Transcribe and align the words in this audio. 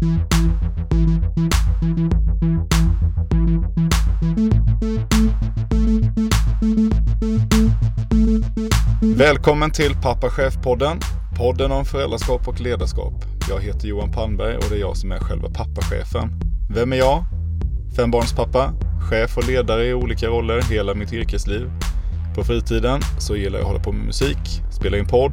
Välkommen 0.00 0.16
till 9.70 9.94
Pappa 10.02 10.30
Chef-podden. 10.30 11.00
Podden 11.36 11.72
om 11.72 11.84
föräldraskap 11.84 12.48
och 12.48 12.60
ledarskap. 12.60 13.12
Jag 13.48 13.60
heter 13.60 13.88
Johan 13.88 14.12
Palmberg 14.12 14.56
och 14.56 14.64
det 14.70 14.76
är 14.76 14.80
jag 14.80 14.96
som 14.96 15.12
är 15.12 15.18
själva 15.18 15.48
pappachefen. 15.48 16.30
Vem 16.74 16.92
är 16.92 16.96
jag? 16.96 17.24
Fembarnspappa, 17.96 18.72
chef 19.10 19.36
och 19.36 19.48
ledare 19.48 19.86
i 19.86 19.94
olika 19.94 20.26
roller 20.26 20.62
hela 20.62 20.94
mitt 20.94 21.12
yrkesliv. 21.12 21.70
På 22.34 22.44
fritiden 22.44 23.00
så 23.18 23.36
gillar 23.36 23.58
jag 23.58 23.64
att 23.64 23.72
hålla 23.72 23.84
på 23.84 23.92
med 23.92 24.06
musik, 24.06 24.62
spela 24.70 24.98
in 24.98 25.06
podd, 25.06 25.32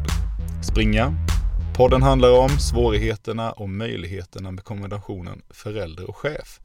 springa. 0.61 1.26
Podden 1.77 2.03
handlar 2.03 2.31
om 2.31 2.49
svårigheterna 2.49 3.51
och 3.51 3.69
möjligheterna 3.69 4.51
med 4.51 4.63
kombinationen 4.63 5.41
förälder 5.49 6.09
och 6.09 6.17
chef. 6.17 6.59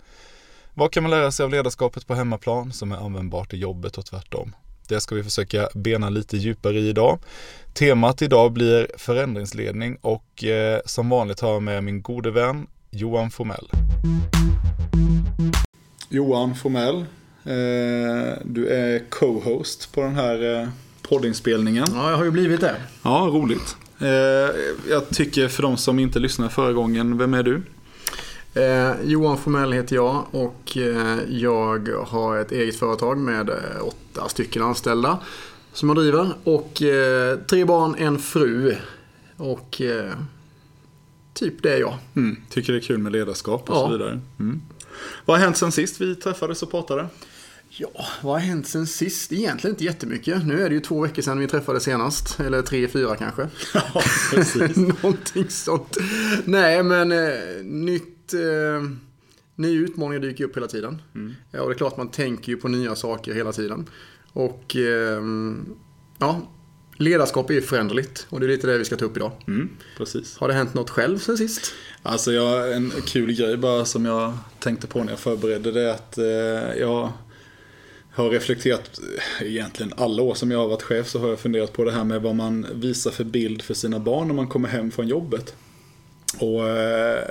Vad 0.75 0.91
kan 0.91 1.03
man 1.03 1.11
lära 1.11 1.31
sig 1.31 1.45
av 1.45 1.51
ledarskapet 1.51 2.07
på 2.07 2.15
hemmaplan 2.15 2.73
som 2.73 2.93
är 2.93 2.97
användbart 2.97 3.53
i 3.53 3.57
jobbet 3.57 3.99
och 3.99 4.07
tvärtom? 4.07 4.55
Det 4.89 5.01
ska 5.01 5.15
vi 5.15 5.25
försöka 5.25 5.69
bena 5.75 6.11
lite 6.11 6.37
djupare 6.37 6.79
i 6.79 6.89
idag. 6.89 7.19
Temat 7.75 8.23
idag 8.23 8.53
blir 8.53 8.87
förändringsledning 8.99 9.97
och 10.01 10.45
eh, 10.45 10.81
som 10.87 11.09
vanligt 11.09 11.41
har 11.41 11.53
jag 11.53 11.63
med 11.63 11.85
min 11.85 12.03
gode 12.03 12.31
vän 12.31 12.67
Johan 12.91 13.31
Formell. 13.31 13.71
Johan 16.09 16.55
Formell, 16.55 16.97
eh, 17.45 18.39
du 18.45 18.69
är 18.69 19.11
co-host 19.11 19.93
på 19.95 20.01
den 20.01 20.15
här 20.15 20.61
eh, 20.61 20.69
poddinspelningen. 21.03 21.87
Ja, 21.95 22.11
jag 22.11 22.17
har 22.17 22.25
ju 22.25 22.31
blivit 22.31 22.61
det. 22.61 22.77
Ja, 23.03 23.29
roligt. 23.33 23.77
Eh, 24.03 24.55
jag 24.89 25.09
tycker 25.11 25.49
för 25.49 25.63
de 25.63 25.77
som 25.77 25.99
inte 25.99 26.19
lyssnade 26.19 26.51
förra 26.51 26.73
gången, 26.73 27.19
vem 27.19 27.35
är 27.35 27.43
du? 27.43 27.63
Eh, 28.55 28.93
Johan 29.05 29.39
Formell 29.39 29.73
heter 29.73 29.97
jag 29.97 30.25
och 30.31 30.77
eh, 30.77 31.19
jag 31.29 31.89
har 32.07 32.37
ett 32.39 32.53
eget 32.53 32.77
företag 32.79 33.19
med 33.19 33.51
eh, 33.51 33.57
åtta 33.83 34.29
stycken 34.29 34.63
anställda 34.63 35.19
som 35.73 35.89
jag 35.89 35.97
driver. 35.97 36.29
Och 36.45 36.73
tre 37.51 37.65
barn, 37.65 37.95
en 37.99 38.19
fru. 38.19 38.77
Och 39.37 39.83
typ 41.35 41.63
det 41.63 41.73
är 41.75 41.81
jag. 41.81 41.95
Mm, 42.17 42.37
tycker 42.51 42.73
det 42.73 42.79
är 42.79 42.83
kul 42.83 42.99
med 42.99 43.13
ledarskap 43.13 43.71
och 43.71 43.77
Ja. 43.77 43.87
så 43.87 43.93
vidare. 43.93 44.21
Mm. 44.41 44.63
Vad 45.25 45.37
har 45.39 45.45
hänt 45.45 45.57
sen 45.57 45.73
sist 45.73 46.01
vi 46.01 46.15
träffades 46.15 46.63
och 46.63 46.71
pratade? 46.71 47.07
Ja, 47.77 48.07
vad 48.23 48.33
har 48.33 48.41
hänt 48.41 48.67
sen 48.67 48.87
sist? 48.87 49.33
Egentligen 49.33 49.75
inte 49.75 49.85
jättemycket. 49.85 50.47
Nu 50.47 50.63
är 50.63 50.69
det 50.69 50.75
ju 50.75 50.81
två 50.81 51.01
veckor 51.01 51.23
sedan 51.23 51.39
vi 51.39 51.47
träffades 51.47 51.83
senast. 51.83 52.41
Eller 52.41 52.63
tre, 52.63 52.89
fyra 52.89 53.17
kanske. 53.17 53.49
Ja, 53.75 54.03
precis. 54.31 54.77
Någonting 55.03 55.51
sånt. 55.51 55.97
Nej, 56.45 56.83
men 56.83 57.13
eh, 57.13 57.65
nytt... 57.65 58.35
Eh, 58.35 58.89
nya 59.57 59.81
utmaningar 59.81 60.23
dyker 60.23 60.45
upp 60.45 60.57
hela 60.57 60.67
tiden. 60.67 61.03
Ja, 61.51 61.63
och 61.63 61.69
det 61.69 61.75
är 61.75 61.77
klart 61.77 61.97
man 61.97 62.09
tänker 62.11 62.53
ju 62.53 62.59
på 62.59 62.69
nya 62.69 62.97
saker 62.97 63.35
hela 63.35 63.53
tiden. 63.53 63.87
Och 64.33 64.77
eh, 64.77 65.23
ja, 66.19 66.41
ledarskap 66.97 67.51
är 67.51 67.55
ju 67.55 67.63
föränderligt. 67.63 68.27
Och 68.29 68.41
det 68.41 68.47
är 68.47 68.49
lite 68.49 68.67
det 68.67 68.79
vi 68.79 68.85
ska 68.85 68.97
ta 68.97 69.05
upp 69.05 69.17
idag. 69.17 69.33
Mm, 69.47 69.69
precis. 69.97 70.37
Har 70.39 70.49
det 70.49 70.55
hänt 70.55 70.75
något 70.75 70.91
själv 70.91 71.19
sen 71.19 71.39
sist? 71.39 71.73
Alltså 72.03 72.33
jag, 72.33 72.73
en 72.73 72.93
kul 73.05 73.33
grej 73.33 73.57
bara 73.57 73.85
som 73.85 74.05
jag 74.05 74.39
tänkte 74.59 74.87
på 74.87 75.05
när 75.05 75.13
jag 75.13 75.19
förberedde 75.19 75.73
det 75.73 75.83
är 75.83 75.95
att 75.95 76.19
eh, 76.19 76.81
jag 76.81 77.13
har 78.15 78.31
reflekterat, 78.31 79.01
eh, 79.41 79.47
egentligen 79.47 79.93
alla 79.97 80.23
år 80.23 80.35
som 80.35 80.51
jag 80.51 80.59
har 80.59 80.69
varit 80.69 80.83
chef 80.83 81.09
så 81.09 81.19
har 81.19 81.29
jag 81.29 81.39
funderat 81.39 81.73
på 81.73 81.85
det 81.85 81.93
här 81.93 82.05
med 82.05 82.23
vad 82.23 82.35
man 82.35 82.67
visar 82.75 83.11
för 83.11 83.25
bild 83.25 83.63
för 83.63 83.75
sina 83.75 83.99
barn 83.99 84.27
när 84.27 84.35
man 84.35 84.49
kommer 84.49 84.69
hem 84.69 84.91
från 84.91 85.09
jobbet. 85.09 85.55
Och 86.39 86.69
eh, 86.69 87.25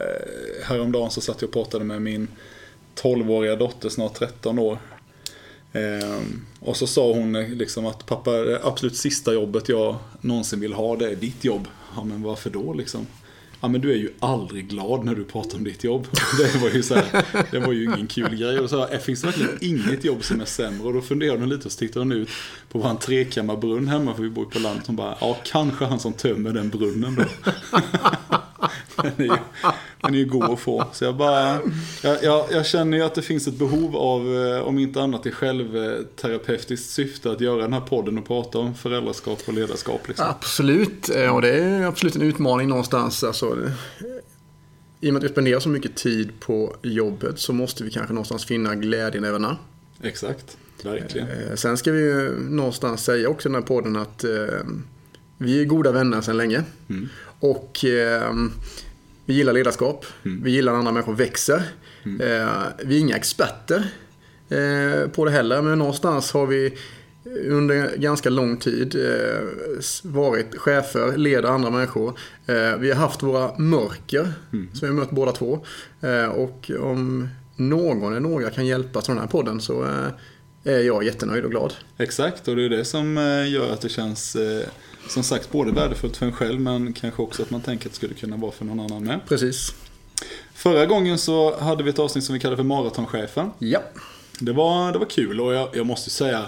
häromdagen 0.63 1.11
så 1.11 1.21
satt 1.21 1.41
jag 1.41 1.47
och 1.47 1.53
pratade 1.53 1.85
med 1.85 2.01
min 2.01 2.27
12-åriga 2.95 3.55
dotter, 3.55 3.89
snart 3.89 4.13
13 4.13 4.59
år. 4.59 4.77
Ehm, 5.73 6.45
och 6.59 6.77
så 6.77 6.87
sa 6.87 7.13
hon 7.13 7.35
eh, 7.35 7.49
liksom 7.49 7.85
att 7.85 8.05
pappa, 8.05 8.31
det 8.31 8.59
absolut 8.63 8.97
sista 8.97 9.33
jobbet 9.33 9.69
jag 9.69 9.95
någonsin 10.21 10.59
vill 10.59 10.73
ha 10.73 10.95
det 10.95 11.11
är 11.11 11.15
ditt 11.15 11.43
jobb. 11.43 11.67
Ja 11.95 12.03
men 12.03 12.23
varför 12.23 12.49
då 12.49 12.73
liksom? 12.73 13.07
Ja 13.61 13.67
men 13.67 13.81
du 13.81 13.91
är 13.91 13.95
ju 13.95 14.09
aldrig 14.19 14.67
glad 14.67 15.05
när 15.05 15.15
du 15.15 15.23
pratar 15.23 15.57
om 15.57 15.63
ditt 15.63 15.83
jobb. 15.83 16.07
Det 16.37 16.59
var 16.61 16.69
ju 16.69 16.83
så 16.83 16.95
här, 16.95 17.25
det 17.51 17.59
var 17.59 17.71
ju 17.71 17.83
ingen 17.83 18.07
kul 18.07 18.35
grej. 18.35 18.59
Och 18.59 18.69
så 18.69 18.87
här, 18.87 18.97
finns 18.97 19.21
det 19.21 19.27
verkligen 19.27 19.57
inget 19.61 20.05
jobb 20.05 20.23
som 20.23 20.41
är 20.41 20.45
sämre? 20.45 20.87
Och 20.87 20.93
då 20.93 21.01
funderade 21.01 21.39
hon 21.39 21.49
lite 21.49 21.65
och 21.65 21.71
så 21.71 21.79
tittade 21.79 21.99
hon 21.99 22.11
ut 22.11 22.29
på 22.71 22.79
vår 22.79 22.95
trekammarbrunn 22.95 23.87
hemma, 23.87 24.15
för 24.15 24.23
vi 24.23 24.29
bor 24.29 24.43
ju 24.45 24.49
på 24.49 24.59
landet. 24.59 24.87
Hon 24.87 24.95
bara, 24.95 25.17
ja 25.21 25.37
kanske 25.43 25.85
han 25.85 25.99
som 25.99 26.13
tömmer 26.13 26.53
den 26.53 26.69
brunnen 26.69 27.15
då. 27.15 27.23
Den 28.95 29.11
är, 29.17 29.23
ju, 29.23 29.37
den 30.01 30.13
är 30.13 30.17
ju 30.17 30.25
god 30.25 30.43
att 30.43 30.59
få. 30.59 30.87
Så 30.93 31.03
jag 31.03 31.15
bara, 31.15 31.59
jag, 32.03 32.23
jag, 32.23 32.45
jag 32.51 32.65
känner 32.65 32.97
ju 32.97 33.03
att 33.03 33.15
det 33.15 33.21
finns 33.21 33.47
ett 33.47 33.59
behov 33.59 33.95
av, 33.95 34.35
eh, 34.37 34.61
om 34.61 34.79
inte 34.79 35.01
annat 35.01 35.25
i 35.25 35.31
självterapeutiskt 35.31 36.89
syfte, 36.89 37.31
att 37.31 37.41
göra 37.41 37.61
den 37.61 37.73
här 37.73 37.81
podden 37.81 38.17
och 38.17 38.27
prata 38.27 38.59
om 38.59 38.75
föräldraskap 38.75 39.39
och 39.47 39.53
ledarskap. 39.53 40.07
Liksom. 40.07 40.25
Absolut, 40.29 41.09
eh, 41.09 41.35
och 41.35 41.41
det 41.41 41.53
är 41.53 41.83
absolut 41.83 42.15
en 42.15 42.21
utmaning 42.21 42.69
någonstans. 42.69 43.23
Alltså, 43.23 43.57
I 45.01 45.09
och 45.09 45.13
med 45.13 45.23
att 45.23 45.29
vi 45.29 45.33
spenderar 45.33 45.59
så 45.59 45.69
mycket 45.69 45.95
tid 45.95 46.31
på 46.39 46.75
jobbet 46.81 47.39
så 47.39 47.53
måste 47.53 47.83
vi 47.83 47.91
kanske 47.91 48.13
någonstans 48.13 48.45
finna 48.45 48.75
glädjen 48.75 49.23
även 49.23 49.41
där. 49.41 49.57
Exakt, 50.03 50.57
verkligen. 50.83 51.27
Eh, 51.27 51.55
Sen 51.55 51.77
ska 51.77 51.91
vi 51.91 51.99
ju 51.99 52.39
någonstans 52.49 53.03
säga 53.03 53.29
också 53.29 53.49
i 53.49 53.51
den 53.51 53.61
här 53.61 53.67
podden 53.67 53.95
att 53.95 54.25
vi 55.37 55.61
är 55.61 55.65
goda 55.65 55.91
vänner 55.91 56.21
sedan 56.21 56.37
länge. 56.37 56.63
Mm. 56.89 57.09
Och 57.41 57.85
eh, 57.85 58.33
vi 59.25 59.33
gillar 59.33 59.53
ledarskap. 59.53 60.05
Mm. 60.25 60.43
Vi 60.43 60.51
gillar 60.51 60.71
när 60.71 60.79
andra 60.79 60.91
människor 60.91 61.13
växer. 61.15 61.63
Eh, 62.05 62.49
vi 62.83 62.95
är 62.95 62.99
inga 62.99 63.15
experter 63.15 63.87
eh, 64.49 65.09
på 65.09 65.25
det 65.25 65.31
heller, 65.31 65.61
men 65.61 65.79
någonstans 65.79 66.31
har 66.31 66.45
vi 66.47 66.77
under 67.47 67.97
ganska 67.97 68.29
lång 68.29 68.57
tid 68.57 68.95
eh, 68.95 69.41
varit 70.03 70.57
chefer, 70.57 71.17
leder 71.17 71.49
andra 71.49 71.69
människor. 71.69 72.13
Eh, 72.45 72.75
vi 72.79 72.91
har 72.91 72.95
haft 72.95 73.23
våra 73.23 73.57
mörker 73.57 74.33
Mm. 74.53 74.69
som 74.73 74.79
vi 74.81 74.87
har 74.87 75.01
mött 75.01 75.11
båda 75.11 75.31
två. 75.31 75.65
Eh, 76.01 76.25
och 76.25 76.71
om 76.79 77.27
någon 77.55 78.11
eller 78.11 78.19
några 78.19 78.49
kan 78.49 78.65
hjälpa 78.65 79.01
till 79.01 79.13
den 79.13 79.19
här 79.21 79.27
podden 79.27 79.61
så 79.61 79.85
är 80.63 80.79
jag 80.79 81.03
jättenöjd 81.03 81.43
och 81.45 81.51
glad. 81.51 81.73
Exakt, 81.97 82.47
och 82.47 82.55
det 82.55 82.65
är 82.65 82.69
det 82.69 82.85
som 82.85 83.15
gör 83.47 83.73
att 83.73 83.81
det 83.81 83.89
känns, 83.89 84.37
som 85.07 85.23
sagt, 85.23 85.51
både 85.51 85.71
värdefullt 85.71 86.17
för 86.17 86.25
en 86.25 86.33
själv, 86.33 86.61
men 86.61 86.93
kanske 86.93 87.21
också 87.21 87.43
att 87.43 87.51
man 87.51 87.61
tänker 87.61 87.85
att 87.85 87.91
det 87.91 87.95
skulle 87.95 88.13
kunna 88.13 88.37
vara 88.37 88.51
för 88.51 88.65
någon 88.65 88.79
annan 88.79 89.03
med. 89.03 89.19
Precis. 89.27 89.73
Förra 90.53 90.85
gången 90.85 91.17
så 91.17 91.59
hade 91.59 91.83
vi 91.83 91.89
ett 91.89 91.99
avsnitt 91.99 92.23
som 92.23 92.33
vi 92.33 92.39
kallade 92.39 92.57
för 92.57 92.63
Maratonchefen. 92.63 93.51
Ja. 93.59 93.79
Det 94.39 94.51
var, 94.51 94.91
det 94.91 94.99
var 94.99 95.05
kul 95.05 95.41
och 95.41 95.53
jag, 95.53 95.69
jag 95.73 95.85
måste 95.85 96.09
säga 96.09 96.45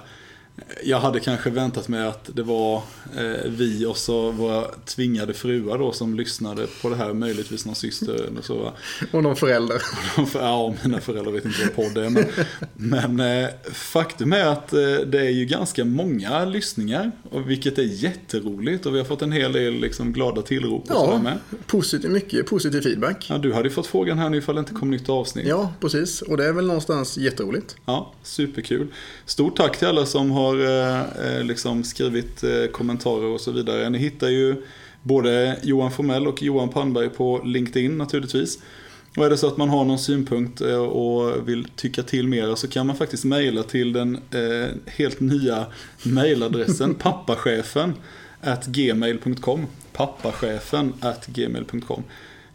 jag 0.84 1.00
hade 1.00 1.19
kanske 1.19 1.50
väntat 1.50 1.88
mig 1.88 2.08
att 2.08 2.30
det 2.36 2.44
var 2.44 2.75
eh, 3.18 3.50
vi 3.50 3.86
och 3.86 3.97
så 3.97 4.31
våra 4.31 4.68
tvingade 4.86 5.34
fruar 5.34 5.78
då 5.78 5.91
som 5.91 6.16
lyssnade 6.16 6.68
på 6.81 6.90
det 6.90 6.96
här, 6.96 7.14
möjligtvis 7.14 7.66
någon 7.66 7.75
syster 7.75 8.14
eller 8.14 8.41
så. 8.41 8.56
va. 8.58 8.74
Och 9.12 9.24
någon 9.24 9.36
förälder. 9.36 9.81
Ja, 10.34 10.74
mina 10.84 11.00
föräldrar 11.02 11.31
vet 11.31 11.46
inte 11.46 11.58
vad 11.63 11.75
podd 11.75 11.97
är. 12.03 12.09
Men, 12.09 12.25
men 12.74 13.44
eh, 13.44 13.50
faktum 13.72 14.34
är 14.34 14.46
att 14.46 14.74
eh, 14.74 14.80
det 15.08 15.19
är 15.19 15.30
ju 15.30 15.46
ganska 15.46 15.86
många 15.86 16.46
lyssningar. 16.46 17.12
Och 17.31 17.50
vilket 17.50 17.78
är 17.78 17.84
jätteroligt. 17.84 18.86
Och 18.86 18.94
vi 18.94 18.97
har 18.97 19.06
fått 19.06 19.22
en 19.22 19.31
hel 19.31 19.52
del 19.53 19.74
liksom, 19.74 20.13
glada 20.13 20.42
tillrop 20.42 20.84
och 20.84 20.96
Ja, 20.96 21.19
med. 21.24 21.38
positiv, 21.68 22.12
mycket 22.12 22.46
positiv 22.46 22.81
feedback. 22.81 23.25
Ja, 23.30 23.38
du 23.38 23.53
hade 23.53 23.68
ju 23.68 23.74
fått 23.74 23.88
frågan 23.88 24.18
här 24.19 24.30
nu 24.30 24.38
ifall 24.38 24.56
det 24.56 24.59
inte 24.59 24.74
kom 24.74 24.92
nytt 24.92 25.09
avsnitt. 25.09 25.47
Ja, 25.47 25.74
precis. 25.81 26.22
Och 26.22 26.38
det 26.38 26.46
är 26.46 26.53
väl 26.53 26.66
någonstans 26.68 27.18
jätteroligt. 27.18 27.75
Ja, 27.86 28.13
superkul. 28.24 28.88
Stort 29.25 29.58
tack 29.58 29.78
till 29.80 29.88
alla 29.88 30.06
som 30.06 30.31
har 30.31 30.43
eh, 30.52 31.02
eh, 31.26 31.44
liksom 31.44 31.84
skrivit 31.84 32.44
eh, 32.44 32.66
kommentarer 32.72 33.26
och 33.26 33.42
så 33.42 33.52
vidare. 33.52 33.90
Ni 33.90 33.98
hittar 33.98 34.30
ju 34.30 34.56
både 35.02 35.58
Johan 35.64 35.92
Formell 35.92 36.28
och 36.28 36.44
Johan 36.44 36.70
Palmberg 36.70 37.09
på 37.09 37.42
LinkedIn 37.46 37.98
naturligtvis. 37.98 38.59
Och 39.18 39.26
är 39.26 39.30
det 39.30 39.38
så 39.38 39.48
att 39.48 39.58
man 39.58 39.70
har 39.70 39.86
någon 39.86 40.00
synpunkt 40.00 40.62
och 40.92 41.50
vill 41.50 41.68
tycka 41.75 42.04
till 42.04 42.28
mer 42.28 42.56
så 42.56 42.68
kan 42.68 42.88
man 42.88 42.95
faktiskt 42.95 43.24
mejla 43.24 43.63
till 43.63 43.94
den 43.94 44.19
helt 44.86 45.19
nya 45.19 45.66
mejladressen 46.04 46.95
pappachefen 47.00 47.94
at 48.42 48.66
gmail.com 48.66 49.68
pappachefen 49.94 50.94
at 51.00 51.25
gmail.com 51.28 52.04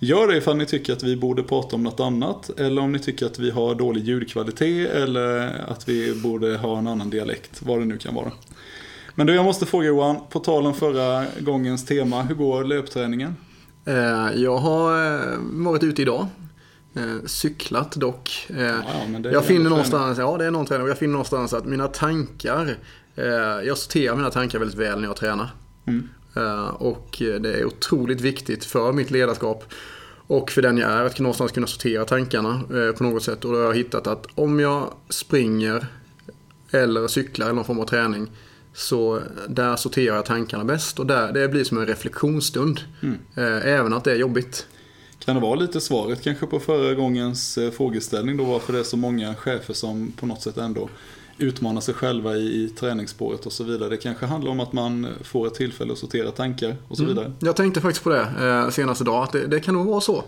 Gör 0.00 0.26
det 0.28 0.36
ifall 0.36 0.56
ni 0.56 0.66
tycker 0.66 0.92
att 0.92 1.02
vi 1.02 1.16
borde 1.16 1.42
prata 1.42 1.76
om 1.76 1.82
något 1.82 2.00
annat 2.00 2.50
eller 2.58 2.82
om 2.82 2.92
ni 2.92 2.98
tycker 2.98 3.26
att 3.26 3.38
vi 3.38 3.50
har 3.50 3.74
dålig 3.74 4.04
ljudkvalitet 4.04 4.90
eller 4.90 5.48
att 5.68 5.88
vi 5.88 6.14
borde 6.22 6.56
ha 6.56 6.78
en 6.78 6.86
annan 6.86 7.10
dialekt, 7.10 7.62
vad 7.62 7.78
det 7.78 7.84
nu 7.84 7.98
kan 7.98 8.14
vara. 8.14 8.32
Men 9.14 9.26
du, 9.26 9.34
jag 9.34 9.44
måste 9.44 9.66
fråga 9.66 9.86
Johan, 9.86 10.16
på 10.30 10.38
tal 10.40 10.66
om 10.66 10.74
förra 10.74 11.24
gångens 11.40 11.86
tema, 11.86 12.22
hur 12.22 12.34
går 12.34 12.64
löpträningen? 12.64 13.36
Eh, 13.84 13.94
Jag 14.36 14.56
har 14.56 15.14
eh, 15.14 15.38
varit 15.40 15.82
ute 15.82 16.02
idag. 16.02 16.26
Eh, 16.96 17.26
Cyklat 17.26 17.92
dock. 17.92 18.46
Ja, 18.48 19.30
Jag 19.32 19.44
finner 19.44 19.70
någonstans, 19.70 20.18
ja 20.18 20.36
det 20.38 20.44
är 20.44 20.50
någon 20.50 20.66
träning, 20.66 20.88
jag 20.88 20.98
finner 20.98 21.12
någonstans 21.12 21.52
att 21.52 21.64
mina 21.64 21.88
tankar, 21.88 22.76
jag 23.64 23.78
sorterar 23.78 24.16
mina 24.16 24.30
tankar 24.30 24.58
väldigt 24.58 24.78
väl 24.78 25.00
när 25.00 25.08
jag 25.08 25.16
tränar. 25.16 25.50
Mm. 25.86 26.08
Eh, 26.36 26.68
Och 26.68 27.16
det 27.18 27.54
är 27.54 27.64
otroligt 27.64 28.20
viktigt 28.20 28.64
för 28.64 28.92
mitt 28.92 29.10
ledarskap 29.10 29.64
Och 30.26 30.50
för 30.50 30.62
den 30.62 30.78
jag 30.78 30.90
är, 30.90 31.04
att 31.04 31.18
någonstans 31.18 31.52
kunna 31.52 31.66
sortera 31.66 32.04
tankarna 32.04 32.50
eh, 32.50 32.96
på 32.96 33.04
något 33.04 33.22
sätt. 33.22 33.44
Och 33.44 33.52
då 33.52 33.58
har 33.58 33.64
jag 33.64 33.74
hittat 33.74 34.06
att 34.06 34.26
om 34.34 34.60
jag 34.60 34.94
springer 35.08 35.86
eller 36.70 37.08
cyklar 37.08 37.46
eller 37.46 37.54
någon 37.54 37.64
form 37.64 37.80
av 37.80 37.84
träning 37.84 38.30
så 38.74 39.20
där 39.48 39.76
sorterar 39.76 40.16
jag 40.16 40.24
tankarna 40.24 40.64
bäst 40.64 40.98
och 40.98 41.06
där, 41.06 41.32
det 41.32 41.48
blir 41.48 41.64
som 41.64 41.78
en 41.78 41.86
reflektionsstund. 41.86 42.80
Mm. 43.02 43.18
Även 43.62 43.92
att 43.92 44.04
det 44.04 44.12
är 44.12 44.16
jobbigt. 44.16 44.66
Kan 45.18 45.34
det 45.34 45.42
vara 45.42 45.54
lite 45.54 45.80
svaret 45.80 46.22
kanske 46.22 46.46
på 46.46 46.60
förra 46.60 46.94
gångens 46.94 47.58
frågeställning 47.76 48.36
då 48.36 48.44
varför 48.44 48.72
det 48.72 48.78
är 48.78 48.82
så 48.82 48.96
många 48.96 49.34
chefer 49.34 49.74
som 49.74 50.12
på 50.12 50.26
något 50.26 50.42
sätt 50.42 50.56
ändå 50.56 50.88
utmana 51.38 51.80
sig 51.80 51.94
själva 51.94 52.36
i, 52.36 52.64
i 52.64 52.68
träningsspåret 52.68 53.46
och 53.46 53.52
så 53.52 53.64
vidare. 53.64 53.88
Det 53.88 53.96
kanske 53.96 54.26
handlar 54.26 54.50
om 54.50 54.60
att 54.60 54.72
man 54.72 55.06
får 55.22 55.46
ett 55.46 55.54
tillfälle 55.54 55.92
att 55.92 55.98
sortera 55.98 56.30
tankar 56.30 56.76
och 56.88 56.96
så 56.96 57.02
mm. 57.02 57.14
vidare. 57.14 57.32
Jag 57.40 57.56
tänkte 57.56 57.80
faktiskt 57.80 58.04
på 58.04 58.10
det 58.10 58.28
eh, 58.40 58.70
senaste 58.70 59.04
dag, 59.04 59.22
att 59.22 59.32
det, 59.32 59.46
det, 59.46 59.60
kan 59.60 59.74
nog 59.74 59.86
vara 59.86 60.00
så. 60.00 60.24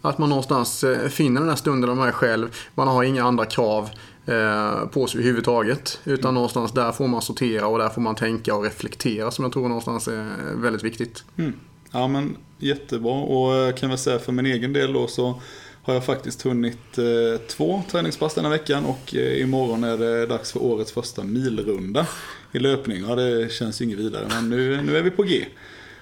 Att 0.00 0.18
man 0.18 0.28
någonstans 0.28 0.84
eh, 0.84 1.08
finner 1.08 1.40
den 1.40 1.48
här 1.48 1.56
stunden 1.56 1.96
man 1.96 2.08
är 2.08 2.12
själv. 2.12 2.48
Man 2.74 2.88
har 2.88 3.04
inga 3.04 3.24
andra 3.24 3.44
krav 3.44 3.90
eh, 4.26 4.86
på 4.86 5.06
sig 5.06 5.18
överhuvudtaget. 5.18 6.00
Utan 6.04 6.24
mm. 6.24 6.34
någonstans 6.34 6.72
där 6.72 6.92
får 6.92 7.08
man 7.08 7.22
sortera 7.22 7.66
och 7.66 7.78
där 7.78 7.88
får 7.88 8.00
man 8.00 8.14
tänka 8.14 8.54
och 8.54 8.64
reflektera 8.64 9.30
som 9.30 9.44
jag 9.44 9.52
tror 9.52 9.68
någonstans 9.68 10.08
är 10.08 10.30
väldigt 10.54 10.84
viktigt. 10.84 11.24
Mm. 11.36 11.52
Ja 11.92 12.08
men 12.08 12.36
jättebra 12.58 13.12
och 13.12 13.54
jag 13.54 13.76
kan 13.76 13.88
väl 13.88 13.98
säga 13.98 14.18
för 14.18 14.32
min 14.32 14.46
egen 14.46 14.72
del 14.72 14.92
då 14.92 15.06
så 15.06 15.40
har 15.82 15.94
jag 15.94 16.04
faktiskt 16.04 16.42
hunnit 16.42 16.98
eh, 16.98 17.40
två 17.48 17.82
träningspass 17.90 18.34
denna 18.34 18.48
veckan 18.48 18.84
och 18.84 19.14
eh, 19.14 19.42
imorgon 19.42 19.84
är 19.84 19.98
det 19.98 20.26
dags 20.26 20.52
för 20.52 20.62
årets 20.62 20.92
första 20.92 21.24
milrunda 21.24 22.06
i 22.52 22.58
löpning. 22.58 23.04
Ja, 23.08 23.14
det 23.14 23.52
känns 23.52 23.80
ju 23.80 23.84
inget 23.84 23.98
vidare, 23.98 24.26
men 24.28 24.50
nu, 24.50 24.82
nu 24.82 24.96
är 24.96 25.02
vi 25.02 25.10
på 25.10 25.22
G. 25.22 25.44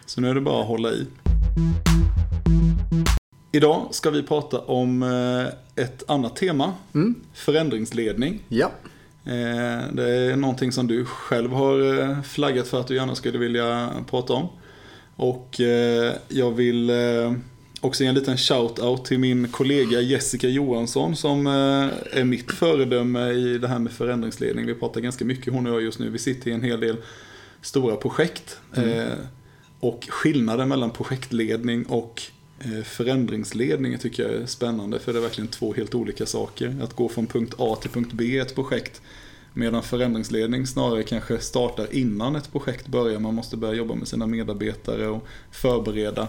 Så 0.07 0.21
nu 0.21 0.31
är 0.31 0.35
det 0.35 0.41
bara 0.41 0.61
att 0.61 0.69
hålla 0.69 0.91
i. 0.91 1.07
Idag 3.53 3.89
ska 3.91 4.11
vi 4.11 4.23
prata 4.23 4.59
om 4.59 5.03
eh, 5.03 5.85
ett 5.85 6.11
annat 6.11 6.37
tema. 6.37 6.73
Mm. 6.95 7.15
Förändringsledning. 7.35 8.43
Ja. 8.49 8.71
Det 9.93 10.11
är 10.11 10.37
någonting 10.37 10.73
som 10.73 10.87
du 10.87 11.05
själv 11.05 11.53
har 11.53 12.23
flaggat 12.23 12.69
för 12.69 12.81
att 12.81 12.87
du 12.87 12.95
gärna 12.95 13.15
skulle 13.15 13.39
vilja 13.39 13.91
prata 14.11 14.33
om. 14.33 14.49
Och 15.17 15.61
jag 16.29 16.51
vill 16.51 16.91
Också 17.81 18.05
en 18.05 18.15
liten 18.15 18.37
shout-out 18.37 19.05
till 19.05 19.19
min 19.19 19.49
kollega 19.49 20.01
Jessica 20.01 20.49
Johansson 20.49 21.17
som 21.17 21.47
eh, 21.47 22.19
är 22.21 22.25
mitt 22.25 22.53
föredöme 22.53 23.31
i 23.31 23.59
det 23.59 23.69
här 23.69 23.79
med 23.79 23.93
förändringsledning. 23.93 24.67
Vi 24.67 24.75
pratar 24.75 25.01
ganska 25.01 25.25
mycket 25.25 25.53
hon 25.53 25.67
och 25.67 25.73
jag 25.73 25.83
just 25.83 25.99
nu. 25.99 26.11
Vi 26.11 26.19
sitter 26.19 26.51
i 26.51 26.55
en 26.55 26.63
hel 26.63 26.81
del 26.81 26.97
stora 27.63 27.97
projekt. 27.97 28.59
Mm. 28.77 28.91
Eh, 28.91 29.15
och 29.81 30.07
skillnaden 30.09 30.69
mellan 30.69 30.91
projektledning 30.91 31.87
och 31.87 32.23
eh, 32.61 32.83
förändringsledning 32.85 33.99
tycker 33.99 34.23
jag 34.23 34.33
är 34.33 34.47
spännande. 34.47 34.99
För 34.99 35.13
det 35.13 35.19
är 35.19 35.23
verkligen 35.23 35.49
två 35.49 35.75
helt 35.75 35.95
olika 35.95 36.27
saker. 36.27 36.77
Att 36.83 36.97
gå 36.97 37.09
från 37.09 37.27
punkt 37.27 37.55
A 37.59 37.77
till 37.81 37.91
punkt 37.91 38.13
B 38.13 38.25
i 38.25 38.39
ett 38.39 38.55
projekt. 38.55 39.03
Medan 39.53 39.83
förändringsledning 39.83 40.67
snarare 40.67 41.03
kanske 41.03 41.39
startar 41.39 41.95
innan 41.95 42.37
ett 42.37 42.53
projekt 42.53 42.87
börjar. 42.87 43.19
Man 43.19 43.35
måste 43.35 43.57
börja 43.57 43.75
jobba 43.75 43.95
med 43.95 44.09
sina 44.09 44.27
medarbetare 44.27 45.09
och 45.09 45.27
förbereda 45.51 46.29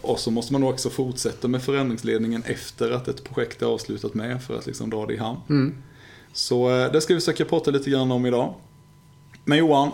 och 0.00 0.18
så 0.18 0.30
måste 0.30 0.52
man 0.52 0.62
också 0.62 0.90
fortsätta 0.90 1.48
med 1.48 1.62
förändringsledningen 1.62 2.42
efter 2.46 2.90
att 2.90 3.08
ett 3.08 3.24
projekt 3.24 3.62
är 3.62 3.66
avslutat 3.66 4.14
med 4.14 4.42
för 4.42 4.58
att 4.58 4.66
liksom 4.66 4.90
dra 4.90 5.06
det 5.06 5.14
i 5.14 5.16
hamn. 5.16 5.40
Mm. 5.48 5.74
Så 6.32 6.70
eh, 6.70 6.92
det 6.92 7.00
ska 7.00 7.14
vi 7.14 7.20
försöka 7.20 7.44
prata 7.44 7.70
lite 7.70 7.90
grann 7.90 8.12
om 8.12 8.26
idag. 8.26 8.54
Men 9.44 9.58
Johan, 9.58 9.90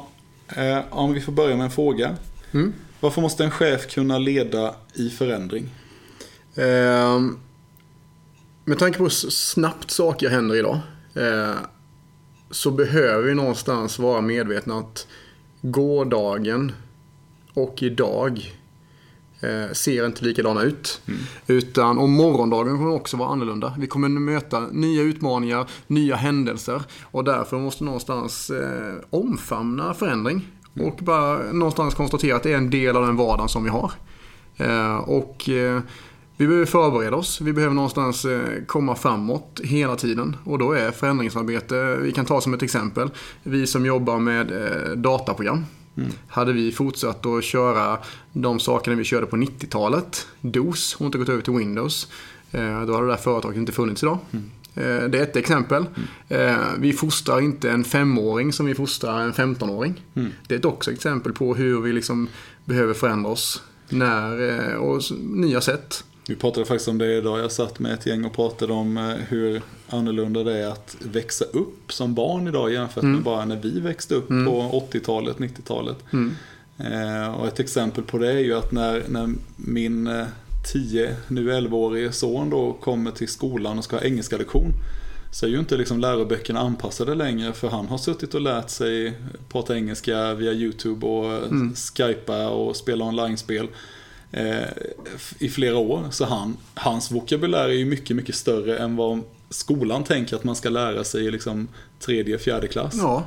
eh, 0.49 0.79
om 0.91 1.13
vi 1.13 1.21
får 1.21 1.33
börja 1.33 1.57
med 1.57 1.65
en 1.65 1.71
fråga. 1.71 2.17
Mm. 2.53 2.73
Varför 3.01 3.23
måste 3.23 3.45
en 3.45 3.51
chef 3.51 3.87
kunna 3.87 4.19
leda 4.19 4.75
i 4.95 5.11
förändring? 5.11 5.71
Eh, 6.55 7.21
med 8.65 8.79
tanke 8.79 8.99
på 8.99 9.05
hur 9.05 9.31
snabbt 9.31 9.91
saker 9.91 10.29
händer 10.29 10.57
idag 10.57 10.79
eh, 11.15 11.55
så 12.51 12.71
behöver 12.71 13.29
vi 13.29 13.35
någonstans 13.35 13.99
vara 13.99 14.21
medvetna 14.21 14.79
att 14.79 15.07
gårdagen 15.63 16.73
och 17.55 17.83
idag 17.83 18.39
eh, 18.39 18.53
ser 19.73 20.07
inte 20.07 20.25
likadana 20.25 20.63
ut. 20.63 21.01
Mm. 21.07 21.21
Utan, 21.47 21.99
och 21.99 22.09
morgondagen 22.09 22.77
kommer 22.77 22.95
också 22.95 23.17
vara 23.17 23.29
annorlunda. 23.29 23.75
Vi 23.79 23.87
kommer 23.87 24.09
möta 24.09 24.61
nya 24.61 25.03
utmaningar, 25.03 25.67
nya 25.87 26.17
händelser. 26.17 26.83
Och 27.03 27.25
därför 27.25 27.59
måste 27.59 27.85
någonstans 27.85 28.51
eh, 28.51 28.95
omfamna 29.11 29.95
förändring. 29.95 30.49
Mm. 30.77 30.89
Och 30.89 30.99
bara 31.03 31.53
någonstans 31.53 31.95
konstatera 31.95 32.37
att 32.37 32.43
det 32.43 32.53
är 32.53 32.57
en 32.57 32.71
del 32.71 32.97
av 32.97 33.07
den 33.07 33.17
vardagen 33.17 33.49
som 33.49 33.65
vi 33.65 33.71
har. 33.71 33.93
Eh, 34.57 34.97
och 34.97 35.49
eh, 35.49 35.81
vi 36.37 36.47
behöver 36.47 36.67
förbereda 36.67 37.17
oss. 37.17 37.41
Vi 37.41 37.53
behöver 37.53 37.75
någonstans 37.75 38.25
eh, 38.25 38.41
komma 38.67 38.95
framåt 38.95 39.61
hela 39.65 39.97
tiden. 39.97 40.37
Och 40.45 40.59
då 40.59 40.73
är 40.73 40.91
förändringsarbete, 40.91 41.97
vi 41.97 42.13
kan 42.13 42.25
ta 42.25 42.41
som 42.41 42.55
ett 42.55 42.63
exempel, 42.63 43.11
vi 43.43 43.67
som 43.67 43.87
jobbar 43.87 44.19
med 44.19 44.53
eh, 44.53 44.93
dataprogram. 44.93 45.65
Mm. 45.99 46.13
Hade 46.29 46.53
vi 46.53 46.73
fortsatt 46.73 47.27
att 47.27 47.45
köra 47.45 47.99
de 48.33 48.61
sakerna 48.61 48.97
vi 48.97 49.05
körde 49.05 49.27
på 49.27 49.37
90-talet, 49.37 50.27
DOS, 50.41 50.97
och 50.99 51.07
inte 51.07 51.19
gått 51.19 51.29
över 51.29 51.43
till 51.43 51.53
Windows, 51.53 52.09
eh, 52.53 52.83
då 52.87 52.95
hade 52.95 53.07
det 53.07 53.13
där 53.13 53.17
företaget 53.17 53.57
inte 53.57 53.73
funnits 53.73 54.03
idag. 54.03 54.19
Mm. 54.31 54.51
Eh, 54.75 55.09
det 55.09 55.19
är 55.19 55.23
ett 55.23 55.37
exempel. 55.37 55.87
Mm. 56.29 56.59
Eh, 56.59 56.67
vi 56.79 56.93
fostrar 56.93 57.41
inte 57.41 57.71
en 57.71 57.85
femåring 57.85 58.53
som 58.53 58.67
vi 58.67 58.75
fostrar 58.75 59.21
en 59.21 59.33
15-åring. 59.33 60.05
Mm. 60.15 60.31
Det 60.49 60.55
är 60.55 60.59
ett 60.59 60.65
också 60.65 60.93
exempel 60.93 61.33
på 61.33 61.55
hur 61.55 61.81
vi 61.81 61.93
liksom 61.93 62.29
behöver 62.65 62.95
förändra 62.95 63.31
oss 63.31 63.63
när, 63.89 64.77
och 64.77 65.03
nya 65.19 65.61
sätt. 65.61 66.05
Vi 66.29 66.37
pratade 66.37 66.67
faktiskt 66.67 66.89
om 66.89 66.99
det 66.99 67.17
idag. 67.17 67.39
Jag 67.39 67.53
satt 67.53 67.79
med 67.79 67.93
ett 67.93 68.07
gäng 68.07 68.25
och 68.25 68.33
pratade 68.33 68.73
om 68.73 68.97
eh, 68.97 69.05
hur 69.05 69.63
annorlunda 69.89 70.45
det 70.45 70.59
är 70.59 70.67
att 70.67 70.97
växa 71.01 71.45
upp 71.45 71.93
som 71.93 72.15
barn 72.15 72.49
idag 72.49 72.73
jämfört 72.73 73.03
med 73.03 73.11
mm. 73.11 73.23
bara 73.23 73.45
när 73.45 73.57
vi 73.57 73.81
växte 73.81 74.15
upp 74.15 74.31
mm. 74.31 74.47
på 74.47 74.87
80-talet, 74.93 75.37
90-talet. 75.37 75.97
Mm. 76.13 76.35
Eh, 76.79 77.35
och 77.35 77.47
ett 77.47 77.61
exempel 77.61 78.05
på 78.05 78.19
det 78.19 78.33
är 78.33 78.39
ju 78.39 78.55
att 78.55 78.73
när, 78.73 79.03
när 79.09 79.35
min 79.57 80.25
10, 80.73 81.07
eh, 81.07 81.15
nu 81.29 81.53
11-årige 81.53 82.13
son 82.13 82.51
då 82.51 82.73
kommer 82.73 83.11
till 83.11 83.29
skolan 83.29 83.79
och 83.79 83.85
ska 83.85 83.97
ha 83.97 84.03
engelska 84.03 84.37
lektion 84.37 84.73
så 85.33 85.47
är 85.47 85.51
ju 85.51 85.59
inte 85.59 85.77
liksom 85.77 86.01
läroböckerna 86.01 86.61
anpassade 86.61 87.15
längre 87.15 87.53
för 87.53 87.69
han 87.69 87.87
har 87.87 87.99
suttit 87.99 88.35
och 88.35 88.41
lärt 88.41 88.71
sig 88.71 89.13
prata 89.49 89.77
engelska 89.77 90.35
via 90.35 90.53
YouTube 90.53 91.07
och 91.07 91.47
mm. 91.47 91.75
skypa 91.75 92.49
och 92.49 92.77
spela 92.77 93.05
online-spel 93.05 93.65
eh, 93.65 93.71
i 95.39 95.49
flera 95.49 95.77
år. 95.77 96.05
Så 96.11 96.25
han, 96.25 96.57
hans 96.75 97.11
vokabulär 97.11 97.69
är 97.69 97.73
ju 97.73 97.85
mycket, 97.85 98.17
mycket 98.17 98.35
större 98.35 98.79
än 98.79 98.97
vad 98.97 99.23
skolan 99.51 100.05
tänker 100.05 100.37
att 100.37 100.45
man 100.45 100.57
ska 100.57 100.69
lära 100.69 101.05
sig 101.05 101.25
i 101.25 101.31
liksom 101.31 101.69
tredje, 102.01 102.39
fjärde 102.39 102.67
klass. 102.67 102.95
Ja. 102.99 103.27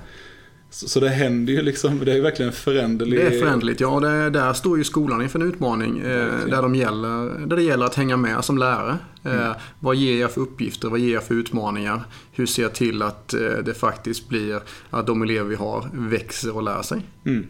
Så, 0.74 0.90
så, 0.90 1.00
det 1.00 1.10
händer 1.10 1.54
ju 1.54 1.62
liksom, 1.62 2.06
det 2.06 2.14
är 2.14 2.22
verkligen 2.22 2.52
föränderligt. 2.52 3.22
Det 3.22 3.36
är 3.36 3.40
föränderligt, 3.40 3.82
ja. 3.82 4.00
Det, 4.00 4.30
där 4.30 4.54
står 4.54 4.78
ju 4.78 4.84
skolan 4.84 5.22
inför 5.22 5.40
en 5.40 5.48
utmaning 5.48 6.00
eh, 6.00 6.46
där, 6.48 6.62
de 6.62 6.76
gäller, 6.76 7.48
där 7.48 7.56
det 7.56 7.64
gäller 7.64 7.86
att 7.86 7.96
hänga 7.96 8.18
med 8.18 8.46
som 8.46 8.58
lärare. 8.58 8.98
Eh, 9.24 9.34
mm. 9.34 9.54
Vad 9.80 9.96
ger 9.96 10.22
jag 10.22 10.32
för 10.32 10.42
uppgifter? 10.42 10.90
Vad 10.90 11.00
ger 11.00 11.14
jag 11.14 11.24
för 11.24 11.36
utmaningar? 11.36 12.04
Hur 12.32 12.46
ser 12.46 12.62
jag 12.64 12.74
till 12.74 13.02
att 13.02 13.34
eh, 13.34 13.40
det 13.40 13.74
faktiskt 13.74 14.30
blir 14.30 14.60
att 14.90 15.08
de 15.08 15.22
elever 15.22 15.50
vi 15.50 15.56
har 15.56 15.90
växer 15.94 16.56
och 16.56 16.64
lär 16.64 16.82
sig? 16.82 17.02
Mm. 17.26 17.48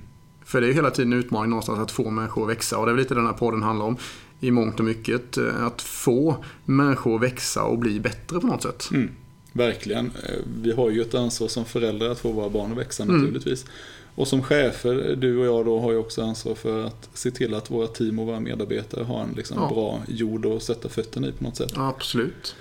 För 0.52 0.62
det 0.62 0.68
är 0.68 0.74
hela 0.74 0.92
tiden 0.92 1.14
en 1.14 1.20
utmaning 1.20 1.50
någonstans 1.50 1.80
att 1.80 1.92
få 1.92 2.10
människor 2.10 2.44
att 2.44 2.50
växa 2.50 2.78
och 2.78 2.86
det 2.86 2.92
är 2.92 2.96
lite 2.96 3.14
den 3.14 3.26
här 3.26 3.34
podden 3.34 3.64
handlar 3.64 3.86
om. 3.86 3.98
I 4.40 4.52
mångt 4.52 4.80
och 4.80 4.86
mycket. 4.86 5.38
Eh, 5.38 5.66
att 5.66 5.82
få 5.82 6.46
människor 6.66 7.16
att 7.16 7.22
växa 7.22 7.64
och 7.64 7.78
bli 7.78 8.00
bättre 8.00 8.40
på 8.40 8.48
något 8.48 8.64
sätt. 8.64 8.90
Mm, 8.92 9.12
verkligen. 9.52 10.06
Eh, 10.06 10.36
vi 10.62 10.72
har 10.72 10.90
ju 10.90 11.02
ett 11.02 11.16
ansvar 11.16 11.48
som 11.48 11.66
föräldrar 11.66 12.10
att 12.10 12.20
få 12.20 12.32
våra 12.32 12.50
barn 12.50 12.72
att 12.72 12.78
växa 12.78 13.04
mm. 13.04 13.18
naturligtvis. 13.18 13.66
Och 14.16 14.28
som 14.28 14.44
chefer, 14.44 15.16
du 15.16 15.38
och 15.38 15.46
jag 15.46 15.66
då, 15.66 15.80
har 15.80 15.92
ju 15.92 15.98
också 15.98 16.22
ansvar 16.22 16.56
för 16.56 16.86
att 16.86 17.10
se 17.14 17.32
till 17.32 17.54
att 17.54 17.72
våra 17.72 17.88
team 17.88 18.20
och 18.20 18.28
våra 18.28 18.40
medarbetare 18.40 19.04
har 19.04 19.22
en 19.22 19.34
liksom 19.36 19.58
ja. 19.58 19.70
bra 19.70 20.02
jord 20.08 20.46
att 20.46 20.64
sätta 20.64 20.90
fötterna 20.90 21.28
i 21.28 21.32
på 21.32 21.44
något 21.44 21.58
sätt. 21.58 21.72
Absolut. 21.76 22.56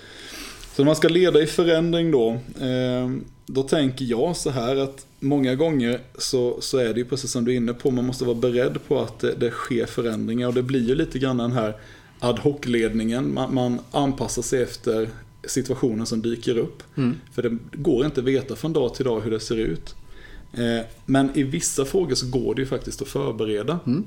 Så 0.75 0.81
när 0.81 0.85
man 0.85 0.95
ska 0.95 1.07
leda 1.07 1.41
i 1.41 1.47
förändring 1.47 2.11
då, 2.11 2.29
eh, 2.61 3.09
då 3.45 3.63
tänker 3.63 4.05
jag 4.05 4.37
så 4.37 4.49
här 4.49 4.75
att 4.75 5.05
många 5.19 5.55
gånger 5.55 5.99
så, 6.17 6.61
så 6.61 6.77
är 6.77 6.93
det 6.93 6.99
ju 6.99 7.05
precis 7.05 7.31
som 7.31 7.45
du 7.45 7.51
är 7.51 7.55
inne 7.55 7.73
på, 7.73 7.91
man 7.91 8.05
måste 8.05 8.25
vara 8.25 8.35
beredd 8.35 8.77
på 8.87 8.99
att 8.99 9.19
det, 9.19 9.35
det 9.35 9.51
sker 9.51 9.85
förändringar 9.85 10.47
och 10.47 10.53
det 10.53 10.63
blir 10.63 10.87
ju 10.87 10.95
lite 10.95 11.19
grann 11.19 11.37
den 11.37 11.51
här 11.51 11.75
ad 12.19 12.41
hoc-ledningen, 12.41 13.33
man, 13.33 13.53
man 13.53 13.79
anpassar 13.91 14.41
sig 14.41 14.61
efter 14.61 15.09
situationen 15.43 16.05
som 16.05 16.21
dyker 16.21 16.57
upp. 16.57 16.83
Mm. 16.97 17.15
För 17.33 17.41
det 17.41 17.57
går 17.73 18.05
inte 18.05 18.19
att 18.19 18.27
veta 18.27 18.55
från 18.55 18.73
dag 18.73 18.95
till 18.95 19.05
dag 19.05 19.21
hur 19.21 19.31
det 19.31 19.39
ser 19.39 19.57
ut. 19.57 19.95
Eh, 20.53 20.85
men 21.05 21.37
i 21.37 21.43
vissa 21.43 21.85
frågor 21.85 22.15
så 22.15 22.27
går 22.27 22.55
det 22.55 22.61
ju 22.61 22.67
faktiskt 22.67 23.01
att 23.01 23.07
förbereda. 23.07 23.79
Mm. 23.85 24.05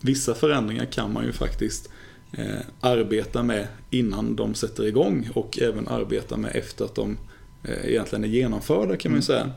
Vissa 0.00 0.34
förändringar 0.34 0.84
kan 0.84 1.12
man 1.12 1.24
ju 1.24 1.32
faktiskt 1.32 1.88
eh, 2.32 2.60
arbeta 2.80 3.42
med 3.42 3.66
innan 3.90 4.36
de 4.36 4.54
sätter 4.54 4.86
igång 4.86 5.28
och 5.34 5.58
även 5.58 5.88
arbeta 5.88 6.36
med 6.36 6.56
efter 6.56 6.84
att 6.84 6.94
de 6.94 7.18
eh, 7.64 7.90
egentligen 7.90 8.24
är 8.24 8.28
genomförda 8.28 8.96
kan 8.96 9.12
man 9.12 9.20
ju 9.20 9.32
mm. 9.32 9.44
säga. 9.44 9.50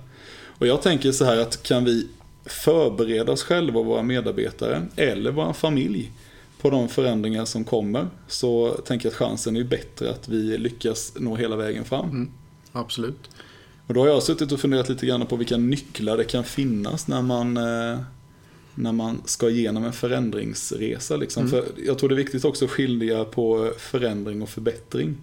Och 0.46 0.68
jag 0.68 0.82
tänker 0.82 1.12
så 1.12 1.26
här 1.26 1.38
att 1.38 1.64
kan 1.64 1.86
vi 1.86 2.08
förbereda 2.46 3.32
oss 3.32 3.44
själva 3.44 3.80
och 3.80 3.86
våra 3.86 4.04
medarbetare 4.04 4.82
eller 4.96 5.32
vår 5.32 5.54
familj 5.54 6.12
på 6.62 6.70
de 6.70 6.90
förändringar 6.90 7.46
som 7.46 7.64
kommer 7.64 8.08
så 8.28 8.72
tänker 8.72 9.06
jag 9.06 9.12
att 9.12 9.18
chansen 9.18 9.58
är 9.58 9.64
bättre 9.64 10.12
att 10.12 10.28
vi 10.28 10.58
lyckas 10.58 11.14
nå 11.16 11.36
hela 11.36 11.56
vägen 11.56 11.86
fram. 11.86 12.10
Mm. 12.10 12.32
Absolut. 12.72 13.30
Och 13.88 13.94
då 13.94 14.00
har 14.02 14.08
jag 14.08 14.24
suttit 14.24 14.52
och 14.52 14.60
funderat 14.60 14.90
lite 14.90 15.06
grann 15.06 15.26
på 15.26 15.36
vilka 15.36 15.58
nycklar 15.58 16.18
det 16.18 16.24
kan 16.24 16.44
finnas 16.44 17.08
när 17.08 17.22
man, 17.22 17.58
eh, 17.58 18.00
när 18.82 18.92
man 18.92 19.22
ska 19.26 19.50
igenom 19.50 19.84
en 19.84 19.94
förändringsresa. 19.94 21.16
Liksom. 21.18 21.44
Mm. 21.48 21.52
För 21.52 21.64
jag 21.86 22.00
tror 22.00 22.10
det 22.10 22.16
är 22.16 22.18
viktigt 22.18 22.46
också 22.46 22.66
att 22.66 22.72
skilja 22.72 23.26
på 23.26 23.72
förändring 23.78 24.42
och 24.42 24.50
förbättring. 24.50 25.18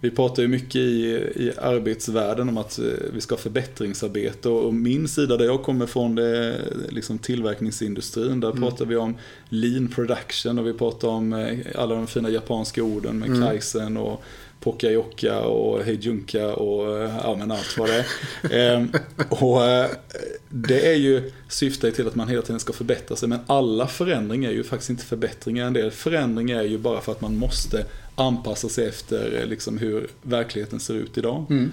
Vi 0.00 0.10
pratar 0.10 0.42
ju 0.42 0.48
mycket 0.48 0.76
i, 0.76 1.04
i 1.36 1.52
arbetsvärlden 1.62 2.48
om 2.48 2.58
att 2.58 2.78
eh, 2.78 2.84
vi 3.14 3.20
ska 3.20 3.34
ha 3.34 3.40
förbättringsarbete 3.40 4.48
och 4.48 4.74
min 4.74 5.08
sida 5.08 5.36
där 5.36 5.44
jag 5.44 5.62
kommer 5.62 5.86
från 5.86 6.14
det 6.14 6.24
är 6.38 6.60
liksom 6.88 7.18
tillverkningsindustrin. 7.18 8.40
Där 8.40 8.50
Mm. 8.50 8.62
pratar 8.62 8.84
vi 8.86 8.96
om 8.96 9.14
lean 9.48 9.88
production 9.88 10.58
och 10.58 10.66
vi 10.66 10.72
pratar 10.72 11.08
om 11.08 11.32
eh, 11.32 11.58
alla 11.74 11.94
de 11.94 12.06
fina 12.06 12.30
japanska 12.30 12.82
orden 12.82 13.18
med 13.18 13.28
Mm. 13.28 13.42
kaizen 13.42 13.96
och 13.96 14.22
Pokayoka 14.60 15.40
och 15.40 15.84
Heijunka 15.84 16.54
och 16.54 16.98
eh, 17.02 17.16
ja 17.24 17.36
men 17.38 17.50
allt 17.50 17.78
vad 17.78 17.88
det 17.88 18.04
är. 18.42 18.76
Ehm, 18.76 18.88
och 19.28 19.60
det 20.56 20.90
är 20.92 20.94
ju 20.96 21.32
syftar 21.48 21.90
till 21.90 22.06
att 22.06 22.14
man 22.14 22.28
hela 22.28 22.42
tiden 22.42 22.60
ska 22.60 22.72
förbättra 22.72 23.16
sig 23.16 23.28
men 23.28 23.38
alla 23.46 23.86
förändringar 23.86 24.50
är 24.50 24.54
ju 24.54 24.64
faktiskt 24.64 24.90
inte 24.90 25.04
förbättringar. 25.04 25.66
En 25.66 25.72
del 25.72 25.90
förändringar 25.90 26.58
är 26.58 26.62
ju 26.68 26.78
bara 26.78 27.00
för 27.00 27.12
att 27.12 27.20
man 27.20 27.36
måste 27.36 27.86
anpassa 28.14 28.68
sig 28.68 28.86
efter 28.88 29.40
eh, 29.40 29.46
liksom 29.46 29.78
hur 29.78 30.06
verkligheten 30.22 30.80
ser 30.80 30.94
ut 30.94 31.18
idag. 31.18 31.44
Mm. 31.50 31.72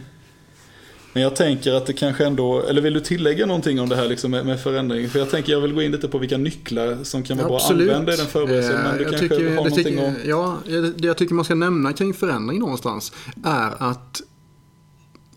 Men 1.13 1.23
jag 1.23 1.35
tänker 1.35 1.73
att 1.73 1.85
det 1.85 1.93
kanske 1.93 2.25
ändå, 2.25 2.61
eller 2.61 2.81
vill 2.81 2.93
du 2.93 2.99
tillägga 2.99 3.45
någonting 3.45 3.79
om 3.79 3.89
det 3.89 3.95
här 3.95 4.07
liksom 4.09 4.31
med, 4.31 4.45
med 4.45 4.59
förändring? 4.61 5.09
För 5.09 5.19
jag 5.19 5.29
tänker 5.29 5.51
jag 5.51 5.61
vill 5.61 5.73
gå 5.73 5.81
in 5.81 5.91
lite 5.91 6.07
på 6.07 6.17
vilka 6.17 6.37
nycklar 6.37 6.97
som 7.03 7.23
kan 7.23 7.37
vara 7.37 7.47
bra 7.47 7.57
att 7.57 7.71
använda 7.71 8.13
i 8.13 8.17
den 8.17 8.25
förberedelsen. 8.27 8.75
Men 8.83 8.97
du 8.97 9.03
Eh, 9.05 9.11
jag 9.11 9.11
kanske 9.11 9.29
tycker- 9.29 9.47
har 9.49 9.55
någonting 9.55 9.83
tycker- 9.83 10.07
att... 10.07 10.25
Ja, 10.25 10.57
det 10.97 11.07
jag 11.07 11.17
tycker 11.17 11.33
man 11.35 11.45
ska 11.45 11.55
nämna 11.55 11.93
kring 11.93 12.13
förändring 12.13 12.59
någonstans 12.59 13.11
är 13.45 13.73
att 13.91 14.21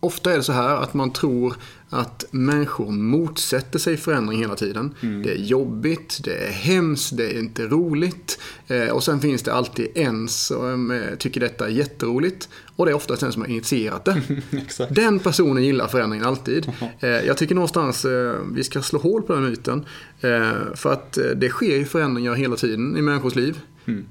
ofta 0.01 0.33
är 0.33 0.37
det 0.37 0.43
så 0.43 0.53
här 0.53 0.77
att 0.83 0.95
man 0.95 1.13
tror 1.13 1.57
att 1.91 2.25
människor 2.31 2.91
motsätter 2.91 3.79
sig 3.79 3.97
förändring 3.97 4.39
hela 4.39 4.55
tiden. 4.55 4.95
Mm. 5.01 5.23
Det 5.23 5.33
är 5.33 5.39
jobbigt, 5.39 6.21
det 6.25 6.35
är 6.35 6.51
hemskt, 6.51 7.17
det 7.17 7.37
är 7.37 7.39
inte 7.39 7.67
roligt. 7.67 8.39
Eh, 8.67 8.89
och 8.89 9.05
sen 9.05 9.21
finns 9.21 9.43
det 9.43 9.53
alltid 9.53 9.89
en 9.95 10.29
som 10.29 10.91
eh, 10.91 11.15
tycker 11.19 11.41
detta 11.41 11.67
är 11.67 11.71
jätteroligt. 11.71 12.49
Och 12.77 12.87
det 12.87 12.93
är 12.93 12.97
oftast 12.97 13.21
den 13.21 13.33
som 13.33 13.43
har 13.43 13.49
initierat 13.49 14.05
det. 14.05 14.23
Den 14.91 15.19
personen 15.19 15.65
gillar 15.65 15.89
förändringen 15.89 16.27
alltid. 16.27 16.73
Eh, 17.01 17.09
jag 17.11 17.37
tycker 17.37 17.55
någonstans 17.55 18.05
eh, 18.05 18.35
vi 18.53 18.65
ska 18.65 18.83
slå 18.83 18.99
hål 18.99 19.23
på 19.23 19.35
den 19.35 19.45
myten. 19.45 19.85
Eh, 20.21 20.75
för 20.75 20.93
att 20.93 21.17
eh, 21.17 21.25
det 21.25 21.49
sker 21.49 21.77
ju 21.77 21.85
förändringar 21.85 22.35
hela 22.35 22.57
tiden 22.57 22.97
i 22.97 23.03
människors 23.03 23.35
liv. 23.35 23.59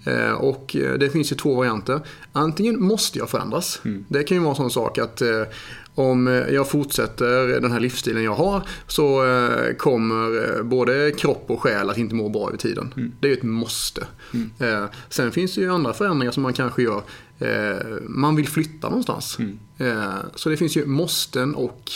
Eh, 0.06 0.32
och 0.32 0.76
det 1.00 1.10
finns 1.10 1.32
ju 1.32 1.36
två 1.36 1.56
varianter. 1.56 2.00
Antingen 2.32 2.84
måste 2.84 3.20
jag 3.20 3.30
förändras. 3.30 3.82
Det 4.08 4.24
kan 4.24 4.38
ju 4.38 4.44
vara 4.44 4.52
en 4.52 4.56
sån 4.56 4.72
sak 4.72 4.98
att 4.98 5.22
om 5.96 6.28
eh, 6.28 6.34
jag 6.34 6.70
fortsätter 6.70 7.62
den 7.62 7.72
här 7.72 7.80
livsstilen 7.80 8.24
jag 8.24 8.36
har 8.36 8.62
så 8.88 9.26
eh, 9.26 9.76
kommer 9.76 10.58
eh, 10.58 10.64
både 10.64 11.12
kropp 11.12 11.46
och 11.48 11.62
själ 11.62 11.90
att 11.90 11.98
inte 11.98 12.16
må 12.16 12.30
bra 12.30 12.48
över 12.48 12.58
tiden. 12.58 12.94
Det 13.20 13.28
är 13.28 13.30
ju 13.30 13.38
ett 13.38 13.44
måste. 13.44 14.08
Eh, 14.60 14.86
sen 15.10 15.32
finns 15.32 15.56
det 15.56 15.62
ju 15.62 15.74
andra 15.74 15.94
förändringar 15.94 16.32
som 16.32 16.44
man 16.44 16.54
kanske 16.54 16.84
gör. 16.84 17.02
Man 18.02 18.36
vill 18.36 18.48
flytta 18.48 18.90
någonstans. 18.90 19.38
Eh, 19.78 20.14
så 20.36 20.50
det 20.50 20.58
finns 20.58 20.78
ju 20.78 20.86
måsten 20.86 21.56
och 21.56 21.92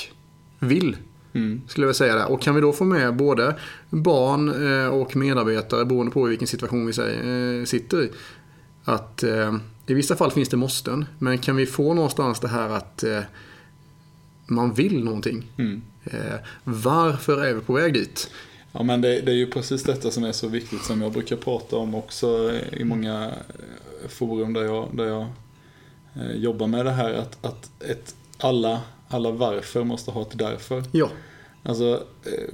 vill. 0.59 0.97
Mm. 1.33 1.61
Skulle 1.67 1.83
jag 1.83 1.87
vilja 1.87 1.97
säga 1.97 2.15
där. 2.15 2.31
Och 2.31 2.41
kan 2.41 2.55
vi 2.55 2.61
då 2.61 2.73
få 2.73 2.83
med 2.83 3.15
både 3.15 3.55
barn 3.89 4.49
och 4.89 5.15
medarbetare 5.15 5.85
beroende 5.85 6.11
på 6.11 6.23
vilken 6.23 6.47
situation 6.47 6.85
vi 6.85 6.93
sitter 7.65 8.03
i. 8.03 8.11
Att 8.83 9.23
i 9.87 9.93
vissa 9.93 10.15
fall 10.15 10.31
finns 10.31 10.49
det 10.49 10.57
måsten. 10.57 11.05
Men 11.19 11.37
kan 11.37 11.55
vi 11.55 11.65
få 11.65 11.93
någonstans 11.93 12.39
det 12.39 12.47
här 12.47 12.69
att 12.69 13.03
man 14.47 14.73
vill 14.73 15.03
någonting. 15.03 15.51
Mm. 15.57 15.81
Eh, 16.03 16.35
varför 16.63 17.45
är 17.45 17.53
vi 17.53 17.61
på 17.61 17.73
väg 17.73 17.93
dit? 17.93 18.29
Ja 18.71 18.83
men 18.83 19.01
det, 19.01 19.21
det 19.21 19.31
är 19.31 19.35
ju 19.35 19.47
precis 19.47 19.83
detta 19.83 20.11
som 20.11 20.23
är 20.23 20.31
så 20.31 20.47
viktigt 20.47 20.83
som 20.83 21.01
jag 21.01 21.11
brukar 21.11 21.35
prata 21.35 21.75
om 21.75 21.95
också 21.95 22.53
i 22.71 22.83
många 22.83 23.25
eh, 23.25 24.09
forum 24.09 24.53
där 24.53 24.63
jag, 24.63 24.89
där 24.93 25.05
jag 25.05 25.25
eh, 26.13 26.35
jobbar 26.35 26.67
med 26.67 26.85
det 26.85 26.91
här. 26.91 27.13
Att, 27.13 27.45
att 27.45 27.71
ett, 27.79 28.15
alla, 28.37 28.81
alla 29.07 29.31
varför 29.31 29.83
måste 29.83 30.11
ha 30.11 30.21
ett 30.21 30.37
därför. 30.37 30.83
Ja, 30.91 31.09
Alltså, 31.63 32.03
eh, 32.25 32.53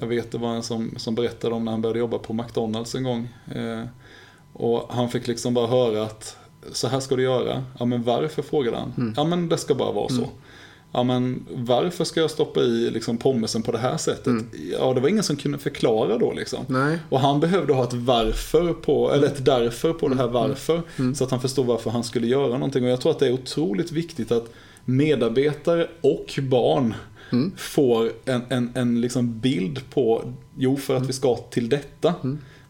jag 0.00 0.06
vet 0.06 0.32
det 0.32 0.38
var 0.38 0.54
en 0.54 0.62
som, 0.62 0.94
som 0.96 1.14
berättade 1.14 1.54
om 1.54 1.64
när 1.64 1.72
han 1.72 1.82
började 1.82 1.98
jobba 1.98 2.18
på 2.18 2.32
McDonalds 2.32 2.94
en 2.94 3.04
gång. 3.04 3.28
Och 4.52 4.86
han 4.90 5.08
fick 5.10 5.26
liksom 5.26 5.54
bara 5.54 5.66
höra 5.66 6.02
att 6.02 6.36
så 6.72 6.88
här 6.88 7.00
ska 7.00 7.16
du 7.16 7.22
göra. 7.22 7.64
Ja 7.78 7.84
men 7.84 8.02
varför 8.02 8.42
frågade 8.42 8.76
han. 8.76 9.14
Ja 9.16 9.24
men 9.24 9.48
det 9.48 9.56
ska 9.56 9.74
bara 9.74 9.92
vara 9.92 10.08
så. 10.08 10.28
Ja 10.92 11.02
men 11.02 11.46
varför 11.54 12.04
ska 12.04 12.20
jag 12.20 12.30
stoppa 12.30 12.60
i 12.60 12.90
liksom 12.90 13.18
pommesen 13.18 13.62
på 13.62 13.72
det 13.72 13.78
här 13.78 13.96
sättet? 13.96 14.34
Ja 14.80 14.94
det 14.94 15.00
var 15.00 15.08
ingen 15.08 15.22
som 15.22 15.36
kunde 15.36 15.58
förklara 15.58 16.18
då 16.18 16.32
liksom. 16.32 16.64
nej. 16.68 16.98
Och 17.08 17.20
han 17.20 17.40
behövde 17.40 17.72
ha 17.72 17.84
ett 17.84 17.92
varför 17.92 18.72
på, 18.72 19.12
eller 19.12 19.26
ett 19.26 19.44
därför 19.44 19.92
på 19.92 20.08
det 20.08 20.16
här 20.16 20.28
varför. 20.28 20.82
Så 21.14 21.24
att 21.24 21.30
han 21.30 21.40
förstod 21.40 21.66
varför 21.66 21.90
han 21.90 22.04
skulle 22.04 22.26
göra 22.26 22.52
någonting. 22.52 22.84
Och 22.84 22.90
jag 22.90 23.00
tror 23.00 23.12
att 23.12 23.18
det 23.18 23.26
är 23.26 23.32
otroligt 23.32 23.92
viktigt 23.92 24.32
att 24.32 24.52
medarbetare 24.84 25.88
och 26.00 26.38
barn 26.42 26.94
får 27.56 28.12
en, 28.24 28.42
en, 28.48 28.72
en 28.74 29.00
liksom 29.00 29.40
bild 29.40 29.90
på, 29.90 30.32
jo 30.56 30.76
för 30.76 30.96
att 30.96 31.08
vi 31.08 31.12
ska 31.12 31.36
till 31.36 31.68
detta. 31.68 32.14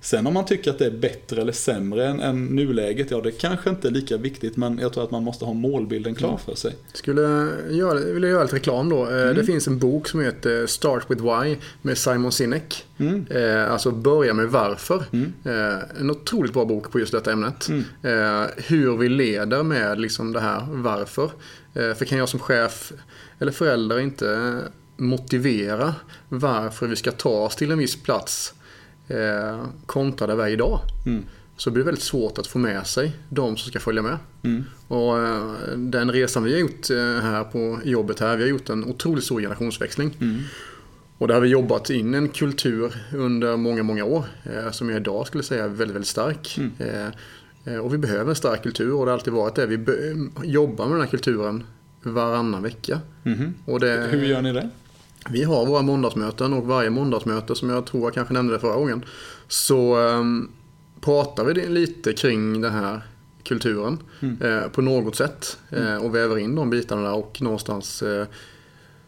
Sen 0.00 0.26
om 0.26 0.35
man 0.35 0.45
tycker 0.45 0.71
att 0.71 0.78
det 0.78 0.87
är 0.87 0.90
bättre 0.99 1.40
eller 1.43 1.52
sämre 1.52 2.07
än, 2.07 2.21
än 2.21 2.47
nuläget, 2.47 3.11
ja 3.11 3.21
det 3.21 3.31
kanske 3.31 3.71
inte 3.71 3.88
är 3.88 3.93
lika 3.93 4.17
viktigt. 4.17 4.57
Men 4.57 4.78
jag 4.78 4.93
tror 4.93 5.05
att 5.05 5.11
man 5.11 5.23
måste 5.25 5.45
ha 5.45 5.52
målbilden 5.52 6.14
klar 6.14 6.37
för 6.47 6.55
sig. 6.55 6.76
Skulle 6.93 7.21
göra, 7.71 7.95
vill 7.95 8.23
jag 8.23 8.33
göra 8.33 8.43
lite 8.43 8.57
reklam 8.57 8.88
då. 8.88 9.02
Eh, 9.11 9.35
Det 9.35 9.45
finns 9.45 9.67
en 9.69 9.78
bok 9.78 10.09
som 10.09 10.21
heter 10.21 10.67
Start 10.67 11.11
with 11.11 11.23
Why 11.23 11.57
med 11.83 11.99
Simon 11.99 12.33
Sinek. 12.33 12.85
Mm. 12.99 13.26
Eh, 13.31 13.73
alltså 13.73 13.90
börja 13.90 14.35
med 14.35 14.47
varför. 14.49 15.05
Eh, 15.45 16.00
en 16.00 16.11
otroligt 16.11 16.52
bra 16.52 16.64
bok 16.64 16.90
på 16.93 16.99
just 16.99 17.12
detta 17.12 17.33
ämnet. 17.33 17.69
Eh, 18.02 18.43
hur 18.57 18.97
vi 18.97 19.09
leder 19.09 19.62
med 19.62 20.00
liksom 20.00 20.33
det 20.33 20.40
här 20.40 20.67
varför. 20.71 21.31
Eh, 21.75 21.95
för 21.95 22.05
kan 22.05 22.19
jag 22.19 22.28
som 22.28 22.40
chef 22.40 22.93
eller 23.38 23.52
förälder 23.52 23.99
inte 24.00 24.59
motivera 24.97 25.95
varför 26.28 26.87
vi 26.87 26.97
ska 26.97 27.11
ta 27.11 27.31
oss 27.31 27.57
till 27.57 27.71
en 27.71 27.78
viss 27.78 28.02
plats 28.02 28.55
eh, 29.09 29.65
kontra 29.87 30.27
där 30.27 30.37
vi 30.37 30.43
är 30.43 30.49
idag. 30.49 30.81
Mm. 31.07 31.25
Så 31.57 31.71
blir 31.71 31.83
det 31.83 31.87
väldigt 31.87 32.05
svårt 32.05 32.38
att 32.38 32.47
få 32.47 32.59
med 32.59 32.87
sig 32.87 33.17
de 33.29 33.57
som 33.57 33.71
ska 33.71 33.81
följa 33.81 34.03
med. 34.03 34.19
Mm. 34.43 34.65
Och 34.88 35.19
eh, 35.19 35.53
den 35.77 36.12
resan 36.12 36.45
vi 36.45 36.53
har 36.53 36.59
gjort 36.61 36.91
eh, 36.91 36.97
här 37.23 37.45
på 37.45 37.79
jobbet 37.85 38.21
här, 38.21 38.37
vi 38.37 38.43
har 38.43 38.50
gjort 38.50 38.69
en 38.69 38.85
otroligt 38.85 39.25
stor 39.25 39.41
generationsväxling. 39.41 40.17
Mm. 40.21 40.38
Och 41.19 41.29
där 41.29 41.35
har 41.35 41.41
vi 41.41 41.49
jobbat 41.49 41.91
in 41.91 42.15
en 42.15 42.29
kultur 42.29 42.95
under 43.15 43.57
många, 43.57 43.83
många 43.83 44.05
år 44.05 44.25
eh, 44.45 44.71
som 44.71 44.88
jag 44.88 45.00
idag 45.00 45.27
skulle 45.27 45.45
säga 45.45 45.65
är 45.65 45.69
väldigt, 45.69 45.95
väldigt 45.95 46.09
stark. 46.09 46.59
Mm. 46.59 46.73
Eh, 46.79 47.75
eh, 47.75 47.81
Och 47.81 47.95
vi 47.95 47.99
behöver 47.99 48.31
en 48.31 48.37
stark 48.37 48.62
kultur 48.62 48.93
och 48.93 49.05
det 49.07 49.11
har 49.11 49.19
alltid 49.19 49.33
varit 49.33 49.55
det. 49.55 49.67
Vi 49.67 49.79
jobbar 50.45 50.85
med 50.85 50.95
den 50.95 51.00
här 51.00 51.11
kulturen 51.11 51.65
varannan 52.03 52.62
vecka. 52.62 53.00
Mhm. 53.23 53.55
Och 53.65 53.81
det, 53.81 54.09
Hur 54.11 54.25
gör 54.25 54.43
ni 54.43 54.53
det? 54.53 54.71
Vi 55.30 55.44
har 55.44 55.66
våra 55.66 55.82
måndagsmöten 55.82 56.52
och 56.52 56.66
varje 56.66 56.90
måndagsmöte 56.90 57.54
som 57.54 57.70
jag 57.70 57.87
tror 57.87 58.02
jag 58.02 58.14
kanske 58.14 58.35
nämnde 58.35 58.54
det 58.54 58.61
förra 58.61 58.76
gången. 58.76 59.04
Så 59.49 59.97
um, 59.97 60.50
pratar 61.00 61.44
vi 61.44 61.68
lite 61.68 62.12
kring 62.12 62.61
den 62.61 62.73
här 62.73 63.00
kulturen 63.42 63.99
eh, 64.40 64.68
på 64.68 64.82
något 64.82 65.16
sätt. 65.16 65.58
Eh, 65.70 65.97
och 65.97 66.14
väver 66.14 66.38
in 66.38 66.54
de 66.54 66.70
bitarna 66.70 67.02
där 67.02 67.14
och 67.14 67.42
någonstans 67.42 68.02
eh, 68.02 68.26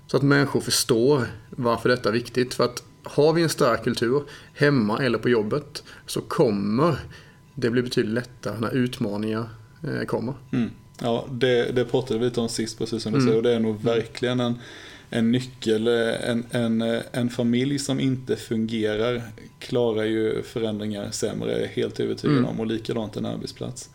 så 0.07 0.17
att 0.17 0.23
människor 0.23 0.61
förstår 0.61 1.27
varför 1.51 1.89
detta 1.89 2.09
är 2.09 2.13
viktigt. 2.13 2.55
För 2.55 2.65
att 2.65 2.83
har 3.03 3.33
vi 3.33 3.43
en 3.43 3.49
stark 3.49 3.85
kultur 3.85 4.23
hemma 4.55 4.99
eller 4.99 5.19
på 5.19 5.29
jobbet 5.29 5.83
så 6.07 6.21
kommer 6.21 6.97
det 7.55 7.71
bli 7.71 7.83
betydligt 7.83 8.15
lättare 8.15 8.61
när 8.61 8.75
utmaningar 8.75 9.49
kommer. 10.07 10.35
Mm. 10.53 10.71
Ja, 11.01 11.27
det, 11.31 11.73
det 11.73 11.85
pratade 11.85 12.21
vi 12.21 12.25
lite 12.25 12.41
om 12.41 12.49
sist 12.49 12.79
precis 12.79 13.03
som 13.03 13.13
du 13.13 13.21
säger 13.21 13.37
och 13.37 13.43
det 13.43 13.55
är 13.55 13.61
nog 13.61 13.83
verkligen 13.83 14.41
en, 14.41 14.55
en 15.11 15.33
nyckel. 15.33 15.87
En, 15.89 16.47
en, 16.51 16.83
en 17.13 17.31
familj 17.31 17.79
som 17.79 18.01
inte 18.01 18.37
fungerar 18.37 19.23
klarar 19.59 20.05
ju 20.05 20.43
förändringar 20.43 21.11
sämre, 21.11 21.71
helt 21.75 22.01
övertygad 22.01 22.37
Mm. 22.37 22.51
om. 22.51 22.61
Och 22.61 22.67
likadant 22.67 23.17
en 23.17 23.27
arbetsplats. 23.27 23.91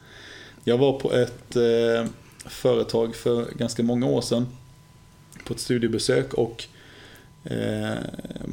Jag 0.64 0.78
var 0.78 1.00
på 1.00 1.14
ett 1.14 1.56
eh, 1.56 2.06
företag 2.46 3.16
för 3.16 3.46
ganska 3.58 3.84
många 3.84 4.06
år 4.08 4.22
sedan 4.22 4.48
på 5.46 5.54
ett 5.54 5.60
studiebesök 5.60 6.34
och 6.34 6.64
eh, 7.44 7.94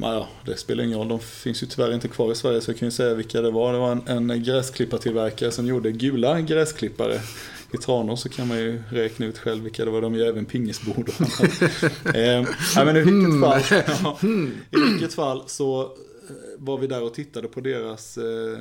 ja, 0.01 0.27
det 0.45 0.57
spelar 0.57 0.83
ingen 0.83 0.97
roll, 0.97 1.07
de 1.07 1.19
finns 1.19 1.63
ju 1.63 1.67
tyvärr 1.67 1.93
inte 1.93 2.07
kvar 2.07 2.31
i 2.31 2.35
Sverige 2.35 2.61
så 2.61 2.71
jag 2.71 2.77
kan 2.77 2.87
ju 2.87 2.91
säga 2.91 3.13
vilka 3.13 3.41
det 3.41 3.51
var. 3.51 3.73
Det 3.73 3.79
var 3.79 3.91
en, 3.91 4.29
en 4.29 4.43
gräsklippartillverkare 4.43 5.51
som 5.51 5.65
gjorde 5.67 5.91
gula 5.91 6.41
gräsklippare. 6.41 7.19
I 7.73 7.77
Tranås 7.77 8.21
så 8.21 8.29
kan 8.29 8.47
man 8.47 8.57
ju 8.57 8.83
räkna 8.89 9.25
ut 9.25 9.37
själv 9.37 9.63
vilka 9.63 9.85
det 9.85 9.91
var. 9.91 10.01
De 10.01 10.15
gör 10.15 10.27
även 10.27 10.45
pingisbord 10.45 11.09
eh, 12.05 12.45
men 12.75 12.97
i 12.97 13.01
vilket 13.01 13.41
fall, 13.41 13.61
ja, 14.03 14.17
i 14.71 14.91
vilket 14.91 15.13
fall 15.13 15.43
så 15.47 15.91
var 16.57 16.77
vi 16.77 16.87
där 16.87 17.03
och 17.03 17.13
tittade 17.13 17.47
på 17.47 17.61
deras 17.61 18.17
eh, 18.17 18.57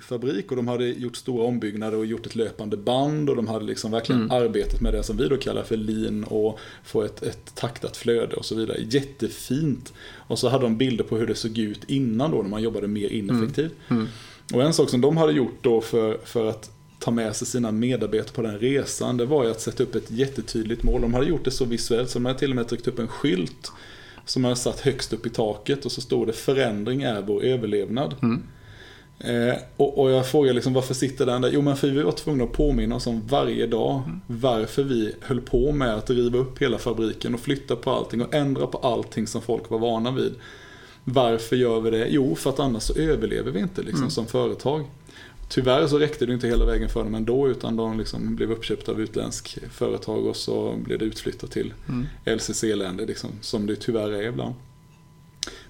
fabrik 0.00 0.50
och 0.50 0.56
de 0.56 0.68
hade 0.68 0.86
gjort 0.86 1.16
stora 1.16 1.44
ombyggnader 1.44 1.98
och 1.98 2.06
gjort 2.06 2.26
ett 2.26 2.36
löpande 2.36 2.76
band 2.76 3.30
och 3.30 3.36
de 3.36 3.48
hade 3.48 3.64
liksom 3.64 3.90
verkligen 3.90 4.14
Mm. 4.20 4.30
arbetat 4.30 4.80
med 4.80 4.92
det 4.94 5.02
som 5.02 5.16
vi 5.16 5.28
då 5.28 5.36
kallar 5.36 5.62
för 5.62 5.76
lean 5.76 6.24
och 6.24 6.58
få 6.84 7.02
ett, 7.02 7.22
ett 7.22 7.54
taktat 7.54 7.96
flöde 7.96 8.36
och 8.36 8.44
så 8.44 8.54
vidare. 8.54 8.78
Jättefint. 8.90 9.92
Och 10.26 10.38
så 10.38 10.48
hade 10.48 10.64
de 10.64 10.76
bilder 10.76 11.04
på 11.04 11.16
hur 11.16 11.26
det 11.26 11.34
såg 11.34 11.58
ut 11.58 11.84
innan 11.86 12.30
då 12.30 12.42
när 12.42 12.48
man 12.48 12.62
jobbade 12.62 12.88
mer 12.88 13.08
ineffektivt. 13.12 13.72
Mm. 13.88 14.06
Och 14.54 14.62
en 14.62 14.74
sak 14.74 14.90
som 14.90 15.00
de 15.00 15.16
hade 15.16 15.32
gjort 15.32 15.58
då 15.60 15.80
för, 15.80 16.18
för 16.24 16.46
att 16.46 16.70
ta 17.04 17.10
med 17.10 17.36
sig 17.36 17.46
sina 17.46 17.72
medarbetare 17.72 18.34
på 18.34 18.42
den 18.42 18.58
resan, 18.58 19.16
det 19.16 19.26
var 19.26 19.44
ju 19.44 19.50
att 19.50 19.60
sätta 19.60 19.82
upp 19.82 19.94
ett 19.94 20.10
jättetydligt 20.10 20.82
mål. 20.82 21.00
De 21.00 21.14
hade 21.14 21.26
gjort 21.26 21.44
det 21.44 21.50
så 21.50 21.64
visuellt 21.64 22.10
så 22.10 22.18
de 22.18 22.24
hade 22.24 22.38
till 22.38 22.50
och 22.50 22.56
med 22.56 22.68
tryckt 22.68 22.88
upp 22.88 22.98
en 22.98 23.08
skylt 23.08 23.72
som 24.24 24.44
hade 24.44 24.56
satt 24.56 24.80
högst 24.80 25.12
upp 25.12 25.26
i 25.26 25.30
taket 25.30 25.84
och 25.84 25.92
så 25.92 26.00
stod 26.00 26.26
det 26.26 26.32
förändring 26.32 27.02
är 27.02 27.22
vår 27.22 27.44
överlevnad. 27.44 28.14
Mm. 28.22 28.42
Eh, 29.18 29.56
och, 29.76 29.98
och 29.98 30.10
jag 30.10 30.26
frågade 30.26 30.54
liksom 30.54 30.72
varför 30.72 30.94
sitter 30.94 31.26
den 31.26 31.42
där? 31.42 31.50
Jo 31.52 31.62
men 31.62 31.76
för 31.76 31.88
vi 31.88 32.02
var 32.02 32.12
tvungna 32.12 32.44
att 32.44 32.52
påminna 32.52 32.96
oss 32.96 33.06
om 33.06 33.22
varje 33.28 33.66
dag 33.66 34.02
varför 34.26 34.82
vi 34.82 35.14
höll 35.20 35.40
på 35.40 35.72
med 35.72 35.94
att 35.94 36.10
riva 36.10 36.38
upp 36.38 36.62
hela 36.62 36.78
fabriken 36.78 37.34
och 37.34 37.40
flytta 37.40 37.76
på 37.76 37.90
allting 37.90 38.22
och 38.22 38.34
ändra 38.34 38.66
på 38.66 38.78
allting 38.78 39.26
som 39.26 39.42
folk 39.42 39.70
var 39.70 39.78
vana 39.78 40.10
vid. 40.10 40.34
Varför 41.04 41.56
gör 41.56 41.80
vi 41.80 41.90
det? 41.90 42.06
Jo, 42.08 42.34
för 42.34 42.50
att 42.50 42.60
annars 42.60 42.82
så 42.82 42.98
överlever 42.98 43.50
vi 43.50 43.60
inte 43.60 43.82
liksom, 43.82 44.10
som 44.10 44.26
företag. 44.26 44.84
Tyvärr 45.48 45.86
så 45.86 45.98
räckte 45.98 46.26
det 46.26 46.32
inte 46.34 46.46
hela 46.46 46.64
vägen 46.64 46.88
för 46.88 47.04
dem 47.04 47.14
ändå 47.14 47.48
utan 47.48 47.76
de 47.76 47.98
liksom 47.98 48.36
blev 48.36 48.52
uppköpta 48.52 48.92
av 48.92 49.00
utländsk 49.00 49.58
företag 49.70 50.26
och 50.26 50.36
så 50.36 50.76
blev 50.76 50.98
det 50.98 51.04
utflyttat 51.04 51.50
till 51.50 51.72
Mm. 51.88 52.06
LCC-länder 52.24 53.06
liksom, 53.06 53.30
som 53.40 53.66
det 53.66 53.76
tyvärr 53.76 54.10
är 54.10 54.28
ibland. 54.28 54.54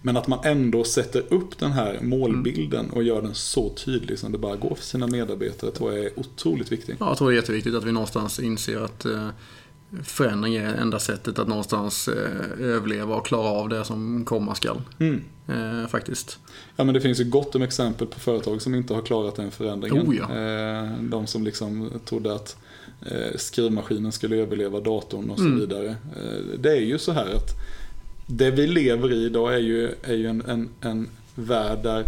Men 0.03 0.17
att 0.17 0.29
man 0.29 0.39
ändå 0.45 0.85
sätter 0.85 1.33
upp 1.35 1.59
den 1.59 1.73
här 1.73 1.99
målbilden 2.03 2.91
och 2.91 3.03
gör 3.03 3.23
den 3.23 3.35
så 3.35 3.69
tydlig 3.69 4.19
som 4.19 4.33
det 4.33 4.39
bara 4.39 4.57
går 4.57 4.75
för 4.75 4.85
sina 4.85 5.07
medarbetare 5.07 5.71
tror 5.71 5.93
jag 5.95 6.05
är 6.05 6.19
otroligt 6.19 6.73
viktigt. 6.73 6.97
Ja, 7.01 7.09
jag 7.09 7.19
tror 7.19 7.31
det 7.31 7.35
är 7.35 7.37
jätteviktigt 7.37 7.75
att 7.75 7.85
vi 7.85 7.93
någonstans 7.93 8.41
inser 8.41 8.81
att 8.81 9.05
eh, 9.05 9.29
förändring 10.05 10.55
är 10.55 10.75
enda 10.75 10.99
sättet 10.99 11.39
att 11.39 11.49
någonstans 11.49 12.09
eh, 12.09 12.67
överleva 12.67 13.15
och 13.17 13.27
klara 13.27 13.49
av 13.49 13.69
det 13.69 13.85
som 13.85 14.25
komma 14.25 14.55
skall. 14.55 14.83
Mm. 14.99 15.25
Eh, 15.49 15.89
faktiskt. 15.89 16.39
Ja 16.77 16.85
men 16.85 16.95
det 16.95 17.01
finns 17.01 17.21
ju 17.21 17.25
gott 17.25 17.55
om 17.55 17.63
exempel 17.63 18.07
på 18.07 18.21
företag 18.21 18.63
som 18.63 18.75
inte 18.75 18.95
har 18.95 19.03
klarat 19.03 19.37
den 19.37 19.51
förändringen. 19.51 20.09
Oh, 20.09 20.17
ja. 20.17 20.25
Eh, 20.39 20.91
De 21.01 21.27
som 21.27 21.45
liksom 21.45 21.91
trodde 22.05 22.35
att 22.35 22.57
eh, 23.07 23.37
skrivmaskinen 23.37 24.13
skulle 24.13 24.37
överleva 24.37 24.81
datorn 24.81 25.31
och 25.31 25.39
så 25.39 25.45
Mm. 25.45 25.59
vidare. 25.61 25.87
Eh, 25.89 26.59
Det 26.59 26.71
är 26.71 26.81
ju 26.81 26.99
så 26.99 27.13
här 27.13 27.27
att 27.35 27.51
det 28.27 28.51
vi 28.51 28.67
lever 28.67 29.13
i 29.13 29.25
idag 29.25 29.55
är 29.55 29.59
ju, 29.59 29.95
är 30.03 30.15
ju 30.15 30.27
en, 30.27 30.43
en, 30.49 30.69
en 30.81 31.09
värld 31.35 31.79
där 31.83 32.05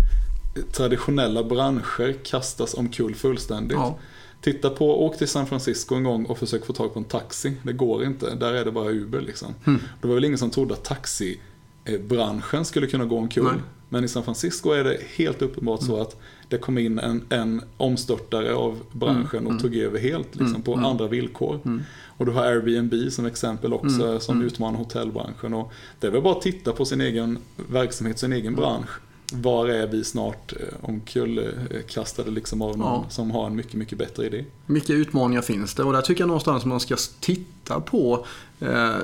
traditionella 0.73 1.45
branscher 1.45 2.13
kastas 2.25 2.75
omkull 2.75 3.15
fullständigt. 3.15 3.77
Ja. 3.77 3.99
Titta 4.47 4.71
på, 4.71 5.07
åk 5.07 5.19
till 5.19 5.29
San 5.29 5.47
Francisco 5.47 5.95
en 5.95 6.05
gång 6.05 6.25
och 6.25 6.39
försök 6.39 6.67
få 6.67 6.73
tag 6.73 6.93
på 6.93 6.99
en 6.99 7.05
taxi. 7.05 7.53
Det 7.63 7.73
går 7.73 8.05
inte, 8.05 8.35
där 8.35 8.53
är 8.53 8.65
det 8.65 8.73
bara 8.73 8.91
Uber 8.91 9.21
liksom. 9.21 9.55
Mm. 9.67 9.81
Det 10.01 10.09
var 10.09 10.15
väl 10.15 10.25
ingen 10.25 10.39
som 10.39 10.51
trodde 10.51 10.75
att 10.75 10.85
taxibranschen 10.85 12.65
skulle 12.65 12.87
kunna 12.87 13.05
gå 13.05 13.19
omkull. 13.19 13.45
Nej. 13.45 13.53
Mm. 13.53 13.65
Men 13.89 14.05
i 14.05 14.09
San 14.09 14.23
Francisco 14.25 14.71
är 14.71 14.85
det 14.85 14.99
helt 15.17 15.43
uppenbart 15.43 15.83
så 15.83 16.01
att 16.01 16.17
det 16.49 16.59
kom 16.59 16.79
in 16.79 16.99
en, 16.99 17.25
en 17.29 17.63
omstörtare 17.77 18.55
av 18.55 18.81
branschen 18.93 19.41
Mm, 19.41 19.57
och 19.57 19.63
tog 19.63 19.77
över 19.77 19.99
helt 19.99 20.29
liksom, 20.29 20.47
Mm, 20.49 20.63
på 20.63 20.73
mm. 20.73 20.85
andra 20.85 21.07
villkor. 21.09 21.61
Mm. 21.65 21.83
Och 22.07 22.27
du 22.27 22.33
har 22.33 22.45
Airbnb 22.45 23.13
som 23.13 23.27
exempel 23.27 23.73
också 23.73 24.07
Mm, 24.07 24.21
som 24.21 24.35
mm. 24.37 24.47
utmanar 24.47 24.79
hotellbranschen. 24.79 25.55
Och 25.55 25.73
det 26.01 26.07
är 26.07 26.11
väl 26.11 26.23
bara 26.23 26.37
att 26.37 26.43
titta 26.43 26.73
på 26.73 26.85
sin 26.85 27.01
egen 27.01 27.39
verksamhet, 27.57 28.19
sin 28.19 28.33
Mm. 28.33 28.43
egen 28.43 28.55
bransch. 28.55 28.91
Var 29.33 29.69
är 29.69 29.87
vi 29.87 30.05
snart 30.05 30.53
eh, 30.53 30.89
omkullkastade 30.89 32.31
liksom 32.31 32.63
av 32.63 32.79
någon 32.79 33.03
Ja. 33.05 33.11
som 33.11 33.31
har 33.31 33.47
en 33.47 33.57
mycket, 33.57 33.75
mycket 33.75 33.99
bättre 33.99 34.27
idé? 34.27 34.45
Vilka 34.67 34.93
utmaningar 34.93 35.43
finns 35.43 35.75
det? 35.75 35.83
Och 35.83 35.93
där 35.93 36.03
tycker 36.03 36.21
jag 36.23 36.29
någonstans 36.29 36.65
man 36.65 36.81
ska 36.81 36.97
titta 37.21 37.81
på 37.81 38.27
eh, 38.61 38.97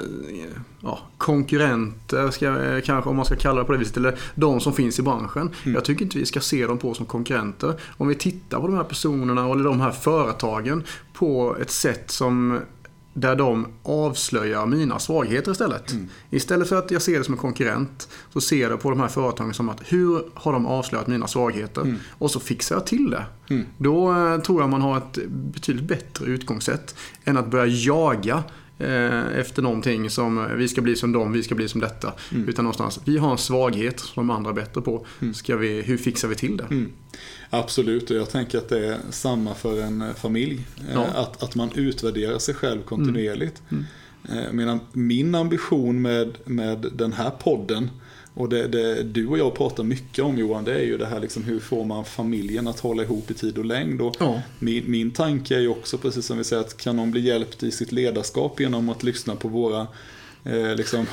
ja, 0.81 0.99
konkurrenter, 1.19 2.31
ska, 2.31 2.63
eh, 2.63 2.81
kanske 2.81 3.11
om 3.11 3.17
man 3.17 3.25
ska 3.25 3.37
kalla 3.37 3.59
det 3.61 3.65
på 3.67 3.73
det 3.73 3.79
viset, 3.79 3.97
eller 3.97 4.19
de 4.35 4.61
som 4.61 4.73
finns 4.73 4.99
i 4.99 5.03
branschen. 5.03 5.51
Mm. 5.63 5.75
Jag 5.75 5.85
tycker 5.85 6.05
inte 6.05 6.19
vi 6.19 6.27
ska 6.27 6.41
se 6.41 6.67
dem 6.67 6.79
på 6.79 6.95
som 6.95 7.07
konkurrenter. 7.07 7.75
Om 7.97 8.09
vi 8.09 8.15
tittar 8.15 8.61
på 8.61 8.67
de 8.67 8.77
här 8.77 8.85
personerna 8.85 9.51
eller 9.53 9.65
de 9.65 9.81
här 9.81 9.91
företagen 9.91 10.85
på 11.13 11.57
ett 11.61 11.71
sätt 11.71 12.11
som 12.11 12.61
där 13.15 13.37
de 13.37 13.67
avslöjar 13.83 14.67
mina 14.67 14.99
svagheter 14.99 15.53
istället. 15.53 15.93
Mm. 15.93 16.09
Istället 16.31 16.69
för 16.69 16.77
att 16.77 16.91
jag 16.91 17.03
ser 17.03 17.19
det 17.19 17.25
som 17.25 17.35
en 17.35 17.41
konkurrent 17.41 18.09
så 18.33 18.41
ser 18.41 18.71
jag 18.71 18.81
på 18.81 18.91
de 18.91 19.01
här 19.01 19.09
företagen 19.09 19.55
som 19.55 19.69
att 19.69 19.81
hur 19.93 20.23
har 20.35 20.53
de 20.53 20.67
avslöjat 20.67 21.07
mina 21.07 21.27
svagheter? 21.27 21.81
Mm. 21.81 21.99
Och 22.11 22.31
så 22.31 22.41
fixar 22.41 22.77
jag 22.77 22.87
till 22.87 23.11
det. 23.11 23.25
Mm. 23.51 23.67
Då 23.79 24.13
eh, 24.13 24.39
tror 24.41 24.61
jag 24.61 24.71
man 24.71 24.83
har 24.83 24.99
ett 24.99 25.19
betydligt 25.29 25.85
bättre 25.85 26.25
utgångssätt 26.25 26.95
än 27.25 27.37
att 27.37 27.51
börja 27.51 27.67
jaga 27.67 28.43
efter 29.35 29.63
någonting 29.63 30.11
som 30.11 30.39
eh, 30.39 30.47
vi 30.47 30.69
ska 30.69 30.81
bli 30.81 30.97
som 30.97 31.13
dem, 31.13 31.33
vi 31.33 31.43
ska 31.43 31.55
bli 31.55 31.69
som 31.69 31.81
detta. 31.81 32.13
Mm. 32.33 32.49
Utan 32.49 32.65
någonstans, 32.65 33.01
vi 33.05 33.19
har 33.19 33.33
en 33.33 33.39
svaghet 33.39 34.01
som 34.01 34.27
de 34.27 34.37
andra 34.37 34.51
är 34.51 34.55
bättre 34.55 34.81
på. 34.81 35.07
Mm. 35.21 35.35
Ska 35.35 35.57
vi, 35.57 35.83
hur 35.83 35.97
fixar 35.97 36.29
vi 36.29 36.35
till 36.35 36.57
det? 36.57 36.65
Mm. 36.65 36.93
Absolut, 37.51 38.11
och 38.11 38.17
jag 38.17 38.31
tänker 38.31 38.59
att 38.59 38.69
det 38.69 38.87
är 38.87 38.99
samma 39.11 39.55
för 39.55 39.83
en 39.83 40.03
eh, 40.03 40.15
familj. 40.15 40.67
Eh, 40.77 40.95
Ja. 40.95 41.05
Att, 41.05 41.43
att 41.43 41.55
man 41.55 41.71
utvärderar 41.75 42.39
sig 42.39 42.55
själv 42.55 42.83
kontinuerligt. 42.83 43.63
Mm. 43.71 43.85
Eh, 44.29 44.45
jag 44.45 44.55
menar, 44.55 44.79
min 44.93 45.35
ambition 45.35 46.03
med, 46.03 46.39
med 46.45 46.87
den 46.95 47.13
här 47.13 47.31
podden 47.31 47.91
och 48.35 48.49
det, 48.49 48.67
det 48.69 49.03
du 49.03 49.27
och 49.27 49.39
jag 49.39 49.55
pratar 49.55 49.85
mycket 49.85 50.25
om 50.25 50.39
Johan, 50.39 50.65
det 50.65 50.75
är 50.75 50.83
ju 50.85 50.99
det 50.99 51.07
här 51.07 51.21
liksom 51.21 51.45
hur 51.45 51.61
får 51.61 51.85
man 51.85 52.05
familjen 52.05 52.69
att 52.69 52.81
hålla 52.81 53.03
ihop 53.03 53.31
i 53.31 53.35
tid 53.35 53.59
och 53.59 53.65
längd. 53.65 54.01
Och 54.01 54.17
Ja. 54.21 54.43
min, 54.59 54.91
min 54.91 55.11
tanke 55.11 55.57
är 55.57 55.61
ju 55.61 55.69
också, 55.69 55.99
precis 55.99 56.27
som 56.27 56.39
vi 56.39 56.45
säger, 56.45 56.63
att 56.63 56.77
kan 56.77 56.97
någon 56.97 57.11
bli 57.11 57.21
hjälpt 57.21 57.63
i 57.63 57.71
sitt 57.71 57.93
ledarskap 57.93 58.61
genom 58.61 58.89
att 58.89 59.03
lyssna 59.03 59.37
på 59.37 59.49
våra 59.49 59.87
eh, 60.45 60.75
liksom, 60.77 61.07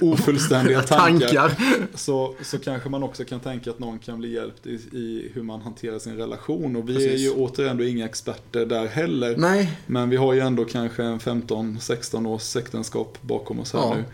ofullständiga 0.00 0.82
tankar, 0.82 1.26
Tankar. 1.28 1.52
Så, 1.94 2.34
så 2.42 2.58
kanske 2.58 2.88
man 2.88 3.02
också 3.02 3.24
kan 3.24 3.40
tänka 3.40 3.70
att 3.70 3.78
någon 3.78 3.98
kan 3.98 4.18
bli 4.18 4.34
hjälpt 4.34 4.66
i, 4.66 4.70
i 4.92 5.30
hur 5.34 5.42
man 5.42 5.60
hanterar 5.60 5.98
sin 5.98 6.16
relation. 6.16 6.76
Och 6.76 6.88
vi 6.88 6.94
är 6.94 6.98
Precis. 7.10 7.20
ju 7.20 7.30
återigen 7.30 7.76
då 7.76 7.84
inga 7.84 8.04
experter 8.04 8.66
där 8.66 8.86
heller. 8.86 9.36
Nej, 9.36 9.70
Men 9.86 10.10
vi 10.10 10.16
har 10.16 10.32
ju 10.32 10.40
ändå 10.40 10.64
kanske 10.64 11.02
en 11.02 11.18
15-16 11.20 12.28
års 12.28 12.56
äktenskap 12.56 13.18
bakom 13.20 13.60
oss 13.60 13.72
här 13.72 13.80
Ja. 13.80 13.94
nu. 13.96 14.04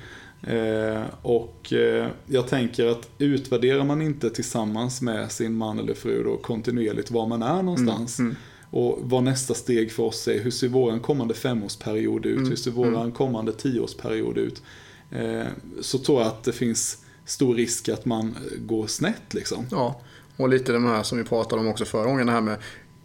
Eh, 0.47 1.03
och 1.23 1.73
eh, 1.73 2.09
jag 2.27 2.49
tänker 2.49 2.87
att 2.87 3.09
utvärderar 3.19 3.85
man 3.85 4.03
inte 4.03 4.31
tillsammans 4.31 5.03
med 5.03 5.33
sin 5.33 5.55
man 5.55 5.79
eller 5.79 5.95
fru 5.95 6.23
då 6.23 6.37
kontinuerligt 6.37 7.11
var 7.11 7.27
man 7.27 7.43
är 7.43 7.63
någonstans. 7.63 8.19
Mm, 8.19 8.31
mm. 8.31 8.43
Och 8.71 8.99
vad 9.03 9.23
nästa 9.23 9.55
steg 9.55 9.93
för 9.93 10.03
oss 10.03 10.29
är. 10.29 10.41
Hur 10.41 10.51
ser 10.51 10.69
våran 10.69 11.01
kommande 11.01 11.35
femårsperiod 11.35 12.27
ut? 12.27 12.37
Mm, 12.37 12.49
Hur 12.49 12.57
ser 12.57 12.71
våran 12.71 13.13
kommande 13.13 13.53
tioårsperiod 13.53 14.39
ut? 14.39 14.63
Eh, 15.11 15.47
så 15.81 15.99
tror 15.99 16.21
jag 16.21 16.29
att 16.29 16.45
det 16.45 16.53
finns 16.53 16.99
stor 17.25 17.55
risk 17.55 17.89
att 17.89 18.05
man 18.05 18.37
går 18.59 18.87
snett 18.87 19.35
liksom. 19.35 19.67
Ja, 19.71 20.01
och 20.37 20.49
lite 20.49 20.73
de 20.73 20.85
här 20.85 21.03
som 21.03 21.19
vi 21.19 21.25
pratade 21.25 21.63
om 21.63 21.69
också 21.69 21.85
förra 21.85 22.05
gången, 22.05 22.27
det 22.27 22.33
här 22.33 22.41
med 22.41 22.57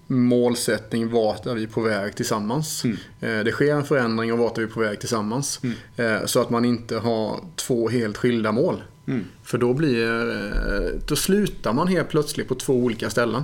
målsättning, 0.08 1.10
vart 1.12 1.46
är 1.46 1.56
vi 1.56 1.68
på 1.68 1.82
väg 1.82 2.16
tillsammans? 2.16 2.84
Mm. 2.84 2.98
Eh, 3.22 3.44
Det 3.44 3.52
sker 3.52 3.74
en 3.76 3.84
förändring 3.84 4.34
och 4.34 4.40
vart 4.40 4.58
är 4.58 4.62
vi 4.62 4.68
på 4.68 4.80
väg 4.80 5.00
tillsammans? 5.00 5.60
Eh, 5.96 6.26
Så 6.26 6.42
att 6.42 6.50
man 6.50 6.66
inte 6.66 6.98
har 6.98 7.40
två 7.56 7.90
helt 7.90 8.18
skilda 8.18 8.52
mål. 8.52 8.84
Mm. 9.08 9.24
För 9.44 9.58
då 9.58 9.74
blir 9.74 10.30
eh, 10.32 10.92
då 11.08 11.16
slutar 11.16 11.74
man 11.74 11.88
helt 11.88 12.10
plötsligt 12.10 12.48
på 12.48 12.56
två 12.56 12.74
olika 12.74 13.10
ställen. 13.10 13.44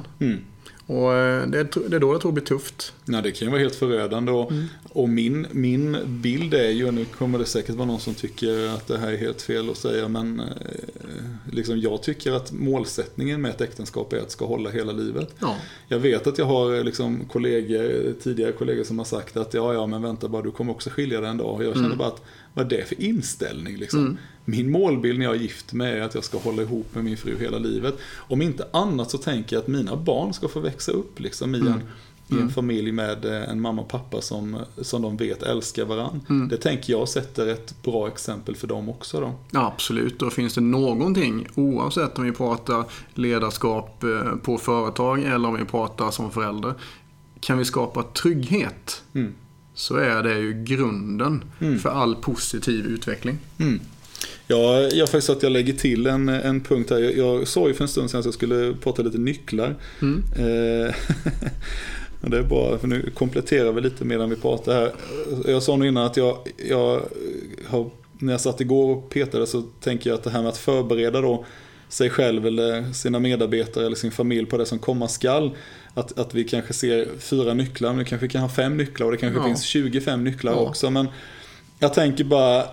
Och 0.86 1.13
eh, 1.13 1.48
det 1.48 1.60
är 1.60 1.89
det 1.89 1.96
är 1.96 2.00
då 2.00 2.13
jag 2.13 2.22
tror 2.22 2.32
det 2.32 2.34
blir 2.34 2.43
tufft. 2.46 2.93
Ja, 3.06 3.22
det 3.22 3.32
kan 3.32 3.46
ju 3.48 3.52
vara 3.52 3.62
helt 3.62 3.76
förödande. 3.76 4.32
Och, 4.32 4.52
Mm. 4.52 4.65
och 4.89 5.10
min, 5.10 5.48
min 5.52 5.98
bild 6.08 6.54
är 6.54 6.69
ju, 6.69 6.91
nu 6.91 7.06
kommer 7.06 7.39
det 7.39 7.46
säkert 7.46 7.76
vara 7.76 7.88
någon 7.88 8.00
som 8.00 8.13
tycker 8.13 8.67
att 8.76 8.88
det 8.88 8.98
här 8.98 9.12
är 9.12 9.17
helt 9.17 9.41
fel 9.41 9.69
att 9.69 9.78
säga, 9.78 10.08
men 10.08 10.39
eh, 10.39 10.46
liksom 11.52 11.80
jag 11.80 12.04
tycker 12.04 12.32
att 12.32 12.52
målsättningen 12.52 13.41
med 13.41 13.52
ett 13.52 13.62
äktenskap 13.62 14.13
är 14.13 14.17
att 14.17 14.24
det 14.26 14.30
ska 14.32 14.46
hålla 14.46 14.69
hela 14.69 14.91
livet. 14.91 15.36
Ja, 15.39 15.56
Jag 15.88 16.00
vet 16.00 16.28
att 16.28 16.38
jag 16.38 16.46
har 16.46 16.76
eh, 16.78 16.84
liksom 16.84 17.26
kollegor, 17.32 18.13
tidigare 18.24 18.52
kollegor 18.52 18.84
som 18.84 18.98
har 18.98 19.06
sagt 19.06 19.38
att 19.38 19.54
ja, 19.54 19.74
ja, 19.74 19.88
men 19.88 20.02
vänta 20.02 20.28
bara, 20.28 20.41
du 20.41 20.52
kommer 20.52 20.72
också 20.74 20.89
skilja 20.89 21.22
dig 21.22 21.30
en 21.30 21.38
dag. 21.38 21.63
Jag 21.63 21.74
känner 21.74 21.86
Mm. 21.86 21.98
bara 21.98 22.08
att, 22.08 22.22
vad 22.54 22.66
är 22.74 22.78
det 22.78 22.86
för 22.86 23.02
inställning 23.02 23.78
liksom? 23.78 24.00
Mm. 24.00 24.18
Min 24.46 24.72
målbild 24.72 25.20
när 25.20 25.26
jag 25.26 25.36
är 25.36 25.39
gift 25.39 25.74
med 25.74 25.98
är 25.98 26.02
att 26.02 26.16
jag 26.16 26.24
ska 26.24 26.38
hålla 26.38 26.62
ihop 26.62 26.96
med 26.96 27.04
min 27.04 27.18
fru 27.18 27.38
hela 27.39 27.58
livet. 27.58 27.98
Om 28.16 28.42
inte 28.42 28.68
annat 28.74 29.12
så 29.12 29.18
tänker 29.18 29.56
jag 29.56 29.62
att 29.62 29.68
mina 29.68 29.96
barn 29.96 30.34
ska 30.34 30.48
få 30.48 30.60
växa 30.60 30.92
upp 30.92 31.20
liksom 31.20 31.56
i 31.56 31.60
en, 31.60 31.68
Mm. 31.68 31.80
i 32.28 32.34
en 32.34 32.38
Mm. 32.39 32.50
familj 32.54 32.92
med 32.92 33.26
eh, 33.26 33.50
en 33.50 33.62
mamma 33.62 33.82
och 33.82 33.88
pappa 33.88 34.22
som, 34.22 34.58
som 34.82 35.02
de 35.02 35.18
vet 35.18 35.44
älskar 35.44 35.86
varandra. 35.86 36.20
Mm. 36.30 36.48
Det 36.48 36.58
tänker 36.58 36.94
jag 36.94 37.10
sätter 37.10 37.48
ett 37.48 37.76
bra 37.84 38.08
exempel 38.08 38.56
för 38.56 38.68
dem 38.68 38.89
också 38.89 39.20
då. 39.20 39.32
Ja, 39.52 39.68
absolut. 39.76 40.22
Och 40.22 40.34
finns 40.34 40.54
det 40.54 40.62
någonting, 40.62 41.48
oavsett 41.56 42.18
om 42.18 42.24
vi 42.24 42.32
pratar 42.32 42.86
ledarskap 43.13 44.04
eh, 44.04 44.36
på 44.36 44.58
företag 44.58 45.24
eller 45.24 45.48
om 45.48 45.56
vi 45.60 45.66
pratar 45.66 46.12
som 46.12 46.32
förälder, 46.32 46.74
kan 47.39 47.58
vi 47.58 47.66
skapa 47.66 48.04
trygghet 48.04 49.04
Mm. 49.13 49.34
Så 49.76 49.96
är 49.96 50.24
det 50.24 50.40
ju 50.40 50.64
grunden 50.64 51.44
Mm. 51.60 51.80
för 51.80 51.90
all 51.90 52.16
positiv 52.16 52.86
utveckling. 52.86 53.38
Mm. 53.60 53.80
Ja, 54.48 54.80
jag 54.80 55.10
faktiskt 55.10 55.30
att 55.30 55.44
jag 55.44 55.52
lägger 55.52 55.74
till 55.74 56.08
en, 56.08 56.30
en 56.30 56.62
punkt 56.62 56.90
här. 56.90 57.00
Jag, 57.00 57.18
jag 57.18 57.48
sa 57.48 57.68
ju 57.68 57.74
för 57.74 57.84
en 57.84 57.88
stund 57.88 58.10
sedan 58.10 58.20
att 58.20 58.26
jag 58.26 58.34
skulle 58.34 58.74
prata 58.74 59.02
lite 59.02 59.18
nycklar. 59.18 59.76
Mm. 60.02 60.24
Eh, 60.36 60.96
det 62.22 62.38
är 62.38 62.44
bra, 62.44 62.78
för 62.78 62.88
nu 62.88 63.12
kompletterar 63.16 63.72
vi 63.72 63.82
lite 63.82 64.06
medan 64.06 64.30
vi 64.30 64.36
pratar 64.36 64.74
här. 64.74 64.92
Jag 65.46 65.64
sa 65.64 65.76
nog 65.76 65.88
innan 65.88 66.06
att 66.06 66.18
jag, 66.18 66.38
jag 66.70 67.02
har, 67.68 67.90
när 68.20 68.34
jag 68.34 68.42
satt 68.42 68.62
igår 68.62 68.96
och 68.96 69.10
petade 69.10 69.48
så 69.48 69.62
tänker 69.62 70.10
jag 70.10 70.18
att 70.18 70.24
det 70.24 70.30
här 70.30 70.42
med 70.42 70.50
att 70.50 70.58
förbereda 70.58 71.22
då 71.22 71.46
sig 71.90 72.10
själv 72.10 72.48
eller 72.48 72.94
sina 72.94 73.20
medarbetare 73.20 73.86
eller 73.86 73.96
sin 73.96 74.12
familj 74.12 74.46
på 74.46 74.58
det 74.58 74.66
som 74.66 74.80
komma 74.80 75.08
skall. 75.08 75.52
Att, 75.93 76.19
att 76.19 76.34
vi 76.34 76.43
kanske 76.43 76.73
ser 76.73 77.08
fyra 77.19 77.53
nycklar, 77.53 77.93
men 77.93 78.06
kanske 78.06 78.27
kan 78.27 78.41
ha 78.41 78.49
fem 78.49 78.77
nycklar 78.77 79.06
och 79.06 79.12
det 79.12 79.17
kanske 79.17 79.39
Ja. 79.39 79.45
finns 79.45 79.63
25 79.63 80.23
nycklar 80.23 80.51
Ja. 80.51 80.58
också. 80.60 80.89
Men 80.89 81.08
jag 81.79 81.93
tänker 81.93 82.23
bara, 82.23 82.60
eh, 82.60 82.67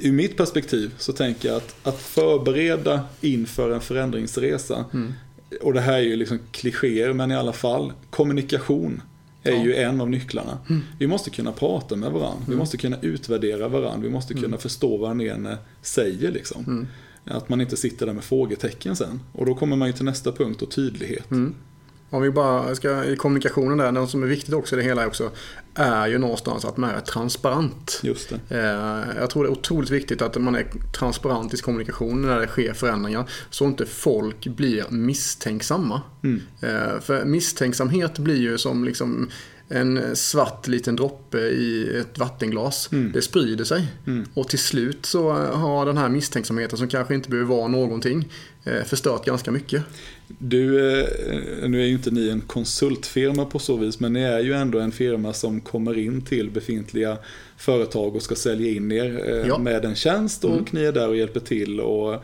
ur 0.00 0.12
mitt 0.12 0.36
perspektiv 0.36 0.94
så 0.98 1.12
tänker 1.12 1.48
jag 1.48 1.56
att, 1.56 1.76
att 1.86 1.98
förbereda 2.00 3.00
inför 3.20 3.70
en 3.70 3.80
förändringsresa. 3.80 4.84
Mm. 4.92 5.12
Och 5.62 5.72
det 5.74 5.80
här 5.80 5.92
är 5.94 5.98
ju 6.02 6.16
liksom 6.16 6.38
klichéer, 6.52 7.12
men 7.12 7.30
i 7.30 7.34
alla 7.36 7.52
fall. 7.52 7.92
Kommunikation 8.10 9.02
är 9.42 9.52
Ja. 9.52 9.64
ju 9.64 9.74
en 9.74 10.00
av 10.00 10.10
nycklarna. 10.10 10.58
Mm. 10.68 10.82
Vi 10.98 11.06
måste 11.06 11.30
kunna 11.30 11.52
prata 11.52 11.96
med 11.96 12.10
varandra. 12.12 12.44
Vi 12.48 12.56
måste 12.56 12.76
kunna 12.76 12.96
utvärdera 13.00 13.68
varandra. 13.68 13.98
Vi 14.02 14.10
måste 14.10 14.34
kunna 14.34 14.58
förstå 14.58 14.96
vad 14.96 15.10
den 15.10 15.20
ene 15.20 15.56
säger 15.82 16.30
liksom. 16.32 16.64
Mm. 16.66 16.86
Att 17.24 17.48
man 17.48 17.60
inte 17.60 17.76
sitter 17.76 18.06
där 18.06 18.12
med 18.12 18.24
frågetecken 18.24 18.96
sen. 18.96 19.20
Och 19.32 19.46
då 19.46 19.54
kommer 19.54 19.76
man 19.76 19.88
ju 19.88 19.92
till 19.94 20.04
nästa 20.04 20.32
punkt 20.32 20.62
och 20.62 20.70
tydlighet. 20.70 21.30
Mm. 21.30 21.54
Om 22.10 22.22
vi 22.22 22.30
bara 22.30 22.74
ska 22.74 23.04
i 23.04 23.16
kommunikationen 23.16 23.78
där, 23.78 23.92
något 23.92 24.10
som 24.10 24.22
är 24.22 24.26
viktigt 24.26 24.54
också 24.54 24.74
i 24.76 24.78
det 24.78 24.84
hela 24.84 25.06
också, 25.06 25.30
är 25.74 26.06
ju 26.06 26.18
någonstans 26.18 26.64
att 26.64 26.76
man 26.76 26.90
är 26.90 27.00
transparent. 27.00 28.00
Just 28.02 28.28
det. 28.48 28.56
Eh, 28.58 29.16
Jag 29.20 29.30
tror 29.30 29.44
det 29.44 29.48
är 29.48 29.52
otroligt 29.52 29.90
viktigt 29.90 30.22
att 30.22 30.36
man 30.42 30.54
är 30.54 30.66
transparent 30.98 31.54
i 31.54 31.56
sin 31.56 31.64
kommunikation 31.64 32.22
när 32.22 32.40
det 32.40 32.46
sker 32.46 32.72
förändringar. 32.72 33.30
Så 33.50 33.64
inte 33.64 33.86
folk 33.86 34.46
blir 34.46 34.84
misstänksamma. 34.90 36.02
Mm. 36.24 36.42
Eh, 36.60 37.00
För 37.00 37.24
misstänksamhet 37.24 38.18
blir 38.18 38.36
ju 38.40 38.58
som 38.58 38.84
liksom 38.84 39.28
en 39.72 40.16
svart 40.16 40.68
liten 40.68 40.96
droppe 40.96 41.38
i 41.38 41.96
ett 42.00 42.18
vattenglas. 42.18 42.88
Mm. 42.92 43.12
Det 43.12 43.22
sprider 43.22 43.64
sig. 43.64 43.86
Mm. 44.06 44.24
Och 44.34 44.48
till 44.48 44.58
slut 44.58 45.06
så 45.06 45.30
har 45.32 45.86
den 45.86 45.96
här 45.96 46.08
misstänksamheten 46.08 46.78
som 46.78 46.88
kanske 46.88 47.14
inte 47.14 47.30
behöver 47.30 47.48
vara 47.56 47.68
någonting 47.68 48.28
eh, 48.64 48.84
förstört 48.84 49.24
ganska 49.26 49.50
mycket. 49.50 49.82
Du, 50.38 50.90
eh, 51.00 51.68
nu 51.68 51.80
är 51.82 51.86
ju 51.86 51.92
inte 51.92 52.10
ni 52.10 52.28
en 52.28 52.40
konsultfirma 52.40 53.44
på 53.44 53.58
så 53.58 53.76
vis, 53.76 54.00
men 54.00 54.12
ni 54.12 54.20
är 54.22 54.40
ju 54.40 54.52
ändå 54.52 54.78
en 54.78 54.92
firma 54.92 55.32
som 55.32 55.60
kommer 55.60 55.98
in 55.98 56.22
till 56.22 56.50
befintliga 56.50 57.18
företag 57.56 58.16
och 58.16 58.22
ska 58.22 58.34
sälja 58.34 58.70
in 58.70 58.92
er 58.92 59.22
eh, 59.26 59.48
Ja. 59.48 59.58
med 59.58 59.84
en 59.84 59.94
tjänst 59.94 60.44
och 60.44 60.50
Mm. 60.52 60.64
ni 60.70 60.82
är 60.84 60.92
där 60.92 61.08
och 61.08 61.16
hjälper 61.16 61.40
till 61.40 61.80
och 61.80 62.14
eh, 62.14 62.20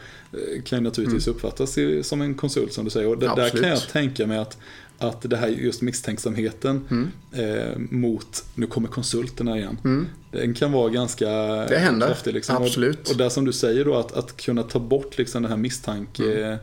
kan 0.65 0.83
naturligtvis 0.83 1.27
uppfattas 1.29 1.79
i- 1.79 2.03
som 2.03 2.21
en 2.23 2.35
konsult 2.35 2.73
som 2.73 2.85
du 2.85 2.91
säger. 2.91 3.09
Och 3.09 3.19
det, 3.19 3.33
där 3.37 3.49
kan 3.49 3.69
jag 3.69 3.89
tänka 3.89 4.27
mig 4.27 4.39
att, 4.39 4.59
att 4.99 5.31
det 5.31 5.37
här 5.37 5.49
just 5.49 5.83
misstänksamheten 5.83 6.85
Mm. 6.91 7.09
eh, 7.33 7.79
mot, 7.79 8.45
nu 8.55 8.67
kommer 8.67 8.89
konsulterna 8.89 9.59
igen, 9.59 9.79
Mm. 9.85 10.07
den 10.33 10.55
kan 10.55 10.73
vara 10.73 10.89
ganska 10.91 11.29
Det 11.69 11.79
händer, 11.79 12.07
kraftig. 12.07 12.35
Liksom. 12.35 12.57
absolut. 12.57 13.05
Och, 13.07 13.11
och 13.11 13.17
där 13.17 13.29
som 13.29 13.45
du 13.45 13.53
säger 13.53 13.85
då 13.85 13.95
att, 13.97 14.13
att 14.13 14.37
kunna 14.37 14.63
ta 14.63 14.79
bort 14.79 15.19
liksom 15.19 15.43
det 15.43 15.49
här 15.49 15.57
misstanke 15.57 16.23
Mm. 16.45 16.59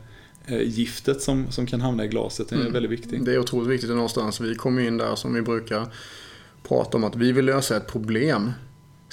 eh, 0.46 0.62
giftet 0.62 1.22
som, 1.22 1.52
som 1.52 1.65
kan 1.65 1.82
hamna 1.82 2.06
i 2.06 2.08
glaset 2.08 2.52
är 2.52 2.56
Mm. 2.56 2.74
väldigt 2.74 2.91
viktigt. 2.91 3.26
Det 3.26 3.34
är 3.34 3.39
otroligt 3.39 3.69
viktigt 3.69 3.89
någonstans. 3.89 4.41
Vi 4.41 4.56
kommer 4.56 4.82
in 4.82 4.98
där 4.98 5.15
som 5.15 5.34
vi 5.34 5.41
brukar 5.41 5.88
prata 6.67 6.98
om 6.98 7.04
att 7.04 7.15
vi 7.15 7.32
vill 7.32 7.46
lösa 7.46 7.78
ett 7.78 7.88
problem. 7.88 8.52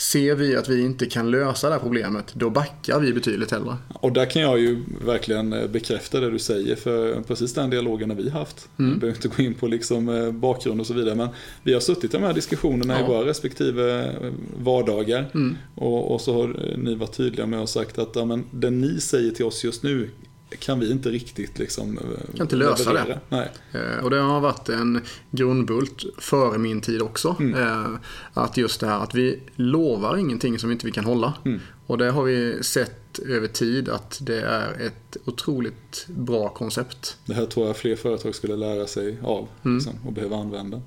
Ser 0.01 0.35
vi 0.35 0.57
att 0.57 0.69
vi 0.69 0.81
inte 0.83 1.07
kan 1.07 1.31
lösa 1.31 1.67
det 1.69 1.73
här 1.75 1.81
problemet, 1.81 2.33
då 2.35 2.51
backar 2.51 3.01
vi 3.01 3.13
betydligt 3.13 3.51
hellre. 3.51 3.77
Och 3.95 4.13
där 4.13 4.27
kan 4.27 4.43
jag 4.43 4.59
ju 4.61 4.83
verkligen 5.05 5.53
eh, 5.53 5.67
bekräfta 5.67 6.21
det 6.21 6.31
du 6.31 6.39
säger 6.39 6.77
för 6.77 7.21
precis 7.23 7.55
den 7.55 7.71
dialogen 7.71 8.11
har 8.11 8.17
vi 8.17 8.31
haft. 8.31 8.69
Mm. 8.79 8.91
Jag 8.91 9.01
behöver 9.01 9.17
inte 9.25 9.37
gå 9.37 9.43
in 9.43 9.55
på 9.55 9.67
liksom 9.67 10.09
eh, 10.09 10.31
bakgrund 10.31 10.81
och 10.81 10.87
så 10.87 10.95
vidare 10.95 11.15
men 11.15 11.29
vi 11.63 11.73
har 11.73 11.81
suttit 11.81 12.05
i 12.15 12.17
de 12.17 12.23
här 12.23 12.35
diskussionerna 12.35 12.99
i 12.99 13.03
Ja. 13.03 13.07
våra 13.07 13.27
respektive 13.27 14.05
eh, 14.05 14.33
vardagar 14.63 15.31
Mm. 15.35 15.57
och, 15.75 16.15
och 16.15 16.21
så 16.21 16.33
har 16.41 16.77
ni 16.79 16.95
varit 16.95 17.13
tydliga 17.17 17.47
med 17.47 17.61
och 17.61 17.69
sagt 17.69 17.99
att 17.99 18.11
ja, 18.17 18.25
men 18.25 18.45
det 18.51 18.71
ni 18.71 19.01
säger 19.01 19.31
till 19.31 19.45
oss 19.45 19.65
just 19.65 19.83
nu 19.83 20.11
kan 20.59 20.81
vi 20.81 20.91
inte 20.91 21.09
riktigt 21.11 21.59
liksom 21.59 21.99
eh, 21.99 22.37
Kan 22.37 22.45
inte 22.45 22.57
lösa 22.57 22.93
leverera. 22.93 23.19
Nej. 23.29 23.51
Eh, 23.73 24.05
Och 24.05 24.11
det 24.11 24.19
har 24.21 24.41
varit 24.41 24.69
en 24.69 25.01
grundbult 25.31 26.05
före 26.19 26.59
min 26.59 26.81
tid 26.81 27.03
också. 27.03 27.37
Mm. 27.41 27.63
Eh, 27.63 27.99
Att 28.35 28.57
just 28.57 28.81
det 28.81 28.87
här 28.87 29.01
att 29.03 29.15
vi 29.15 29.41
lovar 29.57 30.17
ingenting 30.17 30.59
som 30.59 30.71
inte 30.71 30.87
vi 30.87 30.93
kan 30.93 31.05
hålla. 31.05 31.35
Mm. 31.45 31.61
Och 31.87 31.99
det 31.99 32.11
har 32.11 32.23
vi 32.25 32.63
sett 32.63 33.19
över 33.19 33.49
tid 33.49 33.89
att 33.89 34.19
det 34.23 34.41
är 34.41 34.81
ett 34.87 35.17
otroligt 35.25 36.07
bra 36.09 36.49
koncept. 36.49 37.17
Det 37.27 37.35
här 37.35 37.47
tror 37.47 37.67
jag 37.67 37.77
fler 37.77 37.97
företag 37.97 38.35
skulle 38.35 38.57
lära 38.57 38.87
sig 38.87 39.19
av 39.23 39.49
Mm. 39.65 39.77
liksom, 39.77 39.93
och 40.07 40.13
behöva 40.13 40.37
använda. 40.37 40.81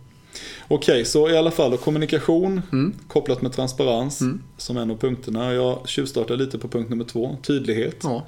Okej, 0.67 1.05
så 1.05 1.29
i 1.29 1.37
alla 1.37 1.51
fall 1.51 1.71
då, 1.71 1.77
kommunikation 1.77 2.61
Mm. 2.71 2.93
kopplat 3.07 3.41
med 3.41 3.53
transparens 3.53 4.21
Mm. 4.21 4.41
som 4.57 4.77
en 4.77 4.91
av 4.91 4.97
punkterna. 4.97 5.53
Jag 5.53 5.89
tjuvstartar 5.89 6.35
lite 6.37 6.57
på 6.59 6.67
punkt 6.67 6.89
nummer 6.89 7.05
två, 7.05 7.37
tydlighet. 7.43 7.99
Ja. 8.03 8.27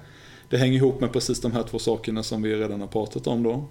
Det 0.49 0.57
hänger 0.57 0.73
ihop 0.77 1.01
med 1.01 1.13
precis 1.13 1.39
de 1.41 1.51
här 1.51 1.63
två 1.63 1.79
sakerna 1.79 2.23
som 2.23 2.41
vi 2.41 2.55
redan 2.55 2.81
har 2.81 2.87
pratat 2.87 3.27
om 3.27 3.43
då. 3.43 3.65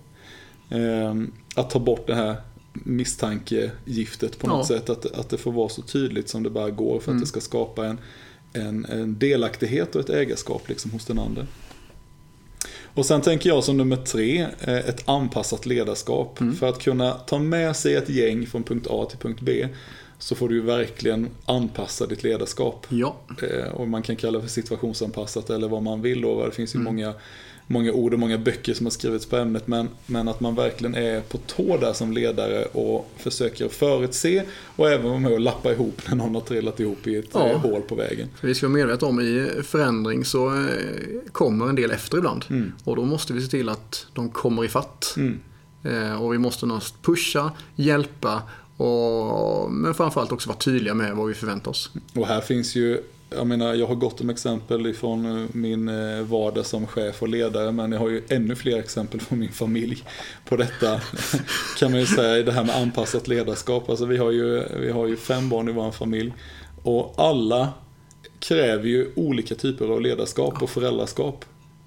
Ehm, 0.71 1.33
att 1.55 1.71
ta 1.71 1.79
bort 1.79 2.07
det 2.07 2.15
här 2.15 2.37
misstankegiftet 2.73 4.39
på 4.39 4.47
något 4.47 4.71
Ja. 4.71 4.77
sätt. 4.79 4.91
Att, 4.91 5.07
att 5.07 5.29
det 5.29 5.39
får 5.39 5.53
vara 5.53 5.69
så 5.69 5.83
tydligt 5.83 6.29
som 6.29 6.43
det 6.43 6.51
bara 6.51 6.71
går 6.71 6.93
för 6.93 6.97
att 6.99 7.07
Mm. 7.09 7.21
det 7.21 7.27
ska 7.27 7.41
skapa 7.41 7.87
en, 7.87 7.99
en, 8.53 8.85
en 8.85 9.19
delaktighet 9.19 9.95
och 9.95 10.01
ett 10.01 10.11
ägarskap 10.11 10.69
liksom 10.69 10.91
hos 10.91 11.05
den 11.05 11.19
andra. 11.19 11.47
Och 12.95 13.07
sen 13.07 13.21
tänker 13.21 13.49
jag 13.51 13.65
som 13.65 13.77
nummer 13.77 13.97
tre, 13.97 14.47
eh, 14.61 14.75
ett 14.77 15.09
anpassat 15.09 15.67
ledarskap. 15.67 16.41
Mm. 16.41 16.55
För 16.55 16.69
att 16.69 16.79
kunna 16.83 17.13
ta 17.13 17.39
med 17.39 17.77
sig 17.77 17.95
ett 17.95 18.09
gäng 18.09 18.47
från 18.47 18.63
punkt 18.63 18.87
A 18.91 19.07
till 19.11 19.19
punkt 19.19 19.41
B 19.43 19.69
så 20.25 20.35
får 20.35 20.49
du 20.49 20.55
ju 20.55 20.61
verkligen 20.61 21.29
anpassa 21.45 22.07
ditt 22.07 22.23
ledarskap. 22.23 22.87
Ja. 22.89 23.17
Eh, 23.43 23.73
Och 23.75 23.89
man 23.89 24.03
kan 24.03 24.17
kalla 24.17 24.39
det 24.39 24.43
för 24.45 24.51
situationsanpassat 24.51 25.51
eller 25.51 25.69
vad 25.69 25.83
man 25.83 26.03
vill. 26.03 26.21
Då. 26.21 26.45
Det 26.47 26.51
finns 26.51 26.75
ju 26.75 26.81
Mm. 26.81 26.85
många, 26.95 27.15
många 27.67 27.93
ord 27.93 28.13
och 28.15 28.19
många 28.21 28.39
böcker 28.39 28.75
som 28.75 28.87
har 28.87 28.91
skrivits 28.91 29.27
på 29.27 29.37
ämnet. 29.37 29.67
Men, 29.67 29.89
men 30.07 30.29
att 30.29 30.41
man 30.41 30.55
verkligen 30.55 30.95
är 30.95 31.21
på 31.21 31.39
tå 31.39 31.77
där 31.77 31.93
som 31.93 32.13
ledare 32.13 32.65
och 32.65 33.11
försöker 33.17 33.69
förutse 33.69 34.43
och 34.77 34.91
även 34.91 35.09
vara 35.09 35.19
med 35.19 35.33
och 35.33 35.41
lappa 35.41 35.73
ihop 35.73 36.01
när 36.09 36.17
någon 36.17 36.35
har 36.35 36.43
trillat 36.43 36.81
ihop 36.81 37.07
i 37.07 37.17
ett 37.17 37.29
Ja. 37.33 37.49
eh, 37.49 37.59
hål 37.61 37.83
på 37.83 37.95
vägen. 37.95 38.29
Vi 38.41 38.55
ska 38.55 38.67
vara 38.69 38.77
medvetna 38.77 39.09
om 39.09 39.21
i 39.21 39.49
förändring 39.63 40.25
så 40.25 40.47
eh, 40.55 40.61
kommer 41.33 41.69
en 41.69 41.75
del 41.75 41.91
efter 41.91 42.19
ibland. 42.19 42.45
Mm. 42.51 42.73
Och 42.85 42.97
då 42.97 43.05
måste 43.05 43.33
vi 43.33 43.41
se 43.43 43.49
till 43.49 43.69
att 43.69 44.07
de 44.15 44.31
kommer 44.31 44.65
i 44.65 44.69
fatt. 44.69 45.15
Mm. 45.17 45.41
Och 46.21 46.33
vi 46.33 46.39
måste 46.39 46.67
pusha, 47.03 47.53
hjälpa 47.77 48.43
och, 48.77 49.73
men 49.73 49.95
framförallt 49.95 50.33
också 50.33 50.49
vara 50.49 50.59
tydliga 50.59 50.95
med 50.95 51.17
vad 51.17 51.29
vi 51.29 51.35
förväntar 51.35 51.71
oss. 51.71 51.91
Och 52.15 52.27
här 52.27 52.41
finns 52.41 52.77
ju, 52.77 53.03
jag 53.31 53.47
menar 53.47 53.75
jag 53.75 53.87
har 53.87 53.95
gott 53.95 54.21
om 54.21 54.31
exempel 54.31 54.87
ifrån 54.87 55.43
eh, 55.43 55.49
min 55.53 55.89
eh, 55.89 56.23
vardag 56.23 56.67
som 56.67 56.87
chef 56.87 57.23
och 57.23 57.29
ledare 57.29 57.73
men 57.73 57.93
jag 57.93 57.99
har 57.99 58.09
ju 58.09 58.23
ännu 58.29 58.57
fler 58.57 58.79
exempel 58.79 59.21
från 59.21 59.39
min 59.39 59.53
familj 59.53 60.05
på 60.45 60.57
detta. 60.57 61.01
kan 61.79 61.91
man 61.91 62.01
ju 62.01 62.07
säga, 62.07 62.45
det 62.45 62.53
här 62.53 62.65
med 62.65 62.77
anpassat 62.77 63.29
ledarskap. 63.29 63.91
Alltså 63.91 64.07
vi 64.07 64.17
har 64.17 64.31
ju, 64.31 64.65
vi 64.81 64.91
har 64.91 65.07
ju 65.07 65.17
fem 65.17 65.49
barn 65.49 65.69
i 65.69 65.73
vår 65.73 65.91
familj 65.91 66.35
och 66.83 67.15
alla 67.17 67.73
kräver 68.39 68.89
ju 68.89 69.13
olika 69.17 69.55
typer 69.55 69.85
av 69.85 70.01
ledarskap 70.01 70.63
och 70.63 70.71
föräldraskap. 70.71 71.45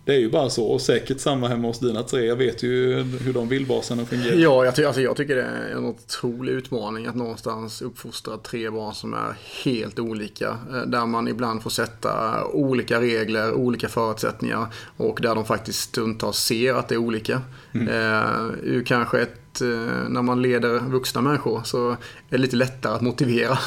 Det 0.07 0.15
är 0.15 0.19
ju 0.19 0.29
bara 0.29 0.49
så 0.49 0.65
och 0.67 0.81
säkert 0.81 1.19
samma 1.19 1.47
hemma 1.47 1.67
hos 1.67 1.79
dina 1.79 2.03
tre. 2.03 2.25
Jag 2.25 2.35
vet 2.35 2.63
ju 2.63 2.93
hur 3.03 3.33
de 3.33 3.47
vildbasarna 3.49 4.05
fungerar. 4.05 4.35
Ja, 4.35 4.65
jag, 4.65 4.75
ty- 4.75 4.83
alltså 4.85 5.01
jag 5.01 5.15
tycker 5.15 5.35
det 5.35 5.41
är 5.43 5.71
en 5.77 5.85
otrolig 5.85 6.51
utmaning 6.53 7.05
att 7.07 7.15
någonstans 7.15 7.81
uppfostra 7.81 8.37
tre 8.37 8.69
barn 8.69 8.93
som 8.93 9.13
är 9.13 9.35
helt 9.63 9.99
olika. 9.99 10.47
eh, 10.71 10.81
Där 10.81 11.05
man 11.05 11.27
ibland 11.27 11.63
får 11.63 11.69
sätta 11.69 12.43
olika 12.45 13.01
regler, 13.01 13.53
olika 13.53 13.87
förutsättningar 13.89 14.67
och 14.97 15.19
där 15.21 15.35
de 15.35 15.45
faktiskt 15.45 15.79
stundtals 15.79 16.37
ser 16.37 16.73
att 16.73 16.87
det 16.89 16.95
är 16.95 16.99
olika. 16.99 17.41
Eh, 17.73 18.45
ur 18.63 18.83
kanske 18.85 19.19
ett, 19.21 19.61
eh, 19.61 20.09
när 20.09 20.21
man 20.21 20.41
leder 20.41 20.79
vuxna 20.79 21.21
människor 21.21 21.61
så 21.63 21.89
är 21.91 21.97
det 22.29 22.37
lite 22.37 22.55
lättare 22.55 22.93
att 22.95 23.01
motivera. 23.01 23.57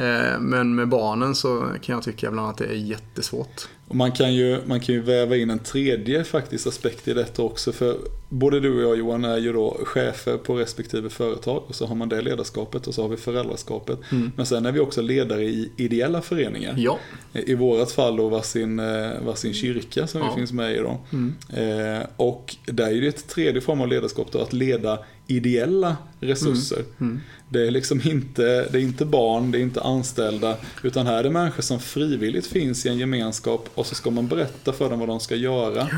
Eh, 0.00 0.40
men 0.40 0.74
med 0.74 0.88
barnen 0.88 1.34
så 1.34 1.66
kan 1.82 1.94
jag 1.94 2.02
tycka 2.02 2.26
ibland 2.26 2.50
att 2.50 2.58
det 2.58 2.64
är 2.66 2.74
jättesvårt. 2.74 3.68
Och 3.88 3.96
man 3.96 4.12
kan, 4.12 4.34
ju, 4.34 4.58
man 4.66 4.80
kan 4.80 4.94
ju 4.94 5.00
väva 5.00 5.36
in 5.36 5.50
en 5.50 5.58
tredje 5.58 6.24
faktiskt 6.24 6.66
aspekt 6.66 7.08
i 7.08 7.14
detta 7.14 7.42
också. 7.42 7.72
För 7.72 7.96
både 8.28 8.60
du 8.60 8.76
och 8.76 8.82
jag 8.90 8.98
Johan 8.98 9.24
är 9.24 9.38
ju 9.38 9.52
då 9.52 9.80
chefer 9.84 10.36
på 10.36 10.54
respektive 10.54 11.10
företag 11.10 11.62
och 11.66 11.74
så 11.74 11.86
har 11.86 11.94
man 11.94 12.08
det 12.08 12.22
ledarskapet 12.22 12.86
och 12.86 12.94
så 12.94 13.02
har 13.02 13.08
vi 13.08 13.16
föräldraskapet. 13.16 13.98
Mm. 14.12 14.32
Men 14.36 14.46
sen 14.46 14.66
är 14.66 14.72
vi 14.72 14.80
också 14.80 15.02
ledare 15.02 15.44
i 15.44 15.72
ideella 15.76 16.22
föreningar. 16.22 16.74
Ja. 16.78 16.98
I 17.32 17.54
vårat 17.54 17.92
fall 17.92 18.16
då 18.16 18.28
varsin, 18.28 18.78
eh, 18.78 19.10
varsin 19.26 19.54
kyrka 19.54 20.06
som 20.06 20.20
Ja. 20.20 20.28
vi 20.30 20.40
finns 20.40 20.52
med 20.52 20.74
i 20.74 20.78
då. 20.78 21.00
Mm. 21.12 21.34
Eh, 21.52 22.06
och 22.16 22.56
där 22.66 22.96
är 22.96 23.00
det 23.00 23.08
ett 23.08 23.28
tredje 23.28 23.60
form 23.60 23.80
av 23.80 23.88
ledarskap 23.88 24.32
då, 24.32 24.38
att 24.38 24.52
leda 24.52 24.98
ideella 25.30 25.96
resurser. 26.20 26.84
Mm. 27.00 27.20
Det 27.48 27.66
är 27.66 27.70
liksom 27.70 28.00
inte, 28.04 28.42
det 28.42 28.78
är 28.78 28.82
inte 28.82 29.04
barn, 29.04 29.50
det 29.50 29.58
är 29.58 29.62
inte 29.62 29.80
anställda, 29.80 30.56
utan 30.82 31.06
här 31.06 31.18
är 31.18 31.22
det 31.22 31.30
människor 31.30 31.62
som 31.62 31.80
frivilligt 31.80 32.46
finns 32.46 32.86
i 32.86 32.88
en 32.88 32.98
gemenskap 32.98 33.68
och 33.74 33.86
så 33.86 33.94
ska 33.94 34.10
man 34.10 34.28
berätta 34.28 34.72
för 34.72 34.90
dem 34.90 34.98
vad 34.98 35.08
de 35.08 35.20
ska 35.20 35.34
göra. 35.34 35.88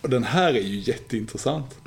Och 0.00 0.10
den 0.10 0.24
här 0.24 0.54
är 0.54 0.62
ju 0.62 0.78
jätteintressant. 0.78 1.78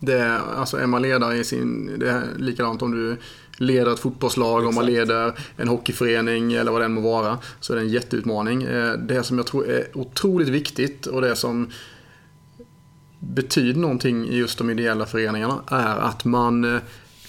Det 0.00 0.12
är, 0.18 0.40
alltså 0.56 0.76
är 0.76 0.86
man 0.86 1.02
ledare 1.02 1.36
i 1.36 1.44
sin, 1.44 1.98
det 1.98 2.10
är 2.10 2.22
likadant 2.38 2.82
om 2.82 2.90
du 2.90 3.16
leder 3.58 3.92
ett 3.92 3.98
fotbollslag, 3.98 4.66
om 4.66 4.74
man 4.74 4.88
Exakt. 4.88 5.08
leder 5.08 5.32
en 5.56 5.68
hockeyförening 5.68 6.52
eller 6.52 6.72
vad 6.72 6.80
det 6.80 6.84
än 6.84 6.92
må 6.92 7.00
vara. 7.00 7.38
Så 7.60 7.72
är 7.72 7.76
det 7.76 7.82
en 7.82 7.88
jätteutmaning. 7.88 8.62
Eh, 8.62 8.92
Det 8.92 9.22
som 9.22 9.36
jag 9.38 9.46
tror 9.46 9.68
är 9.68 9.86
otroligt 9.94 10.48
viktigt 10.48 11.06
och 11.06 11.20
det 11.20 11.36
som 11.36 11.70
betyder 13.18 13.80
någonting 13.80 14.28
i 14.28 14.36
just 14.36 14.58
de 14.58 14.70
ideella 14.70 15.06
föreningarna 15.06 15.62
är 15.70 15.96
att 15.96 16.24
man 16.24 16.74
eh, 16.74 16.80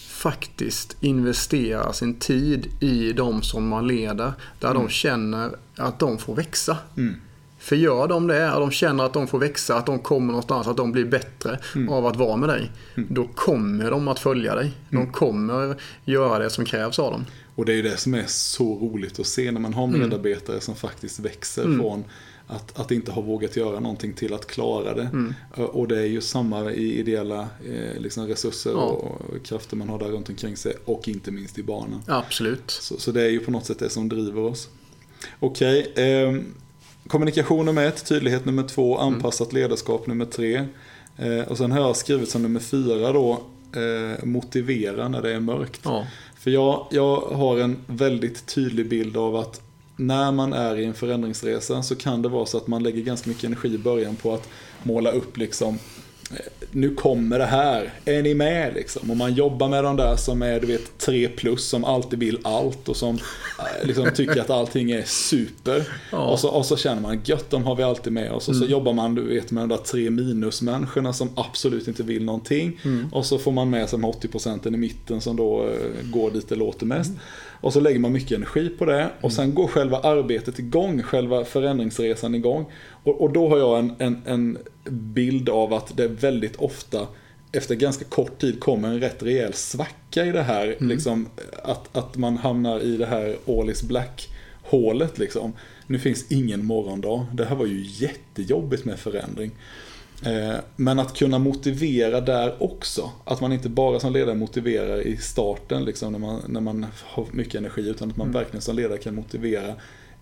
faktiskt 0.10 0.98
investerar 1.00 1.92
sin 1.92 2.20
tid 2.20 2.68
i 2.80 3.14
de 3.14 3.42
som 3.42 3.68
man 3.68 3.88
leder. 3.88 4.34
Där 4.60 4.74
de 4.74 4.90
känner 4.90 5.52
att 5.76 6.00
de 6.00 6.18
får 6.18 6.36
växa. 6.36 6.78
Mm. 6.98 7.16
För 7.60 7.76
gör 7.76 8.08
de 8.08 8.28
det, 8.28 8.52
och 8.52 8.60
de 8.60 8.72
känner 8.72 9.04
att 9.04 9.14
de 9.14 9.28
får 9.28 9.40
växa, 9.40 9.76
att 9.76 9.86
de 9.86 10.00
kommer 10.00 10.28
någonstans, 10.28 10.68
att 10.68 10.78
de 10.78 10.92
blir 10.92 11.06
bättre 11.06 11.60
av 11.90 12.06
att 12.06 12.16
vara 12.16 12.36
med 12.36 12.50
dig. 12.50 12.72
Då 12.96 13.28
kommer 13.28 13.92
de 13.92 14.08
att 14.08 14.20
följa 14.20 14.56
dig. 14.56 14.72
De 14.90 15.12
kommer 15.12 15.76
göra 16.06 16.40
det 16.40 16.50
som 16.50 16.66
krävs 16.66 17.00
av 17.00 17.12
dem. 17.12 17.26
Och 17.56 17.66
det 17.66 17.72
är 17.72 17.76
ju 17.76 17.82
det 17.82 17.98
som 17.98 18.14
är 18.14 18.24
så 18.28 18.76
roligt 18.80 19.20
att 19.20 19.28
se 19.28 19.52
när 19.52 19.62
man 19.62 19.74
har 19.74 19.88
medarbetare 19.88 20.62
som 20.62 20.76
faktiskt 20.76 21.20
växer 21.20 21.64
från 21.64 22.04
att, 22.48 22.80
att 22.80 22.92
inte 22.92 23.12
ha 23.12 23.22
vågat 23.22 23.56
göra 23.56 23.80
någonting 23.80 24.14
till 24.14 24.34
att 24.34 24.48
klara 24.48 24.94
det. 24.94 25.34
Och 25.64 25.88
det 25.88 26.00
är 26.00 26.06
ju 26.06 26.22
samma 26.22 26.72
i 26.72 27.00
ideella 27.00 27.42
eh, 27.42 28.02
liksom 28.02 28.28
resurser 28.28 28.72
Ja. 28.72 28.78
och 28.78 29.46
krafter 29.46 29.76
man 29.76 29.90
har 29.90 30.00
där 30.00 30.08
runt 30.08 30.30
omkring 30.30 30.58
sig 30.58 30.74
och 30.86 31.08
inte 31.08 31.32
minst 31.32 31.60
i 31.60 31.64
barnen. 31.64 32.02
Absolut. 32.08 32.72
Så, 32.72 32.98
så 33.00 33.12
det 33.12 33.22
är 33.24 33.30
ju 33.30 33.40
på 33.40 33.52
något 33.52 33.66
sätt 33.66 33.80
det 33.80 33.90
som 33.90 34.10
driver 34.10 34.42
oss. 34.42 34.70
Okej, 35.40 35.94
eh, 35.96 36.36
kommunikation 37.08 37.66
nummer 37.66 37.86
ett, 37.88 38.06
tydlighet 38.06 38.46
nummer 38.46 38.64
två, 38.64 38.98
anpassat 38.98 39.54
ledarskap 39.54 40.08
nummer 40.08 40.26
tre. 40.26 40.66
Eh, 41.18 41.40
och 41.48 41.58
sen 41.58 41.72
har 41.72 41.80
jag 41.80 41.96
skrivit 41.98 42.30
som 42.30 42.42
nummer 42.44 42.60
fyra 42.60 43.12
då, 43.12 43.32
eh, 43.76 44.26
motivera 44.26 45.08
när 45.08 45.22
det 45.22 45.34
är 45.34 45.40
mörkt. 45.40 45.82
Ja. 45.84 46.08
För 46.40 46.52
jag, 46.52 46.88
jag 46.92 47.16
har 47.22 47.60
en 47.60 47.78
väldigt 47.88 48.46
tydlig 48.46 48.90
bild 48.90 49.18
av 49.18 49.36
att 49.36 49.62
när 49.98 50.32
man 50.32 50.54
är 50.54 50.76
i 50.80 50.86
en 50.86 50.94
förändringsresa 50.94 51.84
så 51.84 51.96
kan 51.96 52.22
det 52.22 52.30
vara 52.30 52.46
så 52.46 52.58
att 52.58 52.68
man 52.68 52.84
lägger 52.84 53.02
ganska 53.02 53.30
mycket 53.30 53.44
energi 53.44 53.74
i 53.74 53.78
början 53.78 54.16
på 54.16 54.34
att 54.34 54.50
måla 54.84 55.12
upp 55.12 55.38
liksom 55.38 55.80
eh, 56.32 56.46
nu 56.72 56.96
kommer 56.96 57.40
det 57.40 57.46
här, 57.46 57.94
är 58.06 58.22
ni 58.22 58.34
med 58.34 58.74
liksom? 58.74 59.12
Och 59.12 59.18
man 59.18 59.34
jobbar 59.34 59.68
med 59.68 59.84
de 59.84 59.96
där 59.96 60.16
som 60.16 60.42
är 60.42 60.60
du 60.60 60.68
vet 60.68 60.98
3 60.98 61.28
plus 61.28 61.66
som 61.66 61.84
alltid 61.84 62.20
vill 62.20 62.40
allt 62.44 62.90
och 62.90 62.96
som 62.96 63.16
eh, 63.60 63.88
liksom 63.88 64.10
tycker 64.16 64.42
att 64.42 64.50
allting 64.50 64.92
är 64.92 65.04
super. 65.04 65.88
Ja. 66.12 66.18
Och, 66.18 66.40
så, 66.40 66.50
och 66.50 66.66
så 66.66 66.78
känner 66.78 67.02
man 67.02 67.22
gött, 67.24 67.50
de 67.50 67.64
har 67.64 67.76
vi 67.76 67.84
alltid 67.84 68.14
med 68.14 68.32
oss. 68.32 68.50
Och 68.50 68.56
så 68.56 68.66
jobbar 68.66 68.94
man 68.94 69.16
du 69.16 69.22
vet 69.22 69.52
med 69.52 69.64
de 69.64 69.70
där 69.70 69.84
tre 69.84 70.10
minusmänniskorna 70.10 71.14
som 71.14 71.30
absolut 71.36 71.88
inte 71.88 72.04
vill 72.04 72.26
någonting. 72.26 72.80
Och 73.12 73.26
så 73.26 73.38
får 73.38 73.52
man 73.52 73.70
med 73.70 73.90
sig 73.90 74.00
de 74.00 74.12
80% 74.12 74.68
i 74.68 74.78
mitten 74.78 75.22
som 75.22 75.36
då 75.36 75.64
eh, 75.64 76.10
går 76.12 76.32
dit 76.32 76.50
det 76.50 76.56
låter 76.56 76.86
mest. 76.86 77.12
Och 77.62 77.74
så 77.74 77.80
lägger 77.80 78.00
man 78.00 78.12
mycket 78.12 78.38
energi 78.38 78.70
på 78.70 78.86
det 78.86 79.10
och 79.22 79.34
sen 79.34 79.54
går 79.54 79.68
själva 79.68 80.00
arbetet 80.00 80.60
igång, 80.60 81.04
själva 81.04 81.46
förändringsresan 81.46 82.36
igång. 82.36 82.66
Och, 83.04 83.22
och 83.22 83.34
då 83.34 83.50
har 83.50 83.58
jag 83.58 83.80
en, 83.80 83.96
en, 84.00 84.22
en 84.26 84.58
bild 84.90 85.50
av 85.50 85.74
att 85.74 85.98
det 85.98 86.08
väldigt 86.08 86.56
ofta 86.56 87.08
efter 87.52 87.76
ganska 87.76 88.06
kort 88.06 88.40
tid 88.40 88.60
kommer 88.60 88.88
en 88.88 89.00
rätt 89.00 89.24
rejäl 89.24 89.54
svacka 89.54 90.26
i 90.26 90.32
det 90.32 90.44
här. 90.44 90.76
Liksom, 90.80 91.30
att, 91.64 91.98
att 91.98 92.18
man 92.18 92.38
hamnar 92.38 92.80
i 92.80 92.98
det 92.98 93.06
här 93.06 93.36
all 93.48 93.70
is 93.70 93.84
black 93.84 94.30
hålet 94.62 95.18
liksom. 95.18 95.54
Nu 95.88 96.00
finns 96.00 96.32
ingen 96.32 96.66
morgondag. 96.66 97.26
Det 97.34 97.46
här 97.46 97.56
var 97.56 97.66
ju 97.66 97.86
jättejobbigt 97.86 98.86
med 98.86 99.00
förändring. 99.00 99.52
Eh, 100.26 100.56
Men 100.76 101.00
att 101.00 101.18
kunna 101.18 101.40
motivera 101.40 102.22
där 102.22 102.64
också. 102.64 103.12
Att 103.26 103.42
man 103.42 103.54
inte 103.54 103.70
bara 103.70 104.00
som 104.00 104.14
ledare 104.14 104.36
motiverar 104.36 105.08
i 105.08 105.18
starten 105.18 105.86
liksom, 105.86 106.12
när, 106.12 106.20
man, 106.20 106.42
när 106.48 106.62
man 106.62 106.86
har 107.04 107.26
mycket 107.32 107.56
energi. 107.56 107.90
Utan 107.90 108.12
att 108.12 108.18
man 108.18 108.32
verkligen 108.32 108.62
som 108.62 108.76
ledare 108.76 108.98
kan 108.98 109.16
motivera 109.16 109.74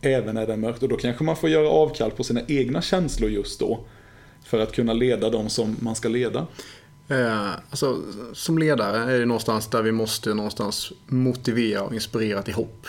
även 0.02 0.36
när 0.36 0.48
det 0.48 0.54
är 0.54 0.58
mörkt. 0.58 0.84
Och 0.84 0.90
då 0.90 0.96
kanske 0.96 1.24
man 1.24 1.36
får 1.36 1.50
göra 1.50 1.70
avkall 1.70 2.12
på 2.12 2.24
sina 2.24 2.42
egna 2.48 2.82
känslor 2.82 3.30
just 3.30 3.60
då. 3.60 3.80
För 4.44 4.60
att 4.60 4.72
kunna 4.72 4.94
leda 4.94 5.30
de 5.30 5.50
som 5.50 5.76
man 5.80 5.96
ska 5.96 6.10
leda. 6.10 6.48
Eh, 7.08 7.52
alltså, 7.70 8.02
som 8.34 8.58
ledare 8.58 9.16
är 9.16 9.20
det 9.20 9.26
någonstans 9.26 9.68
där 9.68 9.82
vi 9.82 9.92
måste 9.92 10.34
någonstans 10.34 10.92
motivera 11.08 11.82
och 11.82 11.94
inspirera 11.94 12.42
till 12.42 12.54
hopp. 12.54 12.88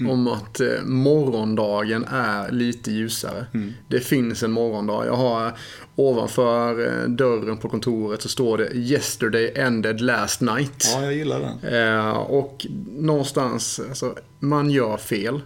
Om 0.00 0.28
att 0.28 0.60
eh, 0.60 0.82
morgondagen 0.84 2.04
är 2.10 2.50
lite 2.50 2.90
ljusare. 2.90 3.46
Det 3.88 4.00
finns 4.00 4.42
en 4.42 4.52
morgondag. 4.52 5.06
Jag 5.06 5.16
har 5.16 5.46
eh, 5.46 5.52
ovanför 5.96 6.86
eh, 6.86 7.08
dörren 7.08 7.56
på 7.56 7.68
kontoret 7.68 8.22
så 8.22 8.28
står 8.28 8.58
det 8.58 8.74
“Yesterday 8.74 9.52
ended 9.56 10.00
last 10.00 10.40
night”. 10.40 10.90
Ja, 10.94 11.02
jag 11.02 11.14
gillar 11.14 11.40
den. 11.40 11.74
Eh, 11.74 12.10
och 12.10 12.66
någonstans, 12.98 13.80
alltså, 13.88 14.14
man 14.38 14.70
gör 14.70 14.96
fel. 14.96 15.40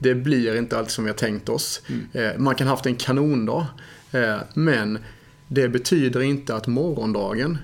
Det 0.00 0.14
blir 0.14 0.56
inte 0.56 0.78
alltid 0.78 0.92
som 0.92 1.04
vi 1.04 1.10
har 1.10 1.18
tänkt 1.18 1.48
oss. 1.48 1.82
Eh, 2.12 2.30
man 2.38 2.54
kan 2.54 2.66
ha 2.66 2.74
haft 2.74 2.86
en 2.86 2.96
kanondag. 2.96 3.66
Eh, 4.12 4.36
men 4.54 4.98
det 5.48 5.68
betyder 5.68 6.20
inte 6.20 6.54
att 6.54 6.66
morgondagen 6.66 7.58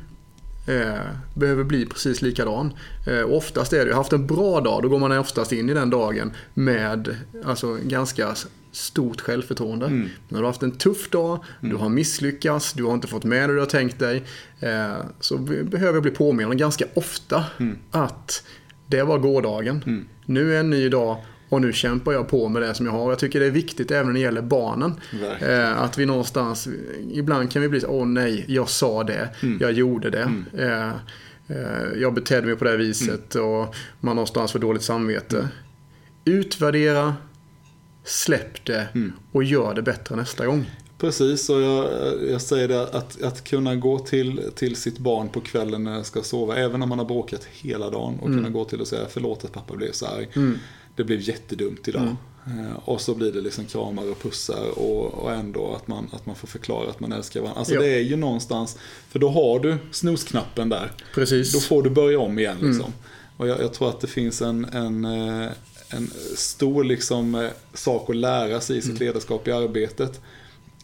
behöver 1.34 1.64
bli 1.64 1.86
precis 1.86 2.22
likadan. 2.22 2.72
Eh, 3.06 3.30
oftast 3.32 3.72
är 3.72 3.84
det, 3.86 3.90
har 3.92 3.96
haft 3.98 4.12
en 4.12 4.26
bra 4.26 4.60
dag, 4.60 4.82
då 4.82 4.88
går 4.88 4.98
man 4.98 5.18
oftast 5.18 5.52
in 5.52 5.68
i 5.70 5.74
den 5.74 5.90
dagen 5.90 6.32
med 6.54 7.16
alltså, 7.44 7.78
ganska 7.82 8.34
stort 8.72 9.20
självförtroende. 9.20 9.86
Men 10.28 10.36
har 10.36 10.40
du 10.40 10.46
haft 10.46 10.62
en 10.62 10.70
tuff 10.72 11.10
dag, 11.10 11.44
du 11.60 11.76
har 11.76 11.88
misslyckats, 11.88 12.72
du 12.72 12.84
har 12.84 12.94
inte 12.94 13.08
fått 13.08 13.24
med 13.24 13.48
det 13.48 13.54
du 13.54 13.58
har 13.60 13.66
tänkt 13.66 13.98
dig. 13.98 14.24
Eh, 14.60 14.96
så 15.20 15.38
be- 15.38 15.64
behöver 15.64 15.94
jag 15.94 16.02
bli 16.02 16.10
påmind 16.12 16.58
ganska 16.58 16.84
ofta 16.94 17.44
att 17.90 18.42
det 18.86 19.02
var 19.02 19.18
gårdagen. 19.18 20.06
Nu 20.26 20.54
är 20.54 20.60
en 20.60 20.70
ny 20.70 20.88
dag 20.88 21.24
och 21.48 21.60
nu 21.60 21.72
kämpar 21.72 22.12
jag 22.12 22.28
på 22.28 22.48
med 22.48 22.62
det 22.62 22.74
som 22.74 22.86
jag 22.86 22.92
har. 22.92 23.10
Jag 23.10 23.18
tycker 23.18 23.40
det 23.40 23.46
är 23.46 23.50
viktigt 23.50 23.90
även 23.90 24.06
när 24.06 24.12
det 24.12 24.20
gäller 24.20 24.42
barnen. 24.42 24.94
Eh, 25.40 25.80
att 25.82 25.98
vi 25.98 26.06
någonstans, 26.06 26.68
ibland 27.12 27.50
kan 27.52 27.62
vi 27.62 27.68
bli 27.68 27.80
så 27.80 27.88
åh 27.88 28.06
nej, 28.06 28.44
jag 28.48 28.68
sa 28.68 29.04
det, 29.04 29.28
jag 29.60 29.72
gjorde 29.72 30.10
det. 30.10 30.32
Eh, 30.58 30.88
eh, 31.56 32.00
jag 32.00 32.14
betedde 32.14 32.46
mig 32.46 32.56
på 32.56 32.64
det 32.64 32.70
här 32.70 32.78
viset 32.78 33.34
och 33.34 33.74
man 34.00 34.16
någonstans 34.16 34.52
får 34.52 34.58
dåligt 34.58 34.82
samvete. 34.82 35.48
Utvärdera, 36.24 37.14
släpp 38.04 38.64
det 38.64 38.88
och 39.32 39.44
gör 39.44 39.74
det 39.74 39.82
bättre 39.82 40.16
nästa 40.16 40.46
gång. 40.46 40.70
Precis, 40.98 41.50
och 41.50 41.60
jag, 41.60 41.88
jag 42.30 42.40
säger 42.42 42.68
det 42.68 42.82
att, 42.82 43.22
att 43.22 43.44
kunna 43.44 43.76
gå 43.76 43.98
till, 43.98 44.42
till 44.54 44.76
sitt 44.76 44.98
barn 44.98 45.28
på 45.28 45.40
kvällen 45.40 45.84
när 45.84 45.94
jag 45.94 46.06
ska 46.06 46.22
sova, 46.22 46.56
även 46.56 46.82
om 46.82 46.88
man 46.88 46.98
har 46.98 47.06
bråkat 47.06 47.44
hela 47.44 47.90
dagen, 47.90 48.18
och 48.20 48.26
kunna 48.26 48.48
gå 48.50 48.64
till 48.64 48.80
och 48.80 48.88
säga 48.88 49.06
förlåt 49.10 49.44
att 49.44 49.52
pappa 49.52 49.76
blev 49.76 49.92
så 49.92 50.06
arg. 50.06 50.28
Det 50.98 51.04
blev 51.04 51.20
jättedumt 51.20 51.88
idag. 51.88 52.16
Eh, 52.46 52.78
Och 52.84 53.00
så 53.00 53.14
blir 53.14 53.32
det 53.32 53.40
liksom 53.40 53.64
kramar 53.64 54.10
och 54.10 54.22
pussar 54.22 54.78
och, 54.78 55.14
och 55.14 55.32
ändå 55.32 55.74
att 55.74 55.88
man, 55.88 56.08
att 56.12 56.26
man 56.26 56.36
får 56.36 56.48
förklara 56.48 56.90
att 56.90 57.00
man 57.00 57.12
älskar 57.12 57.40
varandra. 57.40 57.58
Alltså 57.58 57.74
Ja. 57.74 57.80
det 57.80 57.94
är 57.94 58.00
ju 58.00 58.16
någonstans, 58.16 58.78
för 59.08 59.18
då 59.18 59.28
har 59.28 59.60
du 59.60 59.76
snosknappen 59.92 60.68
där. 60.68 60.92
Precis. 61.14 61.52
Då 61.52 61.60
får 61.60 61.82
du 61.82 61.90
börja 61.90 62.18
om 62.20 62.38
igen 62.38 62.56
liksom. 62.62 62.92
Och 63.36 63.48
jag, 63.48 63.60
jag 63.60 63.72
tror 63.74 63.88
att 63.88 64.00
det 64.00 64.06
finns 64.06 64.42
en, 64.42 64.64
en, 64.64 65.04
eh, 65.04 65.48
en 65.90 66.10
stor 66.36 66.84
liksom, 66.84 67.34
eh, 67.34 67.48
sak 67.74 68.10
att 68.10 68.16
lära 68.16 68.60
sig 68.60 68.76
i 68.76 68.82
sitt 68.82 69.00
ledarskap 69.00 69.48
i 69.48 69.52
arbetet. 69.52 70.20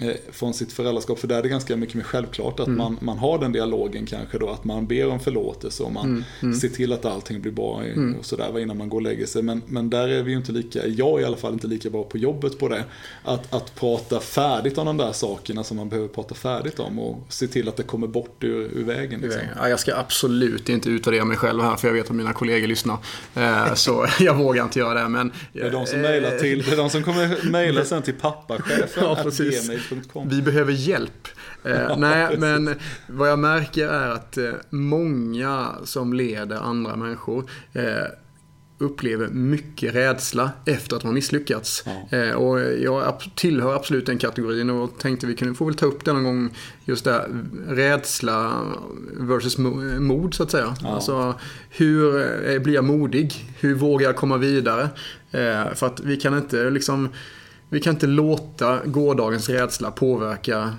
Eh, 0.01 0.09
Från 0.33 0.55
sitt 0.55 0.73
föräldraskap, 0.73 1.19
för 1.19 1.29
där 1.29 1.39
är 1.39 1.43
det 1.43 1.49
ganska 1.49 1.77
mycket 1.77 1.95
mer 1.95 2.03
självklart 2.03 2.61
att 2.61 2.69
man, 2.69 2.99
man 3.01 3.19
har 3.19 3.39
den 3.39 3.53
dialogen 3.53 4.07
kanske 4.07 4.39
då, 4.39 4.49
att 4.51 4.65
man 4.65 4.87
ber 4.87 5.09
om 5.09 5.21
förlåtelse 5.21 5.83
och 5.83 5.93
man 5.93 6.25
ser 6.61 6.69
till 6.69 6.93
att 6.93 7.05
allting 7.05 7.41
blir 7.41 7.53
bra 7.53 7.85
i- 7.87 8.15
och 8.21 8.25
sådär 8.25 8.59
innan 8.61 8.79
man 8.79 8.89
går 8.89 8.99
och 8.99 9.03
lägger 9.03 9.27
sig. 9.27 9.43
Men, 9.43 9.63
men 9.67 9.91
där 9.91 10.09
är 10.09 10.23
vi 10.23 10.31
ju 10.31 10.37
inte 10.37 10.53
lika, 10.53 10.87
jag 10.87 11.19
är 11.19 11.23
i 11.23 11.25
alla 11.25 11.37
fall 11.37 11.53
inte 11.53 11.67
lika 11.67 11.91
bra 11.91 12.05
på 12.05 12.19
jobbet 12.19 12.59
på 12.59 12.69
det. 12.69 12.85
Att, 13.25 13.55
att 13.55 13.75
prata 13.75 14.21
färdigt 14.21 14.79
om 14.79 14.87
de 14.87 14.97
där 14.97 15.13
sakerna 15.13 15.65
som 15.65 15.77
man 15.77 15.89
behöver 15.89 16.09
prata 16.09 16.35
färdigt 16.35 16.79
om 16.81 16.99
och 16.99 17.27
se 17.29 17.47
till 17.47 17.69
att 17.69 17.77
det 17.77 17.83
kommer 17.83 18.07
bort 18.07 18.45
ur, 18.45 18.71
ur 18.79 18.85
vägen. 18.85 19.21
Liksom. 19.21 19.41
Ja, 19.57 19.69
jag 19.69 19.81
ska 19.81 19.97
absolut 19.97 20.69
inte 20.69 20.89
utvärdera 20.91 21.25
mig 21.25 21.37
själv 21.37 21.63
här 21.63 21.77
för 21.77 21.89
jag 21.89 21.95
vet 21.95 22.11
att 22.11 22.17
mina 22.17 22.33
kollegor 22.33 22.67
lyssnar. 22.67 22.97
Eh, 23.35 23.75
Så 23.75 24.07
jag 24.21 24.35
vågar 24.35 24.65
inte 24.65 24.79
göra 24.79 25.03
det. 25.03 25.09
Men, 25.09 25.33
Det 25.53 25.61
är 25.61 25.71
de 25.71 25.87
som 25.87 26.01
mejlar 26.01 26.39
till, 26.39 26.63
det 26.63 26.73
är 26.73 26.77
de 26.77 26.91
som 26.91 27.03
kommer 27.03 27.51
mejla 27.51 27.85
sen 27.85 28.03
till 28.03 28.15
pappachefen 28.15 29.05
Ja, 29.05 29.19
precis. 29.23 29.69
Coaching.com. 29.89 30.29
Vi 30.29 30.43
behöver 30.43 30.73
hjälp. 30.73 31.29
Eh, 31.65 31.97
nej, 31.99 32.39
men 32.39 32.75
vad 33.07 33.31
jag 33.31 33.39
märker 33.39 33.89
är 33.89 34.11
att 34.11 34.37
eh, 34.37 34.53
många 34.71 35.71
som 35.85 36.13
leder 36.13 36.57
andra 36.57 36.97
människor 36.97 37.51
eh, 37.73 37.83
upplever 38.79 39.29
mycket 39.29 39.95
rädsla 39.95 40.51
efter 40.67 40.97
att 40.97 41.05
man 41.05 41.15
misslyckats. 41.15 41.85
Ja. 41.87 42.19
Eh, 42.19 42.35
och 42.35 42.61
jag 42.61 43.23
tillhör 43.35 43.75
absolut 43.75 44.07
den 44.07 44.19
kategorin 44.19 44.71
och 44.71 44.99
tänkte 44.99 45.27
vi 45.27 45.35
kunde 45.35 45.55
få 45.55 45.65
väl 45.65 45.75
ta 45.75 45.87
upp 45.87 46.05
det 46.05 46.13
någon 46.13 46.25
gång. 46.25 46.57
Just 46.85 47.05
det, 47.05 47.27
rädsla 47.69 48.63
versus 49.17 49.59
mod 49.59 50.35
så 50.35 50.43
att 50.43 50.51
säga. 50.51 50.77
Ja. 50.81 50.89
Alltså, 50.89 51.35
hur 51.71 52.21
eh, 52.51 52.59
blir 52.59 52.75
jag 52.75 52.85
modig? 52.85 53.55
Hur 53.61 53.75
vågar 53.75 54.07
jag 54.07 54.17
komma 54.17 54.37
vidare? 54.37 54.89
Eh, 55.31 55.75
för 55.75 55.87
att 55.87 56.01
vi 56.01 56.17
kan 56.17 56.39
inte 56.39 56.71
liksom 56.71 57.09
vi 57.75 57.81
kan 57.81 57.95
inte 57.95 58.07
låta 58.07 58.87
gårdagens 58.87 59.49
rädsla 59.49 59.91
påverka 59.91 60.75